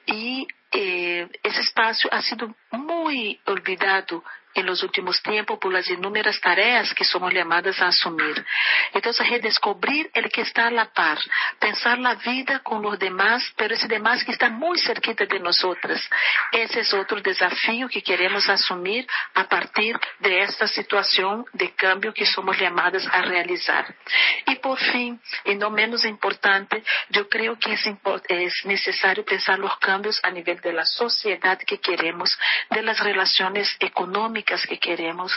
Y 0.06 0.46
eh, 0.72 1.28
ese 1.42 1.60
espacio 1.60 2.12
ha 2.12 2.20
sido 2.20 2.54
muy 2.72 3.40
olvidado 3.46 4.24
en 4.54 4.66
los 4.66 4.82
últimos 4.82 5.22
tiempos 5.22 5.58
por 5.58 5.72
las 5.72 5.88
inúmeras 5.88 6.40
tareas 6.40 6.94
que 6.94 7.04
somos 7.04 7.32
llamadas 7.32 7.80
a 7.80 7.88
asumir. 7.88 8.44
Entonces, 8.92 9.28
redescubrir 9.28 10.10
el 10.14 10.30
que 10.30 10.42
está 10.42 10.68
a 10.68 10.70
la 10.70 10.92
par, 10.92 11.18
pensar 11.58 11.98
la 11.98 12.14
vida 12.14 12.60
con 12.60 12.82
los 12.82 12.98
demás, 12.98 13.42
pero 13.56 13.74
ese 13.74 13.88
demás 13.88 14.24
que 14.24 14.32
está 14.32 14.48
muy 14.48 14.78
cerquita 14.78 15.26
de 15.26 15.40
nosotras. 15.40 16.08
Ese 16.52 16.80
es 16.80 16.94
otro 16.94 17.20
desafío 17.20 17.88
que 17.88 18.02
queremos 18.02 18.48
asumir 18.48 19.06
a 19.34 19.44
partir 19.44 19.98
de 20.20 20.42
esta 20.42 20.66
situación 20.68 21.44
de 21.52 21.74
cambio 21.74 22.12
que 22.12 22.26
somos 22.26 22.58
llamadas 22.58 23.06
a 23.10 23.22
realizar. 23.22 23.94
Y 24.46 24.56
por 24.56 24.78
fin, 24.78 25.20
y 25.44 25.54
no 25.54 25.70
menos 25.70 26.04
importante, 26.04 26.82
yo 27.10 27.28
creo 27.28 27.58
que 27.58 27.72
es, 27.72 27.84
es 28.28 28.54
necesario 28.64 29.24
pensar 29.24 29.58
los 29.58 29.76
cambios 29.78 30.20
a 30.22 30.30
nivel 30.30 30.60
de 30.60 30.72
la 30.72 30.84
sociedad 30.84 31.58
que 31.58 31.78
queremos, 31.78 32.38
de 32.70 32.82
las 32.82 33.00
relaciones 33.00 33.74
económicas, 33.80 34.43
que 34.44 34.78
queremos. 34.78 35.32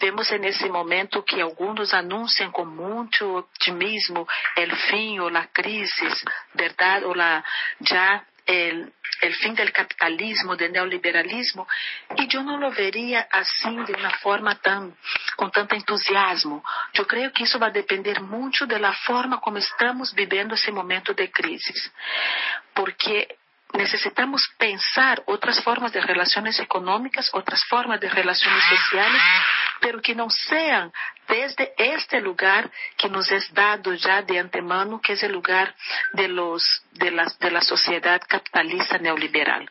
Vemos 0.00 0.30
en 0.32 0.44
ese 0.44 0.68
momento 0.68 1.24
que 1.24 1.40
algunos 1.40 1.94
anuncian 1.94 2.52
con 2.52 2.76
mucho 2.76 3.36
optimismo 3.36 4.28
el 4.54 4.74
fin 4.76 5.20
o 5.20 5.30
la 5.30 5.46
crisis, 5.48 6.24
¿verdad? 6.54 7.04
O 7.04 7.14
la 7.14 7.42
ya 7.80 8.24
el, 8.48 8.92
el 9.20 9.34
fin 9.34 9.54
del 9.54 9.72
capitalismo, 9.72 10.56
del 10.56 10.72
neoliberalismo, 10.72 11.68
y 12.16 12.26
yo 12.28 12.42
no 12.42 12.58
lo 12.58 12.70
vería 12.70 13.28
así 13.30 13.76
de 13.86 13.92
una 13.92 14.10
forma 14.10 14.54
tan, 14.56 14.96
con 15.36 15.50
tanto 15.50 15.74
entusiasmo. 15.74 16.64
Yo 16.94 17.06
creo 17.06 17.30
que 17.32 17.44
eso 17.44 17.58
va 17.58 17.66
a 17.66 17.70
depender 17.70 18.22
mucho 18.22 18.66
de 18.66 18.78
la 18.78 18.92
forma 18.92 19.40
como 19.40 19.58
estamos 19.58 20.14
viviendo 20.14 20.54
ese 20.54 20.72
momento 20.72 21.12
de 21.12 21.30
crisis, 21.30 21.92
porque 22.72 23.36
necesitamos 23.74 24.48
pensar 24.56 25.22
otras 25.26 25.62
formas 25.62 25.92
de 25.92 26.00
relaciones 26.00 26.58
económicas, 26.58 27.30
otras 27.32 27.64
formas 27.64 28.00
de 28.00 28.08
relaciones 28.08 28.64
sociales, 28.64 29.22
pero 29.80 30.00
que 30.00 30.14
no 30.14 30.30
sean 30.30 30.92
desde 31.28 31.74
este 31.76 32.20
lugar 32.20 32.70
que 32.96 33.08
nos 33.08 33.30
es 33.30 33.52
dado 33.52 33.92
ya 33.92 34.22
de 34.22 34.38
antemano, 34.38 35.00
que 35.00 35.12
es 35.12 35.22
el 35.22 35.32
lugar 35.32 35.74
de 36.12 36.28
los 36.28 36.82
de 36.92 37.10
la, 37.10 37.30
de 37.38 37.50
la 37.50 37.60
sociedad 37.60 38.20
capitalista 38.26 38.98
neoliberal. 38.98 39.70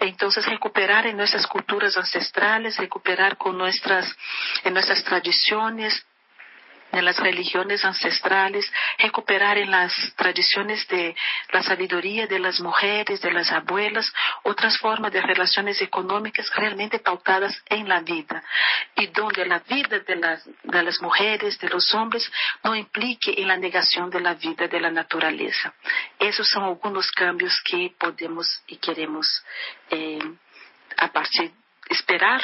Entonces, 0.00 0.44
recuperar 0.46 1.06
en 1.06 1.16
nuestras 1.16 1.46
culturas 1.46 1.96
ancestrales, 1.96 2.76
recuperar 2.76 3.36
con 3.36 3.56
nuestras, 3.56 4.14
en 4.64 4.74
nuestras 4.74 5.02
tradiciones, 5.04 6.04
en 6.92 7.04
las 7.04 7.18
religiones 7.18 7.84
ancestrales, 7.84 8.70
recuperar 8.98 9.58
en 9.58 9.70
las 9.70 9.92
tradiciones 10.16 10.86
de 10.88 11.14
la 11.52 11.62
sabiduría 11.62 12.26
de 12.26 12.38
las 12.38 12.60
mujeres, 12.60 13.20
de 13.20 13.30
las 13.30 13.52
abuelas, 13.52 14.10
otras 14.44 14.78
formas 14.78 15.12
de 15.12 15.20
relaciones 15.20 15.80
económicas 15.82 16.50
realmente 16.54 16.98
pautadas 16.98 17.62
en 17.66 17.88
la 17.88 18.00
vida 18.00 18.42
y 18.96 19.06
donde 19.08 19.46
la 19.46 19.58
vida 19.60 19.98
de 20.00 20.16
las, 20.16 20.48
de 20.62 20.82
las 20.82 21.00
mujeres, 21.00 21.58
de 21.58 21.68
los 21.68 21.94
hombres, 21.94 22.30
no 22.64 22.74
implique 22.74 23.34
en 23.36 23.48
la 23.48 23.56
negación 23.56 24.10
de 24.10 24.20
la 24.20 24.34
vida 24.34 24.66
de 24.66 24.80
la 24.80 24.90
naturaleza. 24.90 25.74
Esos 26.18 26.48
son 26.48 26.64
algunos 26.64 27.10
cambios 27.12 27.60
que 27.64 27.92
podemos 27.98 28.62
y 28.66 28.76
queremos 28.76 29.44
eh, 29.90 30.18
a 30.96 31.08
partir 31.12 31.52
esperar 31.88 32.42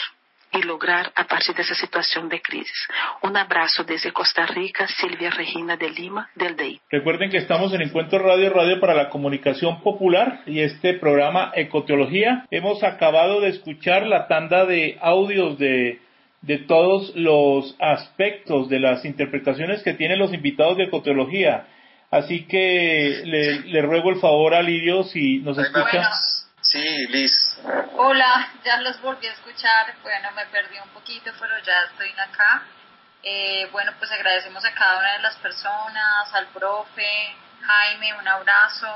y 0.54 0.62
lograr 0.62 1.12
a 1.16 1.24
partir 1.24 1.54
de 1.54 1.62
esa 1.62 1.74
situación 1.74 2.28
de 2.28 2.40
crisis. 2.40 2.86
Un 3.22 3.36
abrazo 3.36 3.84
desde 3.84 4.12
Costa 4.12 4.46
Rica, 4.46 4.86
Silvia 4.86 5.30
Regina 5.30 5.76
de 5.76 5.90
Lima, 5.90 6.30
del 6.34 6.56
DEI. 6.56 6.80
Recuerden 6.90 7.30
que 7.30 7.38
estamos 7.38 7.72
en 7.74 7.82
Encuentro 7.82 8.20
Radio 8.20 8.50
Radio 8.50 8.80
para 8.80 8.94
la 8.94 9.10
Comunicación 9.10 9.82
Popular 9.82 10.42
y 10.46 10.60
este 10.60 10.94
programa 10.94 11.52
Ecoteología. 11.54 12.46
Hemos 12.50 12.82
acabado 12.84 13.40
de 13.40 13.48
escuchar 13.48 14.06
la 14.06 14.28
tanda 14.28 14.64
de 14.64 14.96
audios 15.00 15.58
de, 15.58 16.00
de 16.42 16.58
todos 16.58 17.14
los 17.16 17.76
aspectos 17.80 18.68
de 18.68 18.78
las 18.78 19.04
interpretaciones 19.04 19.82
que 19.82 19.94
tienen 19.94 20.18
los 20.18 20.32
invitados 20.32 20.76
de 20.76 20.84
Ecoteología. 20.84 21.66
Así 22.10 22.46
que 22.46 23.22
le, 23.24 23.60
le 23.62 23.82
ruego 23.82 24.10
el 24.10 24.20
favor 24.20 24.54
a 24.54 24.62
Lidio 24.62 25.02
si 25.02 25.38
nos 25.38 25.58
escucha. 25.58 26.08
Sí, 26.74 27.06
Liz. 27.06 27.32
Hola, 27.96 28.48
ya 28.64 28.78
los 28.78 29.00
volví 29.00 29.28
a 29.28 29.32
escuchar. 29.32 29.94
Bueno, 30.02 30.32
me 30.32 30.44
perdí 30.46 30.76
un 30.80 30.88
poquito, 30.88 31.30
pero 31.38 31.56
ya 31.60 31.82
estoy 31.82 32.10
acá. 32.18 32.64
Eh, 33.22 33.68
bueno, 33.70 33.92
pues 33.96 34.10
agradecemos 34.10 34.64
a 34.64 34.74
cada 34.74 34.98
una 34.98 35.12
de 35.12 35.18
las 35.20 35.36
personas, 35.36 36.34
al 36.34 36.48
profe, 36.48 37.36
Jaime, 37.62 38.14
un 38.14 38.26
abrazo, 38.26 38.88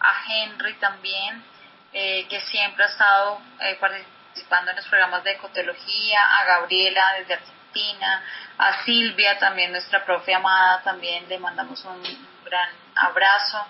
a 0.00 0.22
Henry 0.26 0.74
también, 0.80 1.44
eh, 1.92 2.26
que 2.28 2.40
siempre 2.40 2.82
ha 2.82 2.88
estado 2.88 3.40
eh, 3.60 3.78
participando 3.80 4.72
en 4.72 4.78
los 4.78 4.88
programas 4.88 5.22
de 5.22 5.30
ecoteología, 5.30 6.20
a 6.36 6.44
Gabriela 6.46 7.14
desde 7.16 7.34
Argentina, 7.34 8.24
a 8.58 8.82
Silvia 8.82 9.38
también, 9.38 9.70
nuestra 9.70 10.04
profe 10.04 10.34
amada, 10.34 10.82
también 10.82 11.28
le 11.28 11.38
mandamos 11.38 11.84
un 11.84 12.02
gran 12.44 12.70
abrazo. 12.96 13.68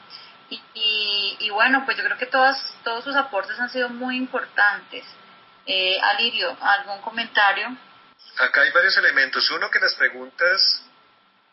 Y, 0.50 1.36
y, 1.38 1.50
bueno, 1.50 1.84
pues 1.84 1.96
yo 1.96 2.04
creo 2.04 2.18
que 2.18 2.26
todas, 2.26 2.58
todos 2.82 3.04
sus 3.04 3.14
aportes 3.14 3.58
han 3.60 3.70
sido 3.70 3.88
muy 3.88 4.16
importantes. 4.16 5.04
Eh, 5.64 5.96
Alirio, 6.00 6.56
¿algún 6.60 7.00
comentario? 7.02 7.68
Acá 8.38 8.62
hay 8.62 8.70
varios 8.72 8.96
elementos. 8.96 9.48
Uno, 9.52 9.70
que 9.70 9.78
las 9.78 9.94
preguntas 9.94 10.84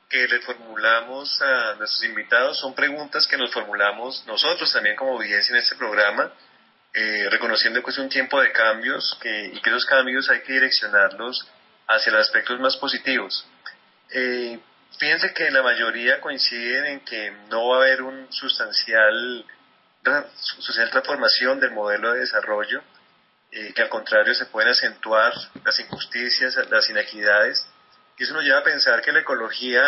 que 0.09 0.27
le 0.27 0.39
formulamos 0.39 1.41
a 1.41 1.75
nuestros 1.75 2.03
invitados 2.05 2.59
son 2.59 2.73
preguntas 2.73 3.27
que 3.27 3.37
nos 3.37 3.51
formulamos 3.51 4.25
nosotros 4.25 4.71
también 4.71 4.95
como 4.95 5.11
audiencia 5.11 5.53
en 5.53 5.59
este 5.59 5.75
programa, 5.75 6.31
eh, 6.93 7.27
reconociendo 7.29 7.83
que 7.83 7.91
es 7.91 7.97
un 7.97 8.09
tiempo 8.09 8.39
de 8.39 8.51
cambios 8.51 9.17
que, 9.21 9.47
y 9.53 9.61
que 9.61 9.69
esos 9.69 9.85
cambios 9.85 10.29
hay 10.29 10.41
que 10.41 10.53
direccionarlos 10.53 11.45
hacia 11.87 12.13
los 12.13 12.21
aspectos 12.21 12.59
más 12.59 12.77
positivos. 12.77 13.45
Eh, 14.11 14.59
Fíjense 14.99 15.33
que 15.33 15.51
la 15.51 15.61
mayoría 15.61 16.19
coinciden 16.21 16.85
en 16.85 16.99
que 17.01 17.31
no 17.49 17.67
va 17.67 17.75
a 17.75 17.79
haber 17.81 18.01
un 18.01 18.31
sustancial, 18.31 19.45
sustancial 20.35 20.89
transformación 20.89 21.59
del 21.59 21.71
modelo 21.71 22.13
de 22.13 22.21
desarrollo, 22.21 22.81
eh, 23.51 23.73
que 23.73 23.81
al 23.83 23.89
contrario 23.89 24.33
se 24.33 24.47
pueden 24.47 24.71
acentuar 24.71 25.33
las 25.63 25.79
injusticias, 25.79 26.57
las 26.69 26.89
inequidades, 26.89 27.65
y 28.17 28.23
eso 28.23 28.33
nos 28.33 28.43
lleva 28.43 28.59
a 28.59 28.63
pensar 28.63 29.01
que 29.01 29.11
la 29.11 29.19
ecología, 29.19 29.83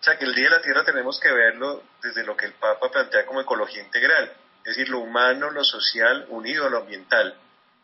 o 0.00 0.04
sea, 0.04 0.18
que 0.18 0.26
el 0.26 0.34
Día 0.34 0.50
de 0.50 0.56
la 0.56 0.62
Tierra 0.62 0.84
tenemos 0.84 1.18
que 1.18 1.32
verlo 1.32 1.82
desde 2.02 2.24
lo 2.24 2.36
que 2.36 2.46
el 2.46 2.52
Papa 2.52 2.90
plantea 2.90 3.24
como 3.24 3.40
ecología 3.40 3.82
integral, 3.82 4.32
es 4.58 4.76
decir, 4.76 4.90
lo 4.90 4.98
humano, 4.98 5.50
lo 5.50 5.64
social, 5.64 6.26
unido 6.28 6.66
a 6.66 6.70
lo 6.70 6.78
ambiental, 6.78 7.34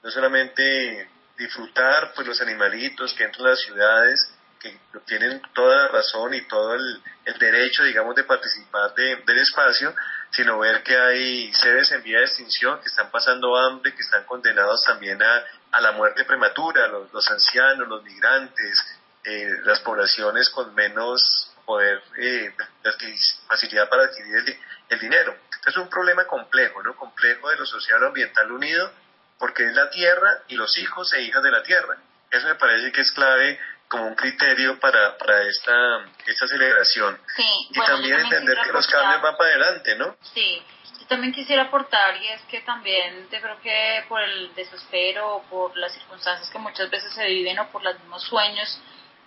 no 0.03 0.11
solamente 0.11 1.09
disfrutar 1.39 2.13
pues 2.15 2.27
los 2.27 2.41
animalitos 2.41 3.15
que 3.15 3.25
entran 3.25 3.47
a 3.47 3.51
las 3.51 3.61
ciudades, 3.61 4.36
que 4.61 4.79
tienen 5.07 5.41
toda 5.55 5.85
la 5.85 5.89
razón 5.89 6.35
y 6.35 6.43
todo 6.43 6.75
el, 6.75 7.03
derecho, 7.39 7.85
digamos, 7.85 8.15
de 8.17 8.25
participar 8.25 8.95
de, 8.95 9.17
del 9.27 9.39
espacio, 9.39 9.95
sino 10.31 10.59
ver 10.59 10.83
que 10.83 10.97
hay 10.97 11.53
seres 11.55 11.91
en 11.93 12.03
vía 12.03 12.19
de 12.19 12.25
extinción 12.25 12.81
que 12.81 12.89
están 12.89 13.11
pasando 13.11 13.57
hambre, 13.57 13.95
que 13.95 14.03
están 14.03 14.25
condenados 14.25 14.83
también 14.85 15.23
a, 15.23 15.45
a 15.73 15.81
la 15.81 15.93
muerte 15.93 16.25
prematura, 16.25 16.89
los, 16.89 17.13
los 17.13 17.31
ancianos, 17.31 17.89
los 17.89 18.03
migrantes, 18.05 18.99
eh, 19.25 19.57
las 19.65 19.81
poblaciones 19.81 20.49
con 20.51 20.75
menos 20.75 21.53
poder, 21.65 22.01
eh, 22.19 22.55
facilidad 23.49 23.89
para 23.89 24.05
adquirir 24.05 24.37
el, 24.37 24.59
el 24.89 24.99
dinero. 25.01 25.37
Es 25.67 25.77
un 25.77 25.89
problema 25.89 26.25
complejo, 26.27 26.83
¿no? 26.83 26.95
Complejo 26.95 27.51
de 27.51 27.57
lo 27.57 27.67
social 27.67 28.05
ambiental 28.05 28.51
unido, 28.53 28.93
porque 29.39 29.67
es 29.67 29.75
la 29.75 29.91
tierra 29.91 30.43
y 30.49 30.55
los 30.55 30.79
hijos 30.79 31.13
e 31.13 31.23
hijas 31.23 31.43
de 31.43 31.51
la 31.51 31.63
tierra. 31.63 31.97
Eso 32.31 32.47
me 32.47 32.55
parece 32.55 32.93
que 32.93 33.01
es 33.01 33.13
clave 33.13 33.59
como 33.89 34.09
un 34.09 34.15
criterio 34.15 34.79
para, 34.81 35.17
para 35.19 35.43
esta, 35.43 36.05
esta 36.27 36.47
celebración. 36.47 37.19
Sí, 37.37 37.69
y 37.71 37.81
también, 37.85 38.21
entender 38.21 38.59
que 38.65 38.73
los 38.73 38.87
cambios 38.87 39.23
van 39.23 39.37
para 39.37 39.51
adelante, 39.51 39.97
¿no? 39.97 40.17
Sí, 40.35 40.63
yo 41.01 41.07
también 41.07 41.33
quisiera 41.33 41.63
aportar 41.63 42.17
y 42.17 42.29
es 42.29 42.43
que 42.43 42.61
también 42.63 43.29
yo 43.31 43.41
creo 43.41 43.61
que 43.61 44.05
por 44.09 44.23
el 44.23 44.55
desespero 44.55 45.37
o 45.37 45.43
por 45.45 45.77
las 45.77 45.93
circunstancias 45.93 46.51
que 46.51 46.59
muchas 46.59 46.91
veces 46.91 47.13
se 47.13 47.27
viven 47.27 47.59
o 47.59 47.71
por 47.71 47.83
los 47.83 47.99
mismos 48.01 48.23
sueños 48.25 48.81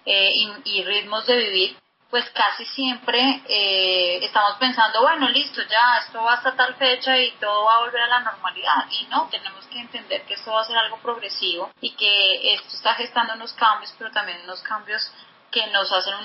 eh, 0.06 0.32
y, 0.34 0.80
y 0.80 0.84
ritmos 0.84 1.26
de 1.26 1.38
vivir, 1.38 1.78
pues 2.10 2.28
casi 2.32 2.66
siempre 2.66 3.44
eh, 3.48 4.20
estamos 4.24 4.56
pensando, 4.60 5.02
bueno, 5.02 5.30
listo, 5.30 5.62
ya 5.62 6.00
esto 6.04 6.24
va 6.24 6.34
hasta 6.34 6.56
tal 6.56 6.74
fecha 6.76 7.18
y 7.18 7.32
todo 7.34 7.66
va 7.66 7.76
a 7.76 7.80
volver 7.82 8.02
a 8.02 8.08
la 8.08 8.20
normalidad. 8.22 8.86
Y 8.90 9.06
no, 9.08 9.28
tenemos 9.30 9.66
que 9.68 9.80
entender 9.80 10.24
que 10.24 10.34
esto 10.34 10.52
va 10.52 10.62
a 10.62 10.66
ser 10.66 10.78
algo 10.78 10.98
progresivo 10.98 11.70
y 11.82 11.92
que 11.96 12.54
esto 12.56 12.76
está 12.76 12.96
gestando 12.96 13.36
unos 13.36 13.54
cambios, 13.54 13.94
pero 13.98 14.12
también 14.12 14.40
unos 14.44 14.62
cambios 14.64 15.12
que 15.52 15.68
nos 15.68 15.92
hacen 15.92 16.16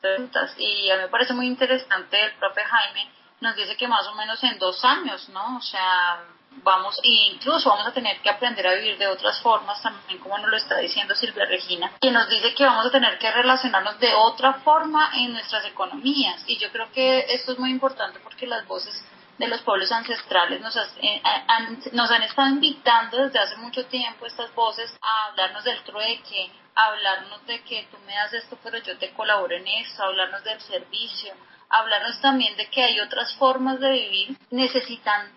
preguntas. 0.00 0.52
Y 0.58 0.90
a 0.90 0.96
mí 0.96 1.02
me 1.02 1.08
parece 1.08 1.32
muy 1.32 1.46
interesante 1.46 2.20
el 2.20 2.32
profe 2.32 2.64
Jaime 2.64 3.19
nos 3.40 3.56
dice 3.56 3.76
que 3.76 3.88
más 3.88 4.06
o 4.06 4.14
menos 4.14 4.42
en 4.44 4.58
dos 4.58 4.84
años, 4.84 5.28
¿no? 5.30 5.56
O 5.56 5.62
sea, 5.62 6.24
vamos, 6.62 6.98
e 7.02 7.32
incluso 7.32 7.70
vamos 7.70 7.86
a 7.86 7.92
tener 7.92 8.20
que 8.20 8.30
aprender 8.30 8.66
a 8.66 8.74
vivir 8.74 8.98
de 8.98 9.06
otras 9.06 9.40
formas, 9.40 9.80
también 9.82 10.18
como 10.18 10.36
nos 10.38 10.50
lo 10.50 10.56
está 10.56 10.78
diciendo 10.78 11.14
Silvia 11.14 11.46
Regina, 11.46 11.92
que 12.00 12.10
nos 12.10 12.28
dice 12.28 12.54
que 12.54 12.64
vamos 12.64 12.86
a 12.86 12.90
tener 12.90 13.18
que 13.18 13.30
relacionarnos 13.30 13.98
de 13.98 14.14
otra 14.14 14.54
forma 14.54 15.10
en 15.14 15.32
nuestras 15.32 15.64
economías. 15.64 16.42
Y 16.46 16.58
yo 16.58 16.70
creo 16.70 16.90
que 16.92 17.20
esto 17.30 17.52
es 17.52 17.58
muy 17.58 17.70
importante 17.70 18.18
porque 18.20 18.46
las 18.46 18.66
voces 18.66 19.02
de 19.38 19.48
los 19.48 19.62
pueblos 19.62 19.90
ancestrales 19.90 20.60
nos, 20.60 20.76
eh, 20.76 21.22
han, 21.24 21.80
nos 21.92 22.10
han 22.10 22.22
estado 22.22 22.48
invitando 22.48 23.16
desde 23.16 23.38
hace 23.38 23.56
mucho 23.56 23.86
tiempo 23.86 24.26
estas 24.26 24.54
voces 24.54 24.94
a 25.00 25.28
hablarnos 25.28 25.64
del 25.64 25.82
trueque, 25.82 26.52
a 26.74 26.86
hablarnos 26.88 27.46
de 27.46 27.62
que 27.62 27.88
tú 27.90 27.96
me 28.06 28.14
das 28.14 28.34
esto 28.34 28.58
pero 28.62 28.76
yo 28.78 28.98
te 28.98 29.14
colaboro 29.14 29.56
en 29.56 29.66
esto, 29.66 30.02
a 30.02 30.06
hablarnos 30.08 30.44
del 30.44 30.60
servicio, 30.60 31.32
hablarnos 31.70 32.20
también 32.20 32.56
de 32.56 32.68
que 32.68 32.82
hay 32.82 33.00
otras 33.00 33.34
formas 33.36 33.80
de 33.80 33.90
vivir 33.90 34.36
necesitando 34.50 35.30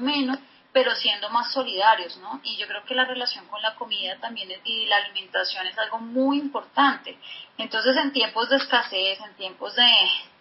menos 0.00 0.38
pero 0.72 0.94
siendo 0.94 1.28
más 1.28 1.52
solidarios, 1.52 2.16
¿no? 2.16 2.40
Y 2.42 2.56
yo 2.56 2.66
creo 2.66 2.82
que 2.84 2.94
la 2.94 3.04
relación 3.04 3.46
con 3.48 3.60
la 3.60 3.74
comida 3.74 4.16
también 4.20 4.48
y 4.64 4.86
la 4.86 4.96
alimentación 4.96 5.66
es 5.66 5.78
algo 5.78 5.98
muy 5.98 6.38
importante. 6.38 7.18
Entonces, 7.58 7.94
en 7.96 8.12
tiempos 8.12 8.48
de 8.48 8.56
escasez, 8.56 9.20
en 9.20 9.34
tiempos 9.34 9.76
de, 9.76 9.92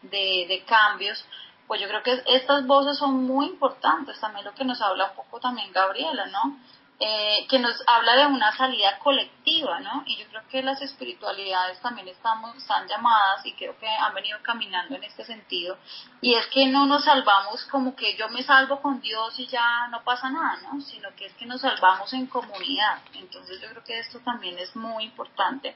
de, 0.03 0.45
de 0.47 0.63
cambios, 0.65 1.25
pues 1.67 1.81
yo 1.81 1.87
creo 1.87 2.01
que 2.01 2.23
estas 2.27 2.65
voces 2.65 2.97
son 2.97 3.23
muy 3.25 3.47
importantes, 3.47 4.19
también 4.19 4.45
lo 4.45 4.53
que 4.53 4.63
nos 4.63 4.81
habla 4.81 5.09
un 5.09 5.15
poco 5.15 5.39
también 5.39 5.71
Gabriela, 5.73 6.25
¿no? 6.27 6.57
Eh, 7.03 7.47
que 7.49 7.57
nos 7.57 7.81
habla 7.87 8.15
de 8.15 8.27
una 8.27 8.55
salida 8.55 8.99
colectiva, 8.99 9.79
¿no? 9.79 10.03
Y 10.05 10.17
yo 10.17 10.27
creo 10.27 10.47
que 10.51 10.61
las 10.61 10.79
espiritualidades 10.83 11.79
también 11.81 12.07
estamos, 12.07 12.55
están 12.55 12.87
llamadas 12.87 13.43
y 13.43 13.53
creo 13.53 13.75
que 13.79 13.87
han 13.87 14.13
venido 14.13 14.37
caminando 14.43 14.93
en 14.93 15.03
este 15.03 15.25
sentido. 15.25 15.79
Y 16.21 16.35
es 16.35 16.45
que 16.53 16.67
no 16.67 16.85
nos 16.85 17.03
salvamos 17.05 17.65
como 17.71 17.95
que 17.95 18.15
yo 18.17 18.29
me 18.29 18.43
salvo 18.43 18.79
con 18.83 19.01
Dios 19.01 19.33
y 19.39 19.47
ya 19.47 19.87
no 19.87 20.03
pasa 20.03 20.29
nada, 20.29 20.59
¿no? 20.61 20.79
Sino 20.81 21.09
que 21.15 21.25
es 21.25 21.33
que 21.33 21.47
nos 21.47 21.61
salvamos 21.61 22.13
en 22.13 22.27
comunidad. 22.27 22.99
Entonces 23.15 23.59
yo 23.59 23.69
creo 23.69 23.83
que 23.83 23.97
esto 23.97 24.19
también 24.19 24.59
es 24.59 24.75
muy 24.75 25.05
importante, 25.05 25.75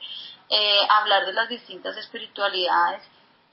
eh, 0.50 0.80
hablar 0.88 1.26
de 1.26 1.34
las 1.34 1.50
distintas 1.50 1.98
espiritualidades 1.98 3.02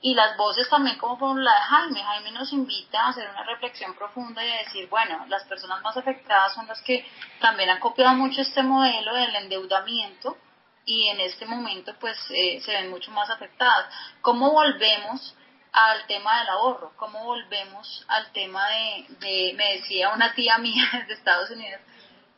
y 0.05 0.13
las 0.15 0.35
voces 0.35 0.67
también 0.69 0.97
como 0.97 1.17
por 1.17 1.39
la 1.39 1.53
de 1.53 1.61
Jaime. 1.61 2.03
Jaime 2.03 2.31
nos 2.31 2.51
invita 2.51 3.01
a 3.01 3.09
hacer 3.09 3.27
una 3.29 3.43
reflexión 3.43 3.95
profunda 3.95 4.45
y 4.45 4.51
a 4.51 4.57
decir, 4.57 4.89
bueno, 4.89 5.25
las 5.29 5.45
personas 5.45 5.81
más 5.81 5.95
afectadas 5.95 6.53
son 6.53 6.67
las 6.67 6.81
que 6.81 7.05
también 7.39 7.69
han 7.69 7.79
copiado 7.79 8.13
mucho 8.13 8.41
este 8.41 8.63
modelo 8.63 9.15
del 9.15 9.33
endeudamiento 9.33 10.37
y 10.85 11.07
en 11.07 11.21
este 11.21 11.45
momento 11.45 11.95
pues 12.01 12.17
eh, 12.31 12.59
se 12.59 12.73
ven 12.73 12.89
mucho 12.89 13.11
más 13.11 13.29
afectadas. 13.29 13.85
¿Cómo 14.19 14.51
volvemos 14.51 15.37
al 15.71 16.05
tema 16.07 16.37
del 16.39 16.49
ahorro? 16.49 16.91
¿Cómo 16.97 17.23
volvemos 17.23 18.03
al 18.09 18.29
tema 18.33 18.67
de, 18.67 19.05
de 19.19 19.53
me 19.55 19.75
decía 19.75 20.09
una 20.09 20.33
tía 20.35 20.57
mía 20.57 20.83
de 21.07 21.13
Estados 21.13 21.49
Unidos, 21.49 21.79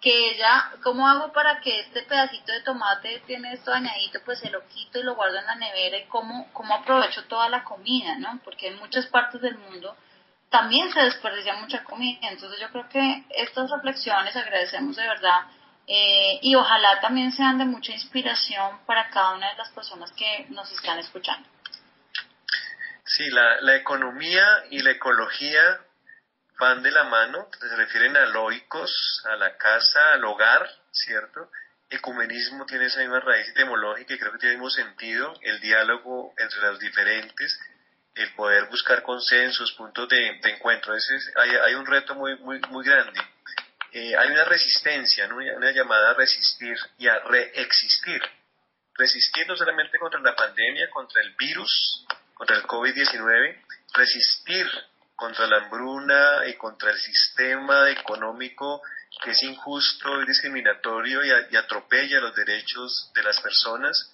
que 0.06 0.30
ella, 0.30 0.72
¿cómo 0.84 1.08
hago 1.08 1.34
para 1.34 1.60
que 1.62 1.80
este 1.80 2.04
pedacito 2.04 2.52
de 2.52 2.62
tomate 2.62 3.24
tiene 3.26 3.54
esto 3.54 3.72
dañadito? 3.72 4.20
Pues 4.24 4.38
se 4.38 4.52
lo 4.52 4.64
quito 4.68 5.00
y 5.00 5.04
lo 5.04 5.16
guardo 5.16 5.40
en 5.40 5.48
la 5.48 5.56
nevera 5.56 5.98
y 5.98 6.06
cómo, 6.06 6.48
cómo 6.54 6.76
aprovecho 6.76 7.24
toda 7.24 7.50
la 7.50 7.64
comida, 7.64 8.16
¿no? 8.20 8.40
Porque 8.44 8.68
en 8.68 8.78
muchas 8.78 9.08
partes 9.08 9.42
del 9.42 9.58
mundo 9.58 9.98
también 10.52 10.94
se 10.94 11.02
desperdicia 11.02 11.56
mucha 11.56 11.84
comida. 11.84 12.20
Entonces 12.30 12.60
yo 12.60 12.70
creo 12.70 12.88
que 12.88 13.24
estas 13.32 13.72
reflexiones 13.72 14.36
agradecemos 14.36 14.96
de 14.96 15.08
verdad 15.08 15.40
eh, 15.88 16.38
y 16.40 16.54
ojalá 16.54 17.00
también 17.00 17.32
sean 17.32 17.58
de 17.58 17.66
mucha 17.66 17.92
inspiración 17.92 18.86
para 18.86 19.10
cada 19.10 19.34
una 19.34 19.50
de 19.50 19.58
las 19.58 19.72
personas 19.72 20.12
que 20.12 20.46
nos 20.50 20.72
están 20.72 21.00
escuchando. 21.00 21.50
Sí, 23.06 23.28
la, 23.32 23.60
la 23.62 23.76
economía 23.76 24.46
y 24.70 24.84
la 24.84 24.92
ecología 24.92 25.80
van 26.60 26.82
de 26.82 26.92
la 26.92 27.04
mano, 27.04 27.50
se 27.60 27.76
refieren 27.76 28.16
a 28.18 28.26
loicos, 28.28 29.22
a 29.26 29.36
la 29.36 29.58
casa, 29.58 30.14
al 30.14 30.24
hogar, 30.24 30.70
¿cierto? 30.92 31.52
Ecumenismo 31.90 32.66
tiene 32.66 32.86
esa 32.86 33.02
misma 33.02 33.20
raíz 33.20 33.50
etimológica 33.50 34.14
y 34.14 34.20
creo 34.20 34.32
que 34.32 34.40
tiene 34.40 34.56
el 34.56 34.60
mismo 34.60 34.72
sentido, 34.72 35.34
el 35.42 35.60
diálogo 35.60 36.34
entre 36.38 36.62
los 36.62 36.80
diferentes, 36.80 37.60
el 38.16 38.34
poder 38.34 38.66
buscar 38.66 39.04
consensos, 39.04 39.74
puntos 39.74 40.08
de, 40.10 40.40
encuentro. 40.44 40.96
Ese 40.96 41.14
hay, 41.36 41.52
hay, 41.52 41.76
un 41.76 41.86
reto 41.86 42.16
muy, 42.16 42.38
muy, 42.38 42.60
muy 42.70 42.86
grande. 42.86 43.20
Eh, 43.92 44.16
hay 44.18 44.30
una 44.30 44.46
resistencia, 44.46 45.28
una 45.34 45.72
llamada 45.72 46.12
a 46.12 46.14
resistir 46.16 46.78
y 46.98 47.08
a 47.08 47.20
reexistir. 47.20 48.22
Resistir 48.94 49.48
no 49.48 49.56
solamente 49.56 50.00
contra 50.00 50.20
la 50.22 50.36
pandemia, 50.36 50.90
contra 50.90 51.22
el 51.22 51.34
virus, 51.36 52.06
contra 52.34 52.56
el 52.56 52.64
COVID-19, 52.64 53.62
resistir 53.94 54.68
contra 55.16 55.48
la 55.48 55.58
hambruna 55.58 56.46
y 56.48 56.56
contra 56.56 56.92
el 56.92 56.98
sistema 56.98 57.90
económico 57.90 58.82
que 59.24 59.32
es 59.32 59.44
injusto 59.44 60.22
y 60.22 60.26
discriminatorio 60.26 61.24
y, 61.24 61.56
atropella 61.56 62.20
los 62.20 62.36
derechos 62.36 63.12
de 63.16 63.24
las 63.24 63.40
personas, 63.40 64.14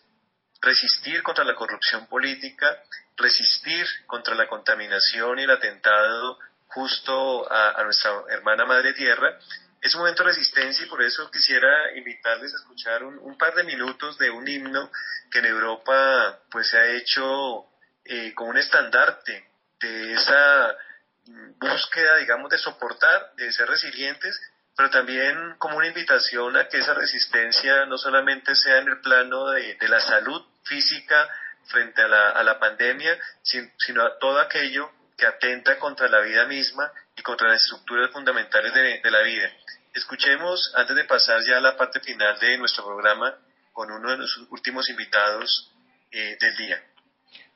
resistir 0.62 1.24
contra 1.24 1.44
la 1.44 1.56
corrupción 1.56 2.06
política, 2.08 2.84
resistir 3.18 3.86
contra 4.06 4.36
la 4.36 4.48
contaminación 4.48 5.40
y 5.40 5.44
el 5.44 5.50
atentado 5.50 6.38
justo 6.68 7.52
a, 7.52 7.84
nuestra 7.84 8.12
hermana 8.30 8.66
Madre 8.66 8.94
Tierra, 8.94 9.38
es 9.82 9.96
un 9.96 10.02
momento 10.02 10.24
de 10.24 10.30
resistencia 10.30 10.86
y 10.86 10.90
por 10.90 11.02
eso 11.02 11.30
quisiera 11.32 11.98
invitarles 11.98 12.54
a 12.54 12.58
escuchar 12.58 13.04
un, 13.04 13.38
par 13.38 13.56
de 13.56 13.64
minutos 13.64 14.18
de 14.20 14.30
un 14.30 14.48
himno 14.48 14.92
que 15.32 15.40
en 15.40 15.46
Europa 15.46 16.40
pues 16.52 16.70
se 16.70 16.78
ha 16.78 16.86
hecho 16.92 17.66
eh, 18.06 18.34
como 18.36 18.52
un 18.52 18.58
estandarte 18.58 19.50
de 19.80 20.14
esa 20.14 20.78
búsqueda, 21.26 22.18
digamos, 22.18 22.50
de 22.50 22.58
soportar, 22.58 23.34
de 23.36 23.52
ser 23.52 23.68
resilientes, 23.68 24.40
pero 24.76 24.90
también 24.90 25.56
como 25.58 25.78
una 25.78 25.88
invitación 25.88 26.56
a 26.58 26.68
que 26.68 26.78
esa 26.78 26.94
resistencia 26.94 27.86
no 27.86 27.98
solamente 27.98 28.56
sea 28.56 28.80
en 28.80 28.88
el 28.88 29.00
plano 29.02 29.50
de, 29.52 29.78
la 29.88 30.00
salud 30.00 30.44
física 30.64 31.30
frente 31.66 32.02
a 32.02 32.08
la, 32.08 32.30
a 32.32 32.44
la 32.44 32.60
pandemia, 32.60 33.18
sino 33.44 34.04
a 34.04 34.18
todo 34.18 34.40
aquello 34.40 34.92
que 35.18 35.28
atenta 35.28 35.78
contra 35.78 36.10
la 36.10 36.22
vida 36.22 36.48
misma 36.48 36.92
y 37.16 37.22
contra 37.22 37.50
las 37.50 37.62
estructuras 37.62 38.10
fundamentales 38.12 38.74
de, 38.74 39.12
la 39.12 39.22
vida. 39.22 39.52
Escuchemos, 39.94 40.74
antes 40.76 40.96
de 40.96 41.04
pasar 41.04 41.42
ya 41.48 41.58
a 41.58 41.62
la 41.62 41.78
parte 41.78 42.00
final 42.00 42.40
de 42.40 42.58
nuestro 42.58 42.86
programa, 42.86 43.36
con 43.72 43.92
uno 43.92 44.10
de 44.10 44.18
los 44.18 44.38
últimos 44.50 44.90
invitados 44.90 45.72
eh, 46.12 46.38
del 46.40 46.58
día. 46.58 46.84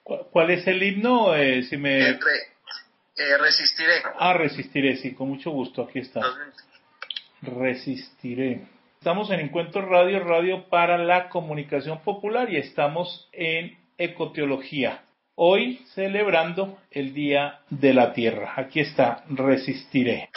¿Cuál 0.03 0.51
es 0.51 0.67
el 0.67 0.83
himno? 0.83 1.35
Eh, 1.35 1.63
si 1.63 1.77
me... 1.77 2.19
Eh, 3.17 3.37
resistiré. 3.37 4.01
Ah, 4.19 4.33
resistiré, 4.33 4.97
sí, 4.97 5.13
con 5.13 5.29
mucho 5.29 5.49
gusto, 5.51 5.83
aquí 5.83 5.99
está. 5.99 6.21
Resistiré. 7.41 8.67
Estamos 8.97 9.31
en 9.31 9.39
Encuentro 9.39 9.85
Radio, 9.85 10.19
Radio 10.19 10.67
para 10.67 10.97
la 10.97 11.29
Comunicación 11.29 12.01
Popular 12.01 12.51
y 12.51 12.57
estamos 12.57 13.29
en 13.31 13.77
Ecoteología. 13.97 15.03
Hoy 15.35 15.81
celebrando 15.93 16.77
el 16.91 17.13
Día 17.13 17.59
de 17.69 17.93
la 17.93 18.11
Tierra. 18.11 18.53
Aquí 18.57 18.81
está, 18.81 19.23
resistiré. 19.29 20.29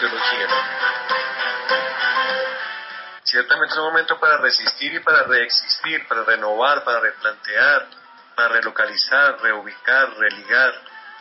Ecoteología. 0.00 0.48
Ciertamente 3.22 3.72
es 3.74 3.78
un 3.78 3.84
momento 3.84 4.18
para 4.18 4.38
resistir 4.38 4.94
y 4.94 5.00
para 5.00 5.24
reexistir, 5.24 6.06
para 6.08 6.24
renovar, 6.24 6.82
para 6.84 7.00
replantear, 7.00 7.86
para 8.34 8.48
relocalizar, 8.48 9.40
reubicar, 9.40 10.16
religar, 10.16 10.74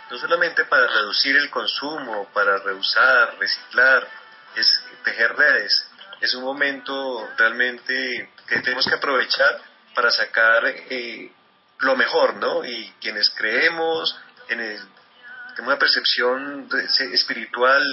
no 0.10 0.18
solamente 0.18 0.66
para 0.66 0.88
reducir 0.88 1.36
el 1.36 1.50
consumo, 1.50 2.30
para 2.34 2.58
reusar, 2.60 3.38
reciclar, 3.38 4.08
es 4.56 4.84
tejer 5.04 5.36
redes. 5.36 5.88
Es 6.22 6.34
un 6.34 6.44
momento 6.44 7.30
realmente 7.38 8.32
que 8.48 8.60
tenemos 8.62 8.88
que 8.88 8.96
aprovechar 8.96 9.62
para 9.94 10.10
sacar 10.10 10.64
eh, 10.66 11.32
lo 11.80 11.96
mejor, 11.96 12.36
¿no? 12.36 12.66
Y 12.66 12.92
quienes 13.00 13.30
creemos 13.32 14.18
en 14.48 14.90
una 15.60 15.78
percepción 15.78 16.68
espiritual, 17.14 17.84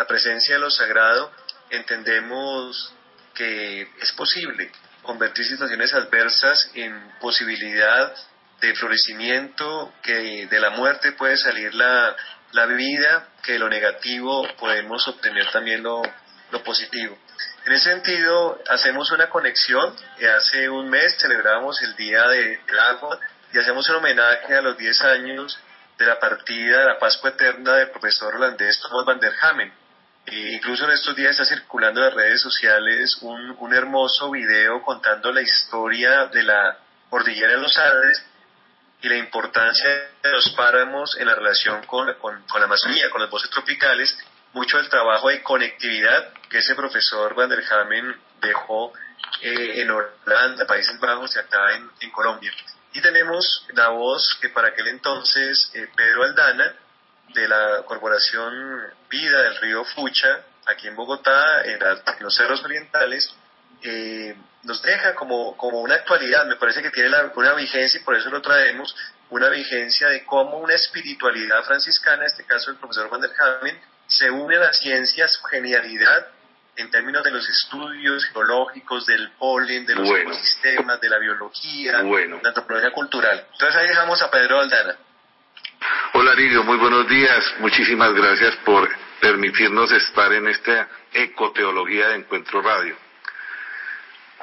la 0.00 0.06
presencia 0.06 0.54
de 0.54 0.60
lo 0.62 0.70
sagrado, 0.70 1.30
entendemos 1.68 2.90
que 3.34 3.82
es 4.00 4.12
posible 4.12 4.72
convertir 5.02 5.44
situaciones 5.44 5.92
adversas 5.92 6.70
en 6.72 7.18
posibilidad 7.20 8.10
de 8.62 8.74
florecimiento, 8.76 9.92
que 10.02 10.46
de 10.46 10.58
la 10.58 10.70
muerte 10.70 11.12
puede 11.12 11.36
salir 11.36 11.74
la, 11.74 12.16
la 12.52 12.64
vida, 12.64 13.28
que 13.42 13.52
de 13.52 13.58
lo 13.58 13.68
negativo 13.68 14.48
podemos 14.58 15.06
obtener 15.06 15.50
también 15.50 15.82
lo, 15.82 16.00
lo 16.50 16.62
positivo. 16.64 17.18
En 17.66 17.74
ese 17.74 17.90
sentido, 17.90 18.58
hacemos 18.70 19.10
una 19.10 19.28
conexión. 19.28 19.94
Hace 20.34 20.70
un 20.70 20.88
mes 20.88 21.14
celebramos 21.18 21.82
el 21.82 21.94
Día 21.96 22.26
del 22.26 22.78
Agua 22.88 23.20
y 23.52 23.58
hacemos 23.58 23.86
un 23.90 23.96
homenaje 23.96 24.54
a 24.54 24.62
los 24.62 24.78
10 24.78 25.02
años 25.02 25.60
de 25.98 26.06
la 26.06 26.18
partida 26.18 26.78
de 26.78 26.86
la 26.86 26.98
Pascua 26.98 27.28
Eterna 27.28 27.74
del 27.74 27.90
profesor 27.90 28.34
holandés 28.34 28.80
Thomas 28.80 29.04
van 29.04 29.20
der 29.20 29.34
Hamen. 29.42 29.79
E 30.30 30.54
incluso 30.54 30.84
en 30.84 30.92
estos 30.92 31.16
días 31.16 31.32
está 31.32 31.44
circulando 31.44 32.06
en 32.06 32.14
redes 32.14 32.40
sociales 32.40 33.18
un, 33.20 33.56
un 33.58 33.74
hermoso 33.74 34.30
video 34.30 34.80
contando 34.82 35.32
la 35.32 35.42
historia 35.42 36.26
de 36.26 36.44
la 36.44 36.78
cordillera 37.08 37.54
de 37.54 37.58
los 37.58 37.76
Andes 37.76 38.24
y 39.02 39.08
la 39.08 39.16
importancia 39.16 39.88
de 40.22 40.30
los 40.30 40.50
páramos 40.50 41.16
en 41.18 41.26
la 41.26 41.34
relación 41.34 41.84
con, 41.86 42.12
con, 42.14 42.42
con 42.46 42.60
la 42.60 42.66
Amazonía, 42.66 43.10
con 43.10 43.20
los 43.20 43.30
bosques 43.30 43.50
tropicales 43.50 44.16
mucho 44.52 44.78
del 44.78 44.88
trabajo 44.88 45.28
de 45.28 45.42
conectividad 45.42 46.32
que 46.48 46.58
ese 46.58 46.74
profesor 46.74 47.34
Van 47.34 47.48
der 47.48 47.64
Hamen 47.72 48.16
dejó 48.40 48.92
eh, 49.42 49.82
en 49.82 49.90
Holanda, 49.90 50.66
Países 50.66 50.98
Bajos 50.98 51.34
y 51.36 51.38
acá 51.38 51.74
en, 51.74 51.90
en, 52.00 52.10
Colombia. 52.10 52.52
Y 52.92 53.00
tenemos 53.00 53.66
la 53.74 53.88
voz 53.88 54.36
que 54.40 54.48
para 54.48 54.68
aquel 54.68 54.88
entonces 54.88 55.70
eh, 55.74 55.88
Pedro 55.94 56.24
Aldana, 56.24 56.74
de 57.34 57.48
la 57.48 57.82
Corporación 57.84 58.80
Vida 59.08 59.42
del 59.42 59.56
Río 59.56 59.84
Fucha, 59.84 60.42
aquí 60.66 60.88
en 60.88 60.96
Bogotá, 60.96 61.62
en, 61.64 61.78
los 62.20 62.34
Cerros 62.34 62.62
Orientales, 62.64 63.32
eh, 63.82 64.36
nos 64.62 64.82
deja 64.82 65.14
como, 65.14 65.56
como 65.56 65.80
una 65.80 65.94
actualidad, 65.94 66.46
me 66.46 66.56
parece 66.56 66.82
que 66.82 66.90
tiene 66.90 67.08
la, 67.08 67.32
una 67.34 67.54
vigencia 67.54 68.00
y 68.00 68.04
por 68.04 68.14
eso 68.14 68.30
lo 68.30 68.42
traemos, 68.42 68.94
una 69.30 69.48
vigencia 69.48 70.08
de 70.08 70.24
cómo 70.24 70.58
una 70.58 70.74
espiritualidad 70.74 71.62
franciscana, 71.64 72.22
en 72.22 72.26
este 72.26 72.44
caso 72.44 72.70
el 72.70 72.76
profesor 72.76 73.08
Van 73.08 73.20
der 73.20 73.30
Hamen, 73.38 73.80
se 74.06 74.30
une 74.30 74.56
a 74.56 74.60
la 74.60 74.72
ciencia 74.72 75.28
su 75.28 75.42
genialidad 75.44 76.28
en 76.76 76.90
términos 76.90 77.22
de 77.22 77.30
los 77.30 77.48
estudios 77.48 78.24
geológicos, 78.26 79.06
del 79.06 79.30
polen, 79.32 79.86
de 79.86 79.94
los 79.94 80.08
ecosistemas, 80.08 81.00
de 81.00 81.08
la 81.08 81.18
biología, 81.18 81.98
de 81.98 82.28
la 82.28 82.48
antropología 82.48 82.90
cultural. 82.90 83.46
Entonces 83.52 83.76
ahí 83.76 83.88
dejamos 83.88 84.20
a 84.22 84.30
Pedro 84.30 84.60
Aldana. 84.60 84.96
Hola 86.22 86.34
Lidio, 86.34 86.62
muy 86.64 86.76
buenos 86.76 87.08
días. 87.08 87.54
Muchísimas 87.60 88.12
gracias 88.12 88.54
por 88.56 88.86
permitirnos 89.22 89.90
estar 89.90 90.30
en 90.34 90.48
esta 90.48 90.86
ecoteología 91.14 92.08
de 92.08 92.16
Encuentro 92.16 92.60
Radio. 92.60 92.94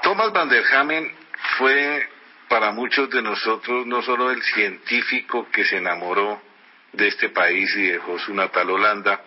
Thomas 0.02 0.34
van 0.34 0.50
der 0.50 0.66
Hamen 0.74 1.16
fue 1.60 2.10
para 2.48 2.72
muchos 2.72 3.12
de 3.12 3.22
nosotros 3.22 3.86
no 3.86 4.02
solo 4.02 4.32
el 4.32 4.42
científico 4.42 5.52
que 5.52 5.66
se 5.66 5.78
enamoró 5.78 6.42
de 6.94 7.10
este 7.10 7.30
país 7.30 7.72
y 7.76 7.84
dejó 7.92 8.18
su 8.18 8.34
natal 8.34 8.72
Holanda, 8.72 9.22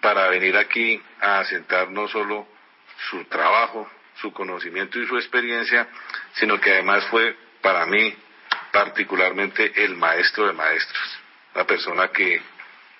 para 0.00 0.28
venir 0.30 0.56
aquí 0.56 1.00
a 1.20 1.38
asentar 1.38 1.92
no 1.92 2.08
solo 2.08 2.48
su 3.08 3.22
trabajo, 3.26 3.88
su 4.20 4.32
conocimiento 4.32 4.98
y 4.98 5.06
su 5.06 5.16
experiencia, 5.16 5.86
sino 6.32 6.60
que 6.60 6.72
además 6.72 7.04
fue 7.04 7.36
para 7.62 7.86
mí 7.86 8.16
particularmente 8.72 9.84
el 9.84 9.94
maestro 9.94 10.48
de 10.48 10.54
maestros, 10.54 11.13
la 11.54 11.64
persona 11.64 12.08
que 12.08 12.40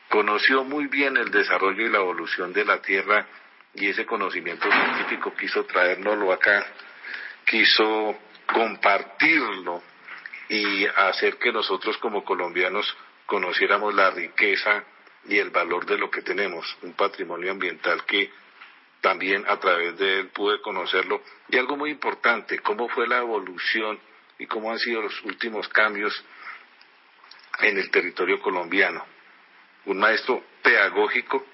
conoció 0.08 0.64
muy 0.64 0.86
bien 0.86 1.16
el 1.16 1.30
desarrollo 1.30 1.84
y 1.84 1.90
la 1.90 1.98
evolución 1.98 2.52
de 2.52 2.64
la 2.64 2.80
Tierra 2.80 3.26
y 3.74 3.88
ese 3.88 4.06
conocimiento 4.06 4.70
científico 4.70 5.34
quiso 5.34 5.64
traérnoslo 5.64 6.32
acá, 6.32 6.64
quiso 7.44 8.16
compartirlo 8.46 9.82
y 10.48 10.86
hacer 10.86 11.36
que 11.38 11.52
nosotros 11.52 11.98
como 11.98 12.24
colombianos 12.24 12.96
conociéramos 13.26 13.94
la 13.94 14.10
riqueza 14.10 14.84
y 15.26 15.38
el 15.38 15.50
valor 15.50 15.86
de 15.86 15.98
lo 15.98 16.10
que 16.10 16.22
tenemos, 16.22 16.76
un 16.82 16.92
patrimonio 16.92 17.50
ambiental 17.50 18.04
que 18.04 18.30
también 19.00 19.44
a 19.48 19.58
través 19.58 19.98
de 19.98 20.20
él 20.20 20.28
pude 20.28 20.60
conocerlo. 20.60 21.22
Y 21.48 21.58
algo 21.58 21.76
muy 21.76 21.90
importante, 21.90 22.58
cómo 22.60 22.88
fue 22.88 23.06
la 23.06 23.18
evolución 23.18 23.98
y 24.38 24.46
cómo 24.46 24.70
han 24.70 24.78
sido 24.78 25.02
los 25.02 25.22
últimos 25.22 25.68
cambios 25.68 26.24
en 27.60 27.78
el 27.78 27.90
territorio 27.90 28.40
colombiano. 28.40 29.04
Un 29.86 29.98
maestro 29.98 30.42
pedagógico, 30.62 31.44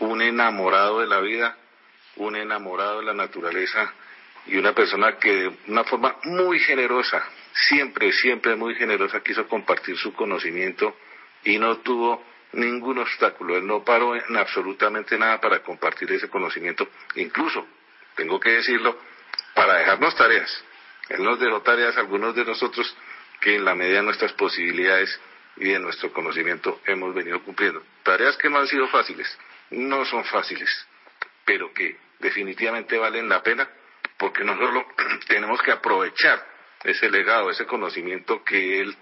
un 0.00 0.22
enamorado 0.22 1.00
de 1.00 1.06
la 1.06 1.20
vida, 1.20 1.56
un 2.16 2.36
enamorado 2.36 3.00
de 3.00 3.06
la 3.06 3.14
naturaleza 3.14 3.92
y 4.46 4.56
una 4.56 4.74
persona 4.74 5.16
que 5.18 5.32
de 5.32 5.56
una 5.68 5.84
forma 5.84 6.16
muy 6.24 6.58
generosa, 6.60 7.24
siempre, 7.52 8.12
siempre 8.12 8.56
muy 8.56 8.74
generosa, 8.74 9.22
quiso 9.22 9.48
compartir 9.48 9.96
su 9.96 10.12
conocimiento 10.12 10.96
y 11.44 11.58
no 11.58 11.78
tuvo 11.78 12.24
ningún 12.52 12.98
obstáculo. 12.98 13.56
Él 13.56 13.66
no 13.66 13.82
paró 13.84 14.14
en 14.14 14.36
absolutamente 14.36 15.18
nada 15.18 15.40
para 15.40 15.60
compartir 15.60 16.10
ese 16.12 16.28
conocimiento, 16.28 16.88
incluso, 17.16 17.66
tengo 18.14 18.38
que 18.38 18.50
decirlo, 18.50 18.98
para 19.54 19.78
dejarnos 19.78 20.14
tareas. 20.16 20.64
Él 21.08 21.22
nos 21.22 21.38
dejó 21.38 21.62
tareas 21.62 21.96
algunos 21.96 22.34
de 22.34 22.44
nosotros 22.44 22.94
que 23.44 23.56
en 23.56 23.64
la 23.66 23.74
medida 23.74 23.96
de 23.96 24.04
nuestras 24.04 24.32
posibilidades 24.32 25.20
y 25.58 25.68
de 25.68 25.78
nuestro 25.78 26.10
conocimiento 26.14 26.80
hemos 26.86 27.14
venido 27.14 27.42
cumpliendo. 27.42 27.82
Tareas 28.02 28.38
que 28.38 28.48
no 28.48 28.58
han 28.58 28.66
sido 28.66 28.88
fáciles, 28.88 29.28
no 29.68 30.06
son 30.06 30.24
fáciles, 30.24 30.70
pero 31.44 31.70
que 31.74 31.94
definitivamente 32.20 32.96
valen 32.96 33.28
la 33.28 33.42
pena 33.42 33.68
porque 34.16 34.44
no 34.44 34.56
solo 34.56 34.86
tenemos 35.28 35.60
que 35.60 35.72
aprovechar 35.72 36.42
ese 36.84 37.10
legado, 37.10 37.50
ese 37.50 37.66
conocimiento 37.66 38.42
que 38.42 38.80
él 38.80 38.96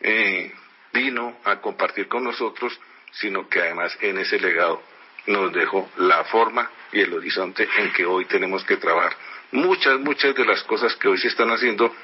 eh, 0.00 0.50
vino 0.94 1.36
a 1.44 1.60
compartir 1.60 2.08
con 2.08 2.24
nosotros, 2.24 2.80
sino 3.10 3.46
que 3.46 3.60
además 3.60 3.94
en 4.00 4.16
ese 4.16 4.40
legado 4.40 4.82
nos 5.26 5.52
dejó 5.52 5.90
la 5.98 6.24
forma 6.24 6.70
y 6.92 7.00
el 7.00 7.12
horizonte 7.12 7.68
en 7.76 7.92
que 7.92 8.06
hoy 8.06 8.24
tenemos 8.24 8.64
que 8.64 8.78
trabajar. 8.78 9.14
Muchas, 9.50 10.00
muchas 10.00 10.34
de 10.34 10.46
las 10.46 10.62
cosas 10.62 10.96
que 10.96 11.08
hoy 11.08 11.18
se 11.18 11.28
están 11.28 11.50
haciendo 11.50 11.94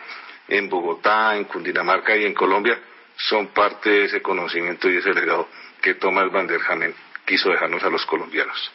en 0.49 0.69
Bogotá, 0.69 1.37
en 1.37 1.45
Cundinamarca 1.45 2.17
y 2.17 2.25
en 2.25 2.35
Colombia 2.35 2.79
son 3.17 3.49
parte 3.49 3.91
de 3.91 4.05
ese 4.05 4.23
conocimiento 4.23 4.89
y 4.89 4.97
ese 4.97 5.13
legado 5.13 5.49
que 5.81 5.95
Tomás 5.95 6.31
Van 6.33 6.47
der 6.47 6.61
Hanen 6.67 6.95
quiso 7.25 7.51
dejarnos 7.51 7.83
a 7.83 7.91
los 7.91 8.05
colombianos. 8.07 8.73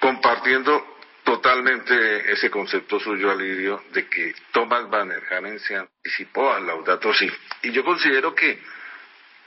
Compartiendo 0.00 0.96
totalmente 1.24 2.32
ese 2.32 2.50
concepto 2.50 3.00
suyo, 3.00 3.30
Alirio, 3.30 3.82
de 3.92 4.08
que 4.08 4.34
Tomás 4.52 4.88
Van 4.88 5.08
der 5.08 5.22
Hanen 5.32 5.58
se 5.58 5.76
anticipó 5.76 6.52
al 6.52 6.66
Laudato 6.66 7.12
Si. 7.12 7.30
Y 7.62 7.72
yo 7.72 7.84
considero 7.84 8.34
que 8.34 8.62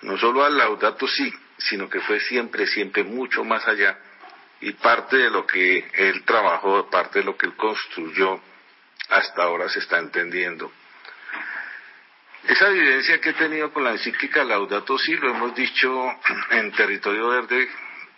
no 0.01 0.17
solo 0.17 0.43
al 0.43 0.57
Laudato 0.57 1.07
Si, 1.07 1.33
sino 1.57 1.89
que 1.89 2.01
fue 2.01 2.19
siempre, 2.19 2.67
siempre 2.67 3.03
mucho 3.03 3.43
más 3.43 3.67
allá 3.67 3.97
y 4.61 4.73
parte 4.73 5.17
de 5.17 5.29
lo 5.29 5.45
que 5.45 5.89
él 5.93 6.23
trabajó, 6.25 6.89
parte 6.89 7.19
de 7.19 7.25
lo 7.25 7.37
que 7.37 7.45
él 7.45 7.55
construyó, 7.55 8.41
hasta 9.09 9.43
ahora 9.43 9.69
se 9.69 9.79
está 9.79 9.97
entendiendo. 9.97 10.71
Esa 12.49 12.67
evidencia 12.67 13.21
que 13.21 13.29
he 13.29 13.33
tenido 13.33 13.71
con 13.71 13.83
la 13.83 13.91
encíclica 13.91 14.43
Laudato 14.43 14.97
Si, 14.97 15.15
lo 15.15 15.29
hemos 15.29 15.53
dicho 15.53 16.11
en 16.49 16.71
Territorio 16.71 17.29
Verde 17.29 17.69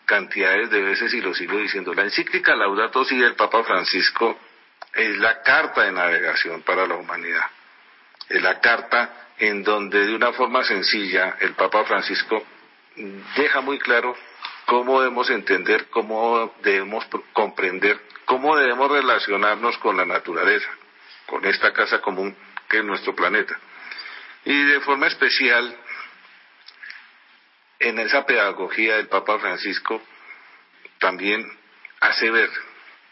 cantidades 0.05 0.69
de 0.69 0.82
veces 0.82 1.13
y 1.13 1.19
lo 1.19 1.34
sigo 1.34 1.57
diciendo. 1.57 1.93
La 1.93 2.03
encíclica 2.03 2.55
Laudato 2.55 3.03
Si 3.03 3.17
del 3.17 3.36
Papa 3.36 3.61
Francisco 3.65 4.39
es 4.93 5.17
la 5.17 5.41
carta 5.41 5.84
de 5.84 5.91
navegación 5.91 6.61
para 6.61 6.88
la 6.88 6.95
humanidad. 6.95 7.45
Es 8.29 8.41
la 8.41 8.61
carta 8.61 9.27
en 9.38 9.63
donde 9.63 10.05
de 10.05 10.15
una 10.15 10.32
forma 10.32 10.63
sencilla 10.63 11.36
el 11.41 11.51
Papa 11.51 11.84
Francisco 11.84 12.41
deja 13.36 13.59
muy 13.59 13.79
claro 13.79 14.15
cómo 14.65 15.01
debemos 15.01 15.29
entender, 15.29 15.89
cómo 15.89 16.55
debemos 16.63 17.05
comprender, 17.34 17.99
cómo 18.23 18.55
debemos 18.55 18.89
relacionarnos 18.89 19.77
con 19.79 19.97
la 19.97 20.05
naturaleza, 20.05 20.69
con 21.25 21.43
esta 21.43 21.73
casa 21.73 21.99
común 21.99 22.34
que 22.69 22.77
es 22.77 22.86
nuestro 22.86 23.13
planeta. 23.13 23.59
Y 24.45 24.63
de 24.65 24.79
forma 24.81 25.07
especial, 25.07 25.77
en 27.79 27.99
esa 27.99 28.25
pedagogía 28.25 28.97
del 28.97 29.07
Papa 29.07 29.39
Francisco, 29.39 30.01
también 30.99 31.45
hace 31.99 32.29
ver 32.29 32.49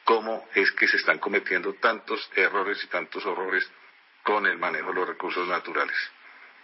cómo 0.03 0.47
es 0.55 0.71
que 0.71 0.87
se 0.87 0.97
están 0.97 1.19
cometiendo 1.19 1.73
tantos 1.75 2.29
errores 2.35 2.83
y 2.83 2.87
tantos 2.87 3.25
horrores 3.25 3.69
con 4.23 4.45
el 4.45 4.57
manejo 4.57 4.89
de 4.89 4.95
los 4.95 5.07
recursos 5.07 5.47
naturales. 5.47 5.95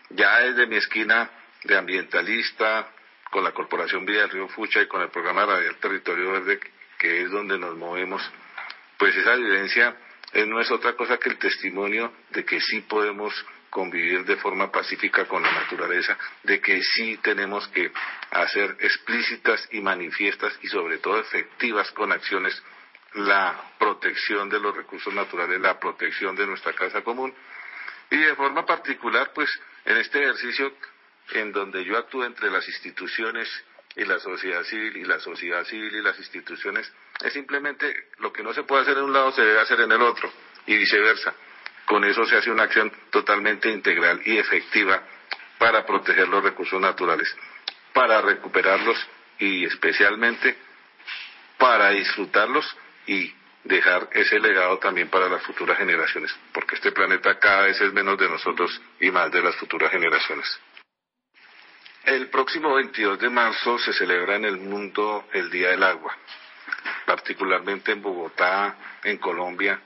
Ya 0.09 0.39
desde 0.39 0.67
mi 0.67 0.77
esquina 0.77 1.29
de 1.63 1.77
ambientalista, 1.77 2.91
con 3.31 3.43
la 3.43 3.51
Corporación 3.51 4.05
Vía 4.05 4.21
del 4.21 4.29
Río 4.29 4.47
Fucha 4.47 4.81
y 4.81 4.87
con 4.87 5.01
el 5.01 5.09
programa 5.09 5.45
Radial 5.45 5.75
Territorio 5.77 6.31
Verde, 6.31 6.59
que 6.97 7.23
es 7.23 7.31
donde 7.31 7.57
nos 7.57 7.75
movemos, 7.75 8.21
pues 8.97 9.15
esa 9.15 9.33
evidencia 9.33 9.95
no 10.47 10.59
es 10.59 10.69
otra 10.71 10.93
cosa 10.93 11.17
que 11.17 11.29
el 11.29 11.37
testimonio 11.37 12.13
de 12.29 12.45
que 12.45 12.59
sí 12.61 12.81
podemos 12.81 13.33
convivir 13.75 14.23
de 14.23 14.37
forma 14.37 14.71
pacífica 14.71 15.25
con 15.25 15.43
la 15.43 15.51
naturaleza, 15.51 16.17
de 16.43 16.61
que 16.61 16.81
sí 16.81 17.17
tenemos 17.17 17.67
que 17.67 17.91
hacer 18.31 18.77
explícitas 18.79 19.67
y 19.73 19.81
manifiestas 19.81 20.57
y 20.61 20.69
sobre 20.69 20.99
todo 20.99 21.19
efectivas 21.19 21.91
con 21.91 22.09
acciones 22.13 22.63
la 23.15 23.73
protección 23.77 24.47
de 24.47 24.61
los 24.61 24.73
recursos 24.73 25.13
naturales, 25.13 25.59
la 25.59 25.77
protección 25.77 26.37
de 26.37 26.47
nuestra 26.47 26.71
casa 26.71 27.01
común 27.01 27.33
y 28.09 28.15
de 28.15 28.33
forma 28.35 28.65
particular 28.65 29.33
pues 29.35 29.49
en 29.83 29.97
este 29.97 30.23
ejercicio 30.23 30.71
en 31.33 31.51
donde 31.51 31.83
yo 31.83 31.97
actúo 31.97 32.23
entre 32.23 32.49
las 32.49 32.65
instituciones 32.69 33.49
y 33.97 34.05
la 34.05 34.19
sociedad 34.19 34.63
civil 34.63 34.95
y 34.95 35.03
la 35.03 35.19
sociedad 35.19 35.65
civil 35.65 35.93
y 35.93 36.01
las 36.01 36.17
instituciones 36.17 36.89
es 37.21 37.33
simplemente 37.33 37.93
lo 38.19 38.31
que 38.31 38.41
no 38.41 38.53
se 38.53 38.63
puede 38.63 38.83
hacer 38.83 38.97
en 38.99 39.03
un 39.03 39.11
lado 39.11 39.33
se 39.33 39.41
debe 39.41 39.59
hacer 39.59 39.81
en 39.81 39.91
el 39.91 40.01
otro 40.01 40.31
y 40.65 40.77
viceversa. 40.77 41.35
Con 41.85 42.03
eso 42.03 42.25
se 42.25 42.37
hace 42.37 42.51
una 42.51 42.63
acción 42.63 42.91
totalmente 43.11 43.69
integral 43.69 44.21
y 44.25 44.37
efectiva 44.37 45.03
para 45.57 45.85
proteger 45.85 46.27
los 46.27 46.43
recursos 46.43 46.81
naturales, 46.81 47.33
para 47.93 48.21
recuperarlos 48.21 48.97
y 49.39 49.65
especialmente 49.65 50.57
para 51.57 51.89
disfrutarlos 51.89 52.75
y 53.07 53.33
dejar 53.63 54.09
ese 54.13 54.39
legado 54.39 54.77
también 54.77 55.09
para 55.09 55.27
las 55.27 55.43
futuras 55.43 55.77
generaciones, 55.77 56.33
porque 56.53 56.75
este 56.75 56.91
planeta 56.91 57.37
cada 57.39 57.63
vez 57.63 57.79
es 57.81 57.93
menos 57.93 58.17
de 58.17 58.29
nosotros 58.29 58.81
y 58.99 59.09
más 59.11 59.31
de 59.31 59.41
las 59.41 59.55
futuras 59.55 59.91
generaciones. 59.91 60.59
El 62.03 62.29
próximo 62.29 62.75
22 62.75 63.19
de 63.19 63.29
marzo 63.29 63.79
se 63.79 63.93
celebra 63.93 64.35
en 64.35 64.45
el 64.45 64.57
mundo 64.57 65.27
el 65.33 65.49
Día 65.49 65.69
del 65.69 65.81
Agua, 65.81 66.15
particularmente 67.05 67.91
en 67.91 68.01
Bogotá, 68.01 68.75
en 69.03 69.17
Colombia, 69.17 69.79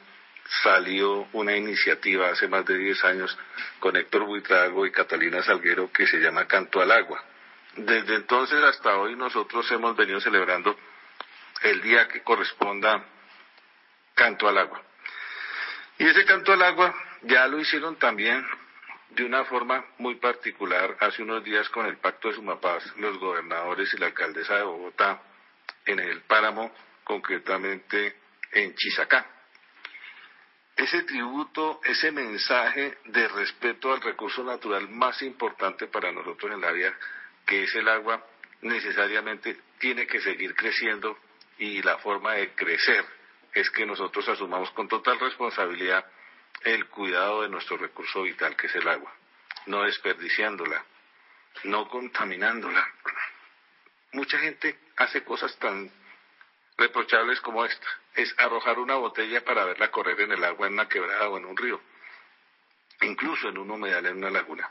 salió 0.64 1.28
una 1.34 1.56
iniciativa 1.56 2.30
hace 2.30 2.48
más 2.48 2.66
de 2.66 2.78
10 2.78 3.04
años 3.06 3.38
con 3.80 3.96
Héctor 3.96 4.26
Buitrago 4.26 4.86
y 4.86 4.92
Catalina 4.92 5.44
Salguero 5.44 5.92
que 5.92 6.08
se 6.08 6.18
llama 6.18 6.48
Canto 6.48 6.82
al 6.82 6.92
Agua. 6.92 7.24
Desde 7.76 8.16
entonces 8.16 8.62
hasta 8.64 8.98
hoy 8.98 9.16
nosotros 9.16 9.70
hemos 9.72 9.96
venido 9.96 10.20
celebrando 10.20 10.76
el 11.62 11.82
día 11.82 12.08
que 12.08 12.24
corresponda 12.24 13.06
Canto 14.16 14.48
al 14.48 14.58
Agua. 14.58 14.82
Y 16.00 16.06
ese 16.06 16.26
Canto 16.26 16.52
al 16.52 16.64
Agua 16.64 16.96
ya 17.22 17.48
lo 17.48 17.60
hicieron 17.60 17.98
también 17.98 18.46
de 19.12 19.24
una 19.24 19.46
forma 19.46 19.86
muy 19.98 20.16
particular 20.16 20.98
hace 21.00 21.22
unos 21.22 21.44
días 21.44 21.70
con 21.70 21.86
el 21.86 21.98
Pacto 21.98 22.30
de 22.30 22.36
Sumapaz, 22.36 22.84
los 22.98 23.18
gobernadores 23.20 23.94
y 23.94 23.98
la 23.98 24.08
alcaldesa 24.08 24.56
de 24.56 24.64
Bogotá 24.64 25.22
en 25.86 26.00
el 26.00 26.22
páramo, 26.22 26.74
concretamente 27.04 28.16
en 28.52 28.76
Chisacá 28.76 29.39
ese 30.80 31.04
tributo, 31.04 31.82
ese 31.84 32.10
mensaje 32.10 33.00
de 33.04 33.28
respeto 33.28 33.92
al 33.92 34.00
recurso 34.00 34.46
natural 34.46 34.88
más 34.88 35.22
importante 35.22 35.88
para 35.88 36.10
nosotros 36.14 36.54
en 36.54 36.62
la 36.62 36.72
vida, 36.72 36.98
que 37.46 37.64
es 37.64 37.76
el 37.76 37.90
agua, 37.90 38.26
necesariamente 38.62 39.60
tiene 39.78 40.08
que 40.08 40.22
seguir 40.22 40.56
creciendo 40.56 41.18
y 41.58 41.82
la 41.82 41.98
forma 41.98 42.36
de 42.36 42.54
crecer 42.54 43.06
es 43.54 43.70
que 43.72 43.86
nosotros 43.86 44.30
asumamos 44.30 44.72
con 44.72 44.88
total 44.88 45.20
responsabilidad 45.20 46.06
el 46.64 46.88
cuidado 46.88 47.42
de 47.42 47.50
nuestro 47.50 47.76
recurso 47.76 48.24
vital, 48.24 48.56
que 48.56 48.68
es 48.68 48.76
el 48.76 48.88
agua, 48.88 49.14
no 49.66 49.84
desperdiciándola, 49.84 50.86
no 51.66 51.90
contaminándola. 51.90 52.88
Mucha 54.14 54.40
gente 54.40 54.80
hace 54.96 55.26
cosas 55.26 55.58
tan 55.58 55.92
reprochables 56.80 57.42
como 57.42 57.66
esta 57.66 57.88
es 58.16 58.34
arrojar 58.38 58.80
una 58.80 58.96
botella 58.96 59.44
para 59.44 59.66
verla 59.66 59.92
correr 59.92 60.20
en 60.22 60.32
el 60.32 60.44
agua 60.44 60.68
en 60.68 60.74
una 60.74 60.88
quebrada 60.88 61.30
o 61.30 61.38
en 61.38 61.46
un 61.46 61.56
río, 61.56 61.80
incluso 63.02 63.50
en 63.50 63.58
un 63.58 63.70
humedal 63.70 64.06
en 64.06 64.18
una 64.18 64.30
laguna. 64.30 64.70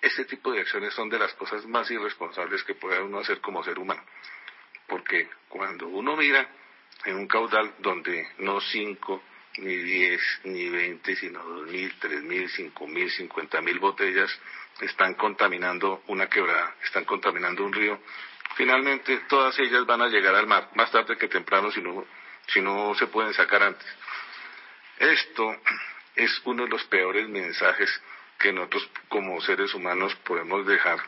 Este 0.00 0.26
tipo 0.26 0.52
de 0.52 0.60
acciones 0.60 0.92
son 0.94 1.08
de 1.08 1.18
las 1.18 1.32
cosas 1.34 1.66
más 1.66 1.90
irresponsables 1.90 2.62
que 2.64 2.74
puede 2.74 3.02
uno 3.02 3.18
hacer 3.18 3.40
como 3.40 3.64
ser 3.64 3.78
humano, 3.78 4.04
porque 4.86 5.28
cuando 5.48 5.88
uno 5.88 6.16
mira 6.16 6.46
en 7.04 7.16
un 7.16 7.26
caudal 7.26 7.74
donde 7.78 8.28
no 8.38 8.60
cinco, 8.60 9.22
ni 9.58 9.74
diez, 9.74 10.20
ni 10.44 10.68
veinte, 10.68 11.16
sino 11.16 11.42
dos 11.42 11.66
mil, 11.68 11.98
tres 11.98 12.22
mil, 12.22 12.48
cinco 12.50 12.86
mil, 12.86 13.10
cincuenta 13.10 13.60
mil 13.62 13.78
botellas 13.78 14.30
están 14.80 15.14
contaminando 15.14 16.02
una 16.08 16.28
quebrada, 16.28 16.76
están 16.84 17.04
contaminando 17.04 17.64
un 17.64 17.72
río, 17.72 17.98
finalmente 18.54 19.18
todas 19.28 19.58
ellas 19.58 19.84
van 19.86 20.02
a 20.02 20.08
llegar 20.08 20.34
al 20.34 20.46
mar, 20.46 20.70
más 20.74 20.90
tarde 20.90 21.16
que 21.16 21.28
temprano 21.28 21.70
si 21.70 21.80
no 21.80 22.06
si 22.48 22.60
no 22.60 22.94
se 22.94 23.08
pueden 23.08 23.34
sacar 23.34 23.62
antes. 23.62 23.86
Esto 24.98 25.56
es 26.14 26.40
uno 26.44 26.64
de 26.64 26.70
los 26.70 26.84
peores 26.84 27.28
mensajes 27.28 27.90
que 28.38 28.52
nosotros 28.52 28.88
como 29.08 29.40
seres 29.40 29.74
humanos 29.74 30.14
podemos 30.24 30.66
dejar 30.66 30.98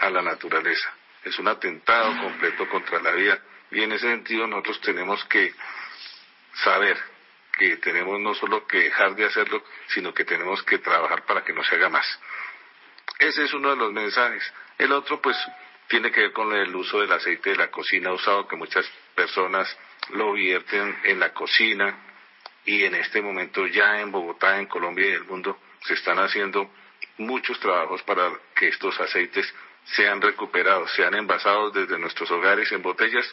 a 0.00 0.10
la 0.10 0.22
naturaleza. 0.22 0.92
Es 1.24 1.38
un 1.38 1.48
atentado 1.48 2.20
completo 2.20 2.68
contra 2.68 3.00
la 3.00 3.12
vida 3.12 3.38
y 3.70 3.82
en 3.82 3.92
ese 3.92 4.08
sentido 4.08 4.46
nosotros 4.46 4.80
tenemos 4.80 5.24
que 5.26 5.54
saber 6.54 6.98
que 7.58 7.76
tenemos 7.78 8.20
no 8.20 8.34
solo 8.34 8.66
que 8.66 8.78
dejar 8.78 9.14
de 9.16 9.24
hacerlo, 9.24 9.62
sino 9.88 10.14
que 10.14 10.24
tenemos 10.24 10.62
que 10.62 10.78
trabajar 10.78 11.24
para 11.24 11.44
que 11.44 11.52
no 11.52 11.64
se 11.64 11.74
haga 11.74 11.88
más. 11.88 12.06
Ese 13.18 13.44
es 13.44 13.52
uno 13.52 13.70
de 13.70 13.76
los 13.76 13.92
mensajes. 13.92 14.52
El 14.78 14.92
otro, 14.92 15.20
pues, 15.20 15.36
tiene 15.88 16.10
que 16.12 16.20
ver 16.20 16.32
con 16.32 16.52
el 16.52 16.74
uso 16.74 17.00
del 17.00 17.12
aceite 17.12 17.50
de 17.50 17.56
la 17.56 17.70
cocina 17.70 18.12
usado 18.12 18.46
que 18.46 18.56
muchas 18.56 18.86
personas 19.14 19.76
lo 20.10 20.32
vierten 20.32 20.96
en 21.04 21.18
la 21.18 21.32
cocina 21.32 21.98
y 22.64 22.84
en 22.84 22.94
este 22.94 23.22
momento 23.22 23.66
ya 23.66 24.00
en 24.00 24.12
Bogotá, 24.12 24.58
en 24.58 24.66
Colombia 24.66 25.06
y 25.06 25.08
en 25.10 25.14
el 25.14 25.24
mundo 25.24 25.58
se 25.80 25.94
están 25.94 26.18
haciendo 26.18 26.70
muchos 27.16 27.58
trabajos 27.60 28.02
para 28.02 28.30
que 28.54 28.68
estos 28.68 28.98
aceites 29.00 29.52
sean 29.84 30.20
recuperados, 30.20 30.92
sean 30.92 31.14
envasados 31.14 31.72
desde 31.72 31.98
nuestros 31.98 32.30
hogares 32.30 32.70
en 32.72 32.82
botellas 32.82 33.26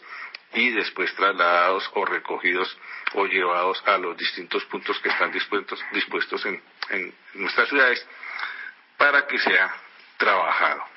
y 0.54 0.72
después 0.72 1.14
trasladados 1.16 1.90
o 1.94 2.06
recogidos 2.06 2.78
o 3.14 3.26
llevados 3.26 3.84
a 3.86 3.98
los 3.98 4.16
distintos 4.16 4.64
puntos 4.66 4.98
que 5.00 5.10
están 5.10 5.32
dispuestos, 5.32 6.46
en 6.46 7.14
nuestras 7.34 7.68
ciudades 7.68 8.08
para 8.98 9.28
que 9.28 9.38
sea 9.38 9.76
trabajado. 10.18 10.95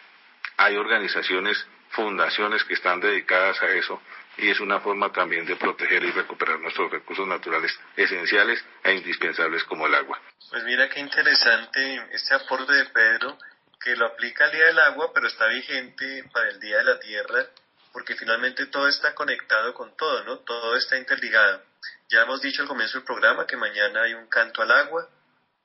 Hay 0.59 0.77
organizaciones, 0.77 1.67
fundaciones 1.91 2.63
que 2.65 2.75
están 2.75 3.01
dedicadas 3.01 3.61
a 3.63 3.69
eso 3.69 4.01
y 4.37 4.51
es 4.51 4.61
una 4.61 4.81
forma 4.81 5.11
también 5.13 5.45
de 5.47 5.57
proteger 5.57 6.03
y 6.05 6.13
recuperar 6.13 6.61
nuestros 6.61 6.91
recursos 6.91 7.27
naturales 7.27 7.77
esenciales 7.97 8.65
e 8.85 8.95
indispensables 8.95 9.65
como 9.65 9.87
el 9.87 9.95
agua. 9.95 10.21
Pues 10.51 10.63
mira 10.65 10.89
qué 10.89 11.01
interesante 11.01 12.09
este 12.13 12.35
aporte 12.35 12.73
de 12.73 12.85
Pedro, 12.87 13.39
que 13.81 13.97
lo 13.97 14.07
aplica 14.07 14.45
al 14.45 14.53
Día 14.53 14.67
del 14.67 14.79
Agua, 14.79 15.13
pero 15.13 15.27
está 15.27 15.47
vigente 15.47 16.25
para 16.33 16.51
el 16.51 16.61
Día 16.61 16.79
de 16.79 16.85
la 16.85 17.01
Tierra, 17.01 17.47
porque 17.93 18.15
finalmente 18.15 18.67
todo 18.67 18.89
está 18.89 19.15
conectado 19.15 19.75
con 19.75 19.97
todo, 19.97 20.25
¿no? 20.25 20.39
Todo 20.41 20.77
está 20.77 20.97
interligado. 20.97 21.63
Ya 22.09 22.23
hemos 22.23 22.41
dicho 22.41 22.63
al 22.63 22.69
comienzo 22.69 22.99
del 22.99 23.07
programa 23.07 23.47
que 23.47 23.57
mañana 23.57 24.03
hay 24.03 24.15
un 24.15 24.27
canto 24.29 24.63
al 24.63 24.71
agua 24.71 25.09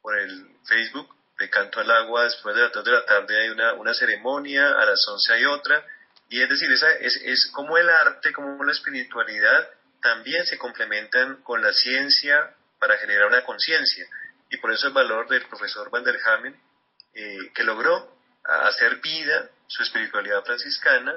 por 0.02 0.18
el 0.18 0.58
Facebook 0.66 1.16
de 1.44 1.50
canto 1.50 1.80
al 1.82 1.92
agua, 1.92 2.24
después 2.24 2.56
de 2.56 2.62
las 2.62 2.72
2 2.72 2.84
de 2.84 2.92
la 2.92 3.06
tarde 3.06 3.42
hay 3.42 3.50
una, 3.50 3.74
una 3.74 3.94
ceremonia, 3.94 4.72
a 4.72 4.86
las 4.86 5.06
11 5.08 5.34
hay 5.34 5.46
otra, 5.46 5.86
y 6.30 6.42
es 6.42 6.50
decir, 6.50 6.72
esa 6.72 6.92
es, 6.94 7.18
es 7.24 7.52
como 7.54 7.78
el 7.78 7.90
arte, 7.90 8.32
como 8.32 8.64
la 8.64 8.72
espiritualidad 8.72 9.70
también 10.02 10.46
se 10.46 10.58
complementan 10.58 11.44
con 11.44 11.62
la 11.62 11.72
ciencia 11.74 12.56
para 12.80 12.98
generar 12.98 13.28
una 13.28 13.44
conciencia. 13.44 14.06
Y 14.50 14.58
por 14.58 14.72
eso 14.72 14.88
el 14.88 14.94
valor 14.94 15.28
del 15.28 15.46
profesor 15.48 15.90
Van 15.90 16.04
der 16.04 16.20
Hamen, 16.26 16.60
eh, 17.14 17.52
que 17.54 17.64
logró 17.64 18.18
hacer 18.44 18.98
vida 18.98 19.50
su 19.68 19.84
espiritualidad 19.84 20.44
franciscana 20.44 21.14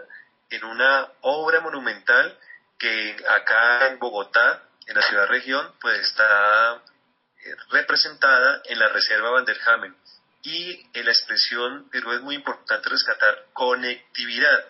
en 0.51 0.65
una 0.65 1.09
obra 1.23 1.61
monumental 1.61 2.39
que 2.79 3.17
acá 3.29 3.89
en 3.89 3.99
Bogotá, 3.99 4.63
en 4.87 4.95
la 4.95 5.03
ciudad 5.03 5.27
región, 5.27 5.75
pues 5.81 5.99
está 6.01 6.83
eh, 7.45 7.57
representada 7.71 8.63
en 8.67 8.79
la 8.79 8.89
Reserva 8.89 9.31
Van 9.31 9.45
der 9.45 9.59
Hamen. 9.67 9.97
Y 10.47 10.81
en 10.93 11.05
la 11.05 11.11
expresión, 11.11 11.91
es 11.93 12.23
muy 12.23 12.37
importante 12.37 12.89
rescatar, 12.89 13.47
conectividad 13.53 14.65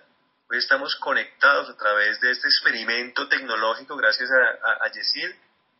Hoy 0.49 0.59
estamos 0.59 0.95
conectados 0.97 1.69
a 1.69 1.77
través 1.77 2.21
de 2.21 2.31
este 2.31 2.47
experimento 2.47 3.27
tecnológico, 3.27 3.97
gracias 3.97 4.31
a, 4.31 4.85
a, 4.87 4.93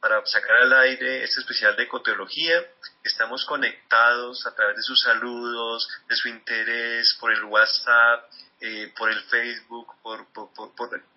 para 0.01 0.27
sacar 0.27 0.57
al 0.57 0.73
aire 0.73 1.23
este 1.23 1.41
especial 1.41 1.77
de 1.77 1.85
ecoteología. 1.85 2.65
Estamos 3.05 3.47
conectados 3.47 4.45
a 4.45 4.55
través 4.57 4.77
de 4.77 4.83
sus 4.83 5.01
saludos, 5.01 5.89
de 6.09 6.17
su 6.17 6.29
interés, 6.29 7.17
por 7.21 7.33
el 7.33 7.45
WhatsApp, 7.45 8.29
eh, 8.61 8.93
por 8.99 9.09
el 9.09 9.21
Facebook, 9.27 9.95
por, 10.03 10.27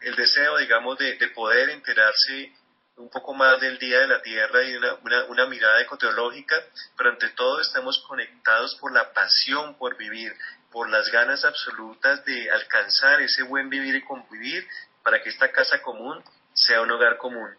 el 0.01 0.15
deseo, 0.15 0.57
digamos, 0.57 0.99
de, 0.99 1.15
poder 1.33 1.71
enterarse 1.71 2.53
un 2.99 3.09
poco 3.09 3.33
más 3.33 3.59
del 3.61 3.77
Día 3.79 3.99
de 3.99 4.07
la 4.07 4.21
Tierra 4.21 4.61
y 4.63 4.75
una, 4.75 4.93
una, 4.95 5.23
una 5.25 5.45
mirada 5.45 5.81
ecoteológica, 5.81 6.61
pero 6.97 7.09
ante 7.11 7.29
todo 7.29 7.61
estamos 7.61 7.99
conectados 8.07 8.75
por 8.75 8.91
la 8.91 9.13
pasión 9.13 9.77
por 9.77 9.95
vivir, 9.97 10.35
por 10.69 10.89
las 10.89 11.09
ganas 11.09 11.45
absolutas 11.45 12.23
de 12.25 12.51
alcanzar 12.51 13.21
ese 13.21 13.43
buen 13.43 13.69
vivir 13.69 13.95
y 13.95 14.03
convivir 14.03 14.67
para 15.01 15.21
que 15.21 15.29
esta 15.29 15.51
casa 15.51 15.81
común 15.81 16.21
sea 16.53 16.81
un 16.81 16.91
hogar 16.91 17.17
común. 17.17 17.55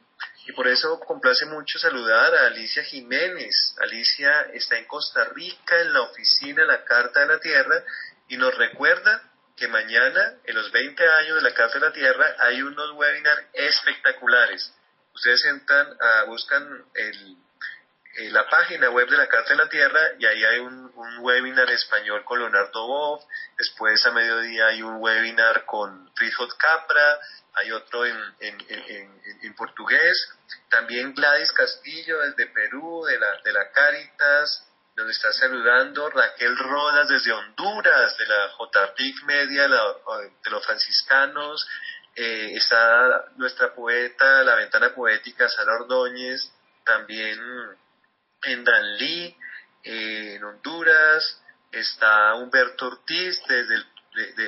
Y 0.47 0.53
por 0.53 0.69
eso 0.69 1.01
complace 1.01 1.47
mucho 1.47 1.79
saludar 1.79 2.35
a 2.35 2.47
Alicia 2.47 2.85
Jiménez. 2.85 3.77
Alicia 3.81 4.43
está 4.53 4.79
en 4.79 4.87
Costa 4.87 5.25
Rica, 5.25 5.81
en 5.81 5.93
la 5.93 6.03
oficina 6.03 6.65
La 6.65 6.85
Carta 6.85 7.21
de 7.21 7.27
la 7.27 7.41
Tierra, 7.41 7.83
y 8.29 8.37
nos 8.37 8.55
recuerda 8.57 9.23
que 9.57 9.69
mañana, 9.69 10.35
en 10.45 10.55
los 10.55 10.71
20 10.71 11.07
años 11.07 11.37
de 11.37 11.43
la 11.43 11.55
Carta 11.55 11.79
de 11.79 11.87
la 11.87 11.93
Tierra, 11.93 12.37
hay 12.41 12.63
unos 12.63 12.93
webinars 12.93 13.47
espectaculares. 13.53 14.75
Ustedes 15.15 15.45
entran, 15.45 15.97
a, 16.01 16.25
buscan 16.25 16.85
el, 16.95 17.37
eh, 18.17 18.31
la 18.31 18.49
página 18.49 18.91
web 18.91 19.09
de 19.09 19.17
la 19.17 19.29
Carta 19.29 19.51
de 19.51 19.57
la 19.57 19.69
Tierra 19.69 20.01
y 20.19 20.27
ahí 20.27 20.45
hay 20.45 20.59
un, 20.59 20.93
un 20.95 21.19
webinar 21.21 21.71
español 21.71 22.25
con 22.25 22.39
Leonardo 22.39 22.87
Boff, 22.87 23.25
después 23.57 24.05
a 24.07 24.11
mediodía 24.11 24.67
hay 24.67 24.83
un 24.83 24.97
webinar 24.97 25.65
con 25.65 26.11
Fritjof 26.15 26.53
Capra, 26.55 27.21
hay 27.55 27.73
otro 27.73 28.07
en, 28.07 28.17
en, 28.41 29.55
portugués, 29.55 30.33
también 30.69 31.15
Gladys 31.15 31.53
Castillo 31.53 32.21
desde 32.21 32.47
Perú, 32.47 33.05
de 33.05 33.19
la, 33.19 33.41
de 33.43 33.53
la 33.53 33.71
Caritas, 33.71 34.67
nos 34.97 35.11
está 35.11 35.33
saludando. 35.33 36.11
Raquel 36.11 36.57
Rodas 36.57 37.09
desde 37.09 37.33
Honduras, 37.33 38.17
de 38.17 38.27
la 38.27 38.49
JPIC 38.59 39.23
Media, 39.25 39.69
de 39.69 40.51
los 40.51 40.65
franciscanos, 40.65 41.67
eh, 42.23 42.53
está 42.55 43.33
nuestra 43.37 43.75
poeta, 43.75 44.45
la 44.45 44.57
ventana 44.57 44.95
poética, 44.95 45.49
Sara 45.49 45.73
Ordóñez, 45.77 46.53
también 46.85 47.41
en 48.43 48.63
Danlí, 48.63 49.35
eh, 49.83 50.35
en 50.35 50.45
Honduras, 50.45 51.43
está 51.73 52.35
Humberto 52.35 52.89
Ortiz 52.89 53.41
desde 53.49 53.85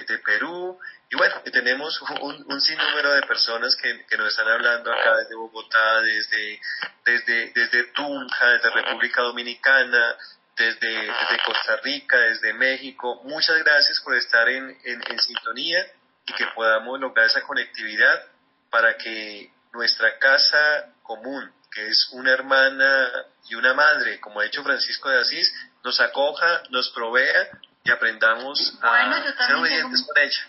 de, 0.06 0.18
Perú, 0.18 0.78
y 1.08 1.16
bueno, 1.16 1.36
tenemos 1.50 1.98
un, 2.20 2.44
un 2.46 2.60
sinnúmero 2.60 3.12
de 3.12 3.22
personas 3.22 3.74
que, 3.76 4.04
que, 4.04 4.18
nos 4.18 4.28
están 4.28 4.48
hablando 4.48 4.92
acá 4.92 5.16
desde 5.16 5.34
Bogotá, 5.34 6.02
desde, 6.02 6.60
desde, 7.06 7.52
desde 7.54 7.84
Tunja, 7.94 8.48
desde 8.48 8.70
República 8.70 9.22
Dominicana, 9.22 10.16
desde, 10.58 10.88
desde 10.88 11.44
Costa 11.46 11.76
Rica, 11.82 12.18
desde 12.18 12.52
México. 12.52 13.22
Muchas 13.24 13.56
gracias 13.64 13.98
por 14.00 14.14
estar 14.14 14.46
en, 14.50 14.76
en, 14.84 15.18
sintonía 15.20 15.86
y 16.26 16.32
que 16.34 16.46
podamos 16.54 17.00
lograr 17.00 17.26
esa 17.26 17.42
conectividad 17.42 18.26
para 18.70 18.96
que 18.96 19.52
nuestra 19.72 20.18
casa 20.18 20.92
común, 21.02 21.52
que 21.70 21.88
es 21.88 22.08
una 22.12 22.32
hermana 22.32 23.10
y 23.48 23.54
una 23.54 23.74
madre, 23.74 24.20
como 24.20 24.40
ha 24.40 24.46
hecho 24.46 24.62
Francisco 24.62 25.08
de 25.08 25.20
Asís, 25.20 25.52
nos 25.82 26.00
acoja, 26.00 26.62
nos 26.70 26.90
provea 26.90 27.48
y 27.84 27.90
aprendamos 27.90 28.78
a 28.80 29.46
ser 29.46 29.56
obedientes 29.56 30.04
con 30.06 30.18
ella. 30.18 30.46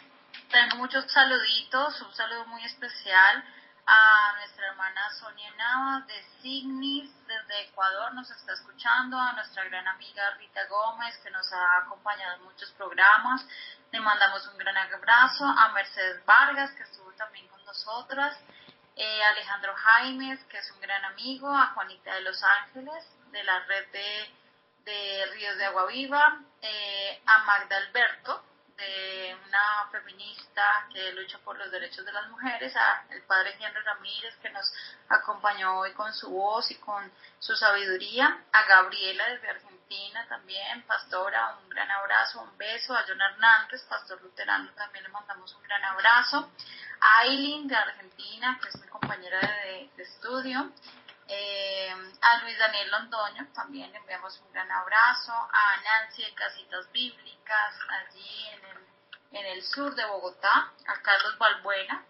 Tengo 0.51 0.77
muchos 0.77 1.11
saluditos, 1.11 2.01
un 2.01 2.13
saludo 2.13 2.45
muy 2.45 2.63
especial 2.63 3.43
a 3.85 4.33
nuestra 4.37 4.67
hermana 4.67 5.09
Sonia 5.19 5.51
Nava 5.57 6.05
de 6.07 6.23
Signis 6.41 7.11
desde 7.27 7.61
Ecuador 7.63 8.13
nos 8.13 8.29
está 8.31 8.53
escuchando, 8.53 9.19
a 9.19 9.33
nuestra 9.33 9.63
gran 9.65 9.87
amiga 9.87 10.31
Rita 10.37 10.65
Gómez 10.67 11.17
que 11.17 11.29
nos 11.31 11.51
ha 11.51 11.77
acompañado 11.79 12.35
en 12.35 12.43
muchos 12.43 12.71
programas, 12.71 13.45
le 13.91 13.99
mandamos 13.99 14.47
un 14.47 14.57
gran 14.57 14.77
abrazo, 14.77 15.45
a 15.45 15.69
Mercedes 15.69 16.25
Vargas 16.25 16.71
que 16.71 16.83
estuvo 16.83 17.11
también 17.13 17.47
con 17.47 17.63
nosotras, 17.65 18.37
eh, 18.95 19.23
Alejandro 19.23 19.73
Jaimes 19.75 20.43
que 20.45 20.59
es 20.59 20.71
un 20.71 20.81
gran 20.81 21.03
amigo, 21.05 21.49
a 21.49 21.67
Juanita 21.73 22.13
de 22.13 22.21
Los 22.21 22.41
Ángeles 22.43 23.05
de 23.31 23.43
la 23.43 23.59
red 23.65 23.87
de, 23.91 24.33
de 24.85 25.25
Ríos 25.33 25.57
de 25.57 25.65
Agua 25.65 25.87
Viva, 25.87 26.39
eh, 26.61 27.21
a 27.25 27.39
Magda 27.39 27.77
Alberto 27.77 28.52
de 28.77 29.37
una 29.47 29.89
feminista 29.91 30.87
que 30.91 31.13
lucha 31.13 31.37
por 31.39 31.57
los 31.57 31.71
derechos 31.71 32.05
de 32.05 32.11
las 32.11 32.27
mujeres, 32.29 32.75
a 32.75 33.05
el 33.09 33.21
padre 33.23 33.55
Henry 33.59 33.81
Ramírez 33.81 34.35
que 34.41 34.49
nos 34.49 34.73
acompañó 35.09 35.79
hoy 35.79 35.91
con 35.93 36.13
su 36.13 36.29
voz 36.29 36.69
y 36.71 36.75
con 36.75 37.11
su 37.39 37.55
sabiduría, 37.55 38.43
a 38.51 38.63
Gabriela 38.63 39.29
desde 39.29 39.49
Argentina 39.49 40.25
también, 40.27 40.81
pastora, 40.83 41.57
un 41.61 41.69
gran 41.69 41.89
abrazo, 41.91 42.41
un 42.41 42.57
beso, 42.57 42.95
a 42.95 43.03
John 43.07 43.21
Hernández, 43.21 43.83
pastor 43.83 44.21
luterano, 44.21 44.71
también 44.73 45.03
le 45.03 45.09
mandamos 45.09 45.53
un 45.53 45.63
gran 45.63 45.83
abrazo, 45.83 46.49
a 46.99 47.19
Aileen 47.19 47.67
de 47.67 47.75
Argentina, 47.75 48.59
que 48.61 48.69
es 48.69 48.81
mi 48.81 48.87
compañera 48.87 49.39
de, 49.39 49.89
de 49.95 50.03
estudio, 50.03 50.71
eh, 51.27 51.95
a 52.21 52.37
Luis 52.39 52.57
Daniel 52.57 52.91
Londoño 52.91 53.47
también 53.53 53.91
le 53.91 53.97
enviamos 53.97 54.39
un 54.39 54.51
gran 54.51 54.71
abrazo. 54.71 55.33
A 55.33 55.77
Nancy 55.77 56.23
de 56.23 56.33
Casitas 56.33 56.91
Bíblicas, 56.91 57.75
allí 57.89 58.47
en 58.49 58.65
el, 58.65 58.77
en 59.31 59.45
el 59.57 59.63
sur 59.63 59.93
de 59.95 60.05
Bogotá. 60.05 60.71
A 60.87 61.01
Carlos 61.01 61.37
Balbuena, 61.37 62.05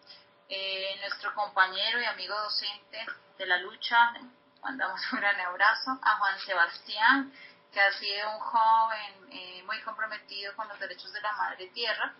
eh, 0.49 0.97
nuestro 1.01 1.33
compañero 1.35 2.01
y 2.01 2.05
amigo 2.05 2.37
docente 2.39 3.05
de 3.37 3.45
la 3.45 3.57
lucha. 3.57 4.13
Mandamos 4.61 5.01
un 5.11 5.19
gran 5.19 5.39
abrazo. 5.41 5.99
A 6.01 6.17
Juan 6.17 6.39
Sebastián, 6.39 7.33
que 7.71 7.81
ha 7.81 7.91
sido 7.93 8.31
un 8.31 8.39
joven 8.39 9.27
eh, 9.31 9.63
muy 9.65 9.81
comprometido 9.81 10.55
con 10.55 10.67
los 10.67 10.79
derechos 10.79 11.11
de 11.13 11.21
la 11.21 11.33
madre 11.33 11.67
tierra. 11.67 12.13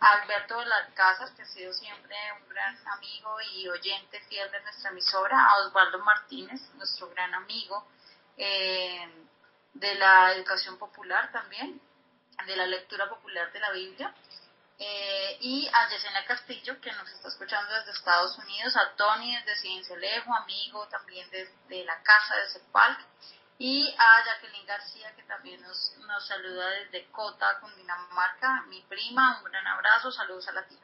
Alberto 0.00 0.58
de 0.58 0.66
las 0.66 0.90
Casas, 0.92 1.30
que 1.32 1.42
ha 1.42 1.46
sido 1.46 1.72
siempre 1.72 2.16
un 2.40 2.48
gran 2.48 2.76
amigo 2.88 3.36
y 3.54 3.68
oyente 3.68 4.20
fiel 4.28 4.50
de 4.50 4.60
nuestra 4.62 4.90
emisora, 4.90 5.44
a 5.44 5.58
Osvaldo 5.58 5.98
Martínez, 6.00 6.60
nuestro 6.74 7.08
gran 7.10 7.34
amigo 7.34 7.86
eh, 8.36 9.08
de 9.72 9.94
la 9.94 10.32
educación 10.32 10.78
popular 10.78 11.32
también, 11.32 11.80
de 12.46 12.56
la 12.56 12.66
lectura 12.66 13.08
popular 13.08 13.50
de 13.52 13.60
la 13.60 13.70
Biblia, 13.70 14.14
eh, 14.78 15.38
y 15.40 15.68
a 15.72 15.88
Yesenia 15.88 16.26
Castillo, 16.26 16.78
que 16.82 16.92
nos 16.92 17.08
está 17.10 17.28
escuchando 17.28 17.72
desde 17.74 17.92
Estados 17.92 18.36
Unidos, 18.38 18.76
a 18.76 18.94
Tony 18.96 19.34
desde 19.36 19.56
Ciencialejo, 19.56 20.34
amigo 20.34 20.86
también 20.88 21.28
desde 21.30 21.84
la 21.84 22.02
casa 22.02 22.36
de 22.36 22.50
Cepal, 22.50 22.98
y 23.58 23.94
a 23.98 24.24
Jacqueline 24.24 24.66
García, 24.66 25.14
que 25.14 25.22
también 25.22 25.60
nos, 25.62 25.96
nos 25.98 26.26
saluda 26.26 26.68
desde 26.70 27.06
Cota, 27.10 27.58
Cundinamarca, 27.60 28.62
mi 28.68 28.82
prima, 28.82 29.38
un 29.38 29.44
gran 29.44 29.66
abrazo, 29.66 30.10
saludos 30.10 30.46
a 30.48 30.52
la 30.52 30.66
tía. 30.66 30.78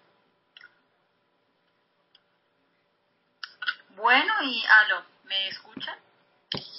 Bueno, 3.90 4.42
y 4.42 4.64
aló, 4.64 5.04
¿me 5.24 5.48
escuchan? 5.48 5.98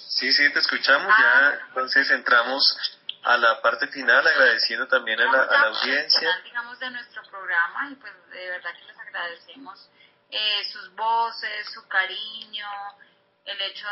Sí, 0.08 0.32
sí, 0.32 0.52
te 0.52 0.58
escuchamos, 0.58 1.06
ya 1.06 1.48
ah, 1.48 1.58
entonces 1.68 2.10
entramos 2.10 2.76
a 3.22 3.36
la 3.36 3.62
parte 3.62 3.86
final, 3.88 4.26
agradeciendo 4.26 4.86
también 4.88 5.20
a 5.20 5.24
la, 5.24 5.42
a 5.42 5.46
la 5.46 5.78
audiencia. 5.78 6.20
Final, 6.20 6.42
digamos, 6.44 6.78
de 6.78 6.90
nuestro 6.90 7.22
programa, 7.24 7.88
y 7.90 7.94
pues 7.94 8.12
de 8.30 8.50
verdad 8.50 8.70
que 8.76 8.84
les 8.84 8.98
agradecemos 8.98 9.90
eh, 10.30 10.64
sus 10.72 10.94
voces, 10.94 11.72
su 11.72 11.86
cariño, 11.86 12.66
el 13.44 13.60
hecho 13.60 13.86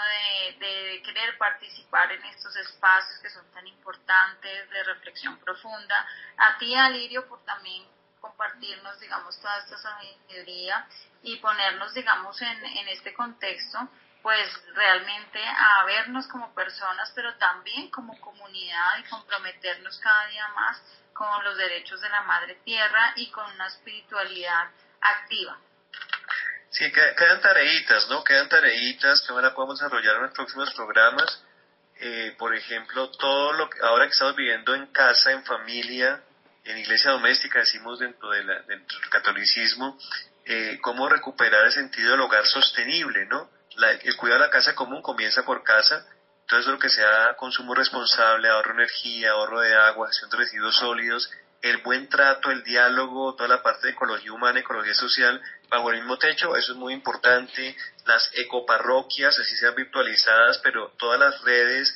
de, 0.59 1.03
querer 1.05 1.37
participar 1.37 2.11
en 2.13 2.25
estos 2.25 2.55
espacios 2.57 3.21
que 3.21 3.31
son 3.31 3.45
tan 3.53 3.67
importantes 3.67 4.71
de 4.71 4.85
reflexión 4.85 5.39
profunda. 5.39 6.07
A 6.39 6.57
ti, 6.59 6.75
Alirio, 6.75 7.27
por 7.29 7.45
también 7.45 7.87
compartirnos, 8.21 8.99
digamos, 9.01 9.39
toda 9.41 9.59
esta 9.59 9.77
sabiduría 9.79 10.87
y 11.23 11.37
ponernos, 11.37 11.93
digamos, 11.93 12.41
en, 12.41 12.65
en 12.65 12.89
este 12.89 13.13
contexto, 13.13 13.89
pues 14.23 14.49
realmente 14.75 15.45
a 15.45 15.85
vernos 15.85 16.27
como 16.29 16.55
personas, 16.55 17.11
pero 17.15 17.35
también 17.37 17.91
como 17.91 18.19
comunidad 18.21 18.99
y 19.01 19.09
comprometernos 19.11 19.99
cada 19.99 20.27
día 20.29 20.49
más 20.49 20.81
con 21.13 21.45
los 21.45 21.57
derechos 21.57 22.01
de 22.01 22.09
la 22.09 22.23
Madre 22.23 22.55
Tierra 22.65 23.13
y 23.17 23.31
con 23.31 23.51
una 23.53 23.67
espiritualidad 23.67 24.71
activa. 25.01 25.59
Sí, 26.73 26.91
quedan 26.91 27.41
tareitas, 27.43 28.09
¿no? 28.09 28.25
Quedan 28.25 28.49
tareitas 28.49 29.21
que 29.21 29.33
ahora 29.33 29.55
podemos 29.55 29.79
desarrollar 29.79 30.17
en 30.17 30.23
los 30.23 30.33
próximos 30.33 30.73
programas. 30.73 31.45
Eh, 31.97 32.35
por 32.39 32.55
ejemplo, 32.57 33.11
todo 33.11 33.53
lo 33.53 33.69
que 33.69 33.79
ahora 33.83 34.07
que 34.07 34.13
estamos 34.13 34.35
viviendo 34.35 34.75
en 34.75 34.87
casa, 34.87 35.33
en 35.33 35.45
familia, 35.45 36.23
en 36.65 36.79
iglesia 36.79 37.11
doméstica, 37.11 37.59
decimos 37.59 37.99
dentro, 37.99 38.31
del 38.31 38.47
catolicismo, 39.11 39.99
eh, 40.47 40.79
cómo 40.81 41.09
recuperar 41.09 41.67
el 41.67 41.73
sentido 41.73 42.13
del 42.13 42.21
hogar 42.21 42.47
sostenible, 42.47 43.27
¿no? 43.27 43.51
el 44.03 44.17
cuidado 44.17 44.41
de 44.41 44.47
la 44.47 44.53
casa 44.53 44.75
común 44.75 45.01
comienza 45.01 45.45
por 45.45 45.63
casa, 45.63 46.07
todo 46.47 46.61
lo 46.73 46.79
que 46.79 46.91
sea 46.91 47.35
consumo 47.37 47.75
responsable, 47.75 48.49
ahorro 48.49 48.75
de 48.75 48.83
energía, 48.83 49.31
ahorro 49.31 49.61
de 49.61 49.75
agua, 49.75 50.09
gestión 50.09 50.31
de 50.31 50.37
residuos 50.39 50.77
sólidos, 50.77 51.31
el 51.63 51.79
buen 51.79 52.09
trato, 52.09 52.51
el 52.51 52.65
diálogo, 52.65 53.35
toda 53.37 53.49
la 53.49 53.63
parte 53.63 53.87
de 53.87 53.93
ecología 53.93 54.33
humana, 54.33 54.61
ecología 54.61 54.95
social, 54.95 55.41
bajo 55.69 55.91
el 55.91 55.99
mismo 55.99 56.19
techo, 56.19 56.57
eso 56.57 56.73
es 56.73 56.79
muy 56.79 56.93
importante. 56.93 57.77
Las 58.05 58.31
ecoparroquias, 58.35 59.39
así 59.39 59.57
sean 59.57 59.77
virtualizadas, 59.77 60.59
pero 60.59 60.93
todas 60.99 61.21
las 61.21 61.41
redes, 61.43 61.95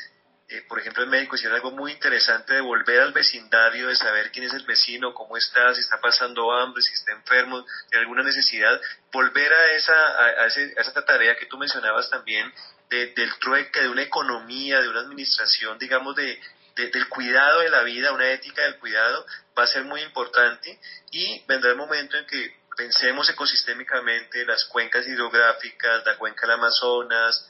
eh, 0.48 0.62
por 0.68 0.78
ejemplo 0.78 1.02
en 1.02 1.10
México 1.10 1.34
hicieron 1.34 1.56
algo 1.56 1.72
muy 1.72 1.90
interesante 1.90 2.54
de 2.54 2.60
volver 2.60 3.00
al 3.00 3.12
vecindario, 3.12 3.88
de 3.88 3.96
saber 3.96 4.30
quién 4.30 4.44
es 4.44 4.54
el 4.54 4.64
vecino, 4.64 5.12
cómo 5.12 5.36
está, 5.36 5.74
si 5.74 5.80
está 5.80 6.00
pasando 6.00 6.52
hambre, 6.52 6.80
si 6.82 6.94
está 6.94 7.10
enfermo, 7.10 7.66
hay 7.92 7.98
alguna 7.98 8.22
necesidad, 8.22 8.80
volver 9.12 9.52
a 9.52 9.72
esa, 9.72 10.44
a, 10.44 10.46
esa 10.46 11.04
tarea 11.04 11.36
que 11.36 11.46
tú 11.46 11.58
mencionabas 11.58 12.08
también, 12.08 12.52
del 12.88 13.38
trueque, 13.40 13.80
de 13.80 13.88
una 13.88 14.02
economía, 14.02 14.80
de 14.80 14.88
una 14.88 15.00
administración, 15.00 15.76
digamos, 15.76 16.14
de, 16.14 16.40
del 16.76 17.08
cuidado 17.08 17.60
de 17.60 17.70
la 17.70 17.82
vida, 17.82 18.12
una 18.12 18.30
ética 18.30 18.62
del 18.62 18.78
cuidado, 18.78 19.26
va 19.58 19.64
a 19.64 19.66
ser 19.66 19.84
muy 19.84 20.02
importante 20.02 20.78
y 21.10 21.42
vendrá 21.46 21.70
el 21.70 21.76
momento 21.76 22.16
en 22.18 22.26
que 22.26 22.54
pensemos 22.76 23.28
ecosistémicamente 23.30 24.44
las 24.44 24.66
cuencas 24.66 25.06
hidrográficas, 25.06 26.04
la 26.04 26.18
cuenca 26.18 26.42
del 26.42 26.56
Amazonas, 26.56 27.48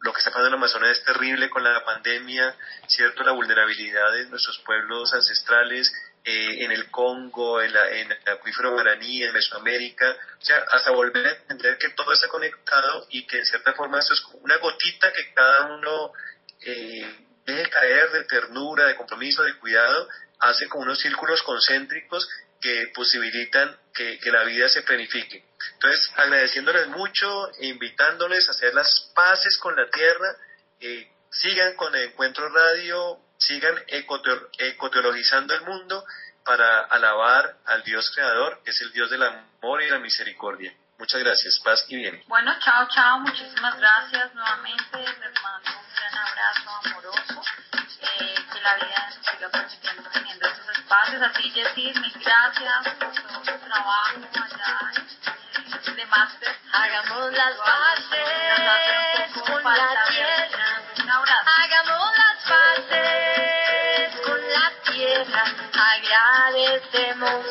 lo 0.00 0.12
que 0.12 0.18
está 0.18 0.30
pasando 0.30 0.48
en 0.48 0.52
el 0.52 0.58
Amazonas 0.58 0.98
es 0.98 1.04
terrible 1.04 1.48
con 1.50 1.64
la 1.64 1.84
pandemia, 1.84 2.54
¿cierto? 2.86 3.24
La 3.24 3.32
vulnerabilidad 3.32 4.12
de 4.12 4.26
nuestros 4.26 4.58
pueblos 4.58 5.12
ancestrales 5.12 5.90
eh, 6.24 6.64
en 6.64 6.70
el 6.70 6.90
Congo, 6.90 7.62
en, 7.62 7.72
la, 7.72 7.88
en 7.90 8.12
el 8.12 8.28
acuífero 8.28 8.72
guaraní, 8.72 9.22
en 9.22 9.32
Mesoamérica, 9.32 10.16
o 10.40 10.44
sea, 10.44 10.62
hasta 10.70 10.90
volver 10.90 11.26
a 11.26 11.32
entender 11.32 11.78
que 11.78 11.88
todo 11.90 12.12
está 12.12 12.28
conectado 12.28 13.06
y 13.10 13.26
que 13.26 13.38
en 13.38 13.46
cierta 13.46 13.72
forma 13.72 13.98
esto 13.98 14.12
es 14.12 14.22
una 14.42 14.58
gotita 14.58 15.10
que 15.12 15.32
cada 15.32 15.74
uno 15.74 16.12
eh, 16.60 17.27
deje 17.48 17.70
caer 17.70 18.10
de 18.12 18.24
ternura, 18.24 18.86
de 18.86 18.96
compromiso, 18.96 19.42
de 19.42 19.58
cuidado, 19.58 20.08
hace 20.38 20.68
como 20.68 20.84
unos 20.84 21.00
círculos 21.00 21.42
concéntricos 21.42 22.28
que 22.60 22.90
posibilitan 22.94 23.76
que, 23.94 24.18
la 24.30 24.44
vida 24.44 24.68
se 24.68 24.82
planifique. 24.82 25.44
Entonces, 25.74 26.12
agradeciéndoles 26.16 26.88
mucho 26.88 27.50
e 27.58 27.66
invitándoles 27.66 28.46
a 28.48 28.50
hacer 28.50 28.74
las 28.74 29.10
paces 29.14 29.56
con 29.58 29.74
la 29.76 29.88
tierra, 29.88 30.36
eh, 30.80 31.10
sigan 31.30 31.74
con 31.74 31.94
el 31.94 32.10
Encuentro 32.10 32.48
Radio, 32.50 33.18
sigan 33.38 33.74
ecoteologizando 33.88 35.54
el 35.54 35.62
mundo 35.62 36.04
para 36.44 36.84
alabar 36.84 37.56
al 37.64 37.82
Dios 37.82 38.10
creador, 38.14 38.60
que 38.64 38.70
es 38.70 38.80
el 38.82 38.92
Dios 38.92 39.10
del 39.10 39.22
amor 39.22 39.82
y 39.82 39.90
la 39.90 39.98
misericordia. 39.98 40.74
Muchas 40.98 41.20
gracias, 41.20 41.60
paz 41.60 41.84
y 41.88 41.96
bien. 41.96 42.24
Bueno, 42.26 42.52
chao, 42.58 42.88
chao, 42.92 43.20
muchísimas 43.20 43.78
gracias 43.78 44.34
nuevamente, 44.34 44.98
les 44.98 45.42
mando 45.42 45.70
un 45.70 45.94
gran 45.94 46.26
abrazo 46.26 46.70
amoroso, 46.84 47.42
eh, 48.00 48.34
que 48.52 48.60
la 48.60 48.74
vida 48.74 49.06
nos 49.06 49.26
siga 49.26 49.48
permitiendo 49.48 50.10
teniendo 50.10 50.46
estos 50.48 50.76
espacios, 50.76 51.22
así 51.22 51.50
Jessie, 51.50 51.94
mil 52.00 52.12
gracias 52.18 52.94
por 52.98 53.12
todo 53.14 53.44
su 53.44 53.66
trabajo 53.66 54.18
allá 54.42 54.92
de 55.94 56.06
máster. 56.06 56.56
Hagamos 56.72 57.32
las 57.32 57.56
paces 57.56 59.32
con 59.46 59.62
la 59.62 60.02
tierra, 60.08 60.82
un 61.00 61.10
abrazo. 61.10 61.50
Hagamos 61.58 62.18
las 62.18 62.44
paces 62.44 63.37
agradecemos, 66.68 67.44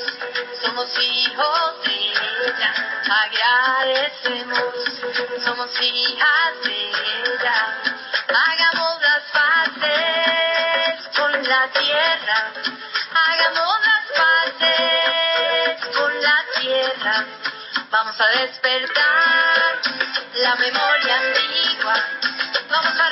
somos 0.61 0.87
hijos 0.99 1.83
de 1.83 1.91
ella 1.91 2.87
agradecemos, 3.09 4.73
somos 5.43 5.69
hijas 5.81 6.53
de 6.63 6.89
ella. 6.89 7.81
Hagamos 8.27 9.01
las 9.01 9.23
paces 9.31 11.07
con 11.15 11.31
la 11.31 11.67
tierra, 11.69 12.51
hagamos 13.13 13.79
las 13.85 14.05
paces 14.21 15.97
con 15.97 16.21
la 16.21 16.37
tierra. 16.59 17.25
Vamos 17.89 18.19
a 18.19 18.27
despertar 18.39 19.81
la 20.35 20.55
memoria 20.55 21.17
antigua, 21.17 21.95
vamos 22.69 22.99
a 22.99 23.09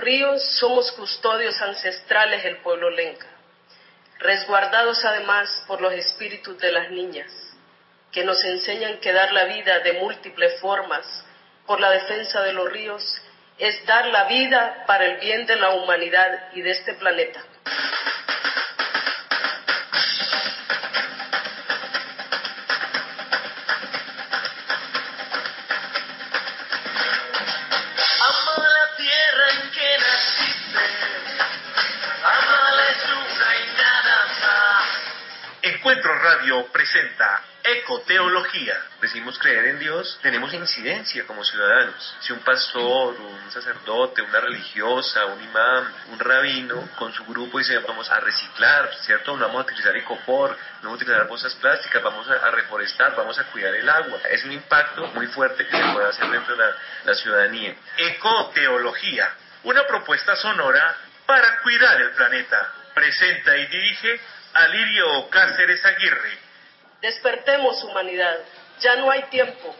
ríos 0.00 0.42
somos 0.58 0.90
custodios 0.92 1.60
ancestrales 1.60 2.42
del 2.42 2.58
pueblo 2.58 2.90
lenca, 2.90 3.26
resguardados 4.18 5.04
además 5.04 5.64
por 5.66 5.80
los 5.80 5.92
espíritus 5.92 6.58
de 6.58 6.72
las 6.72 6.90
niñas, 6.90 7.32
que 8.12 8.24
nos 8.24 8.42
enseñan 8.44 8.98
que 8.98 9.12
dar 9.12 9.32
la 9.32 9.44
vida 9.44 9.80
de 9.80 9.94
múltiples 9.94 10.60
formas 10.60 11.06
por 11.66 11.80
la 11.80 11.90
defensa 11.90 12.42
de 12.42 12.52
los 12.52 12.70
ríos 12.70 13.22
es 13.58 13.84
dar 13.86 14.06
la 14.06 14.24
vida 14.24 14.84
para 14.86 15.04
el 15.04 15.18
bien 15.18 15.46
de 15.46 15.56
la 15.56 15.70
humanidad 15.70 16.48
y 16.54 16.62
de 16.62 16.70
este 16.70 16.94
planeta. 16.94 17.44
Radio 36.40 36.66
presenta 36.72 37.42
Ecoteología. 37.62 38.74
Decimos 39.02 39.38
creer 39.38 39.66
en 39.66 39.78
Dios, 39.78 40.18
tenemos 40.22 40.54
incidencia 40.54 41.26
como 41.26 41.44
ciudadanos. 41.44 42.16
Si 42.20 42.32
un 42.32 42.38
pastor, 42.38 43.14
un 43.20 43.50
sacerdote, 43.50 44.22
una 44.22 44.40
religiosa, 44.40 45.26
un 45.26 45.42
imán, 45.42 45.92
un 46.10 46.18
rabino, 46.18 46.88
con 46.96 47.12
su 47.12 47.26
grupo 47.26 47.58
dice 47.58 47.78
vamos 47.80 48.10
a 48.10 48.20
reciclar, 48.20 48.90
¿cierto? 49.02 49.36
No 49.36 49.48
vamos 49.48 49.60
a 49.60 49.64
utilizar 49.64 49.94
icopor, 49.98 50.52
no 50.52 50.56
vamos 50.84 50.92
a 50.92 51.04
utilizar 51.04 51.28
bolsas 51.28 51.54
plásticas, 51.56 52.02
vamos 52.02 52.26
a, 52.30 52.36
a 52.36 52.50
reforestar, 52.52 53.14
vamos 53.14 53.38
a 53.38 53.44
cuidar 53.44 53.74
el 53.74 53.86
agua. 53.86 54.18
Es 54.30 54.42
un 54.44 54.52
impacto 54.52 55.08
muy 55.08 55.26
fuerte 55.26 55.66
que 55.66 55.76
se 55.76 55.92
puede 55.92 56.08
hacer 56.08 56.26
dentro 56.30 56.56
de 56.56 56.64
la, 56.64 56.74
la 57.04 57.14
ciudadanía. 57.16 57.74
Ecoteología, 57.98 59.30
una 59.64 59.86
propuesta 59.86 60.34
sonora 60.36 60.96
para 61.26 61.60
cuidar 61.60 62.00
el 62.00 62.12
planeta. 62.12 62.72
Presenta 62.94 63.56
y 63.58 63.66
dirige 63.66 64.20
Alirio 64.54 65.30
Cáceres 65.30 65.84
Aguirre. 65.84 66.38
Despertemos 67.00 67.82
humanidad, 67.84 68.38
ya 68.80 68.96
no 68.96 69.10
hay 69.10 69.22
tiempo. 69.24 69.74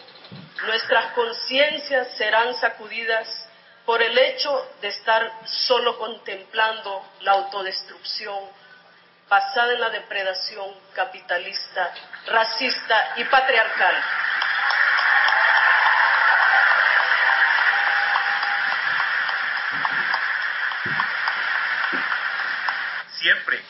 Nuestras 0.64 1.12
conciencias 1.12 2.16
serán 2.16 2.54
sacudidas 2.54 3.48
por 3.84 4.02
el 4.02 4.16
hecho 4.16 4.74
de 4.80 4.88
estar 4.88 5.32
solo 5.44 5.98
contemplando 5.98 7.04
la 7.20 7.32
autodestrucción 7.32 8.38
basada 9.28 9.72
en 9.74 9.80
la 9.80 9.90
depredación 9.90 10.74
capitalista, 10.94 11.92
racista 12.26 13.14
y 13.16 13.24
patriarcal. 13.24 14.04
Siempre 23.18 23.69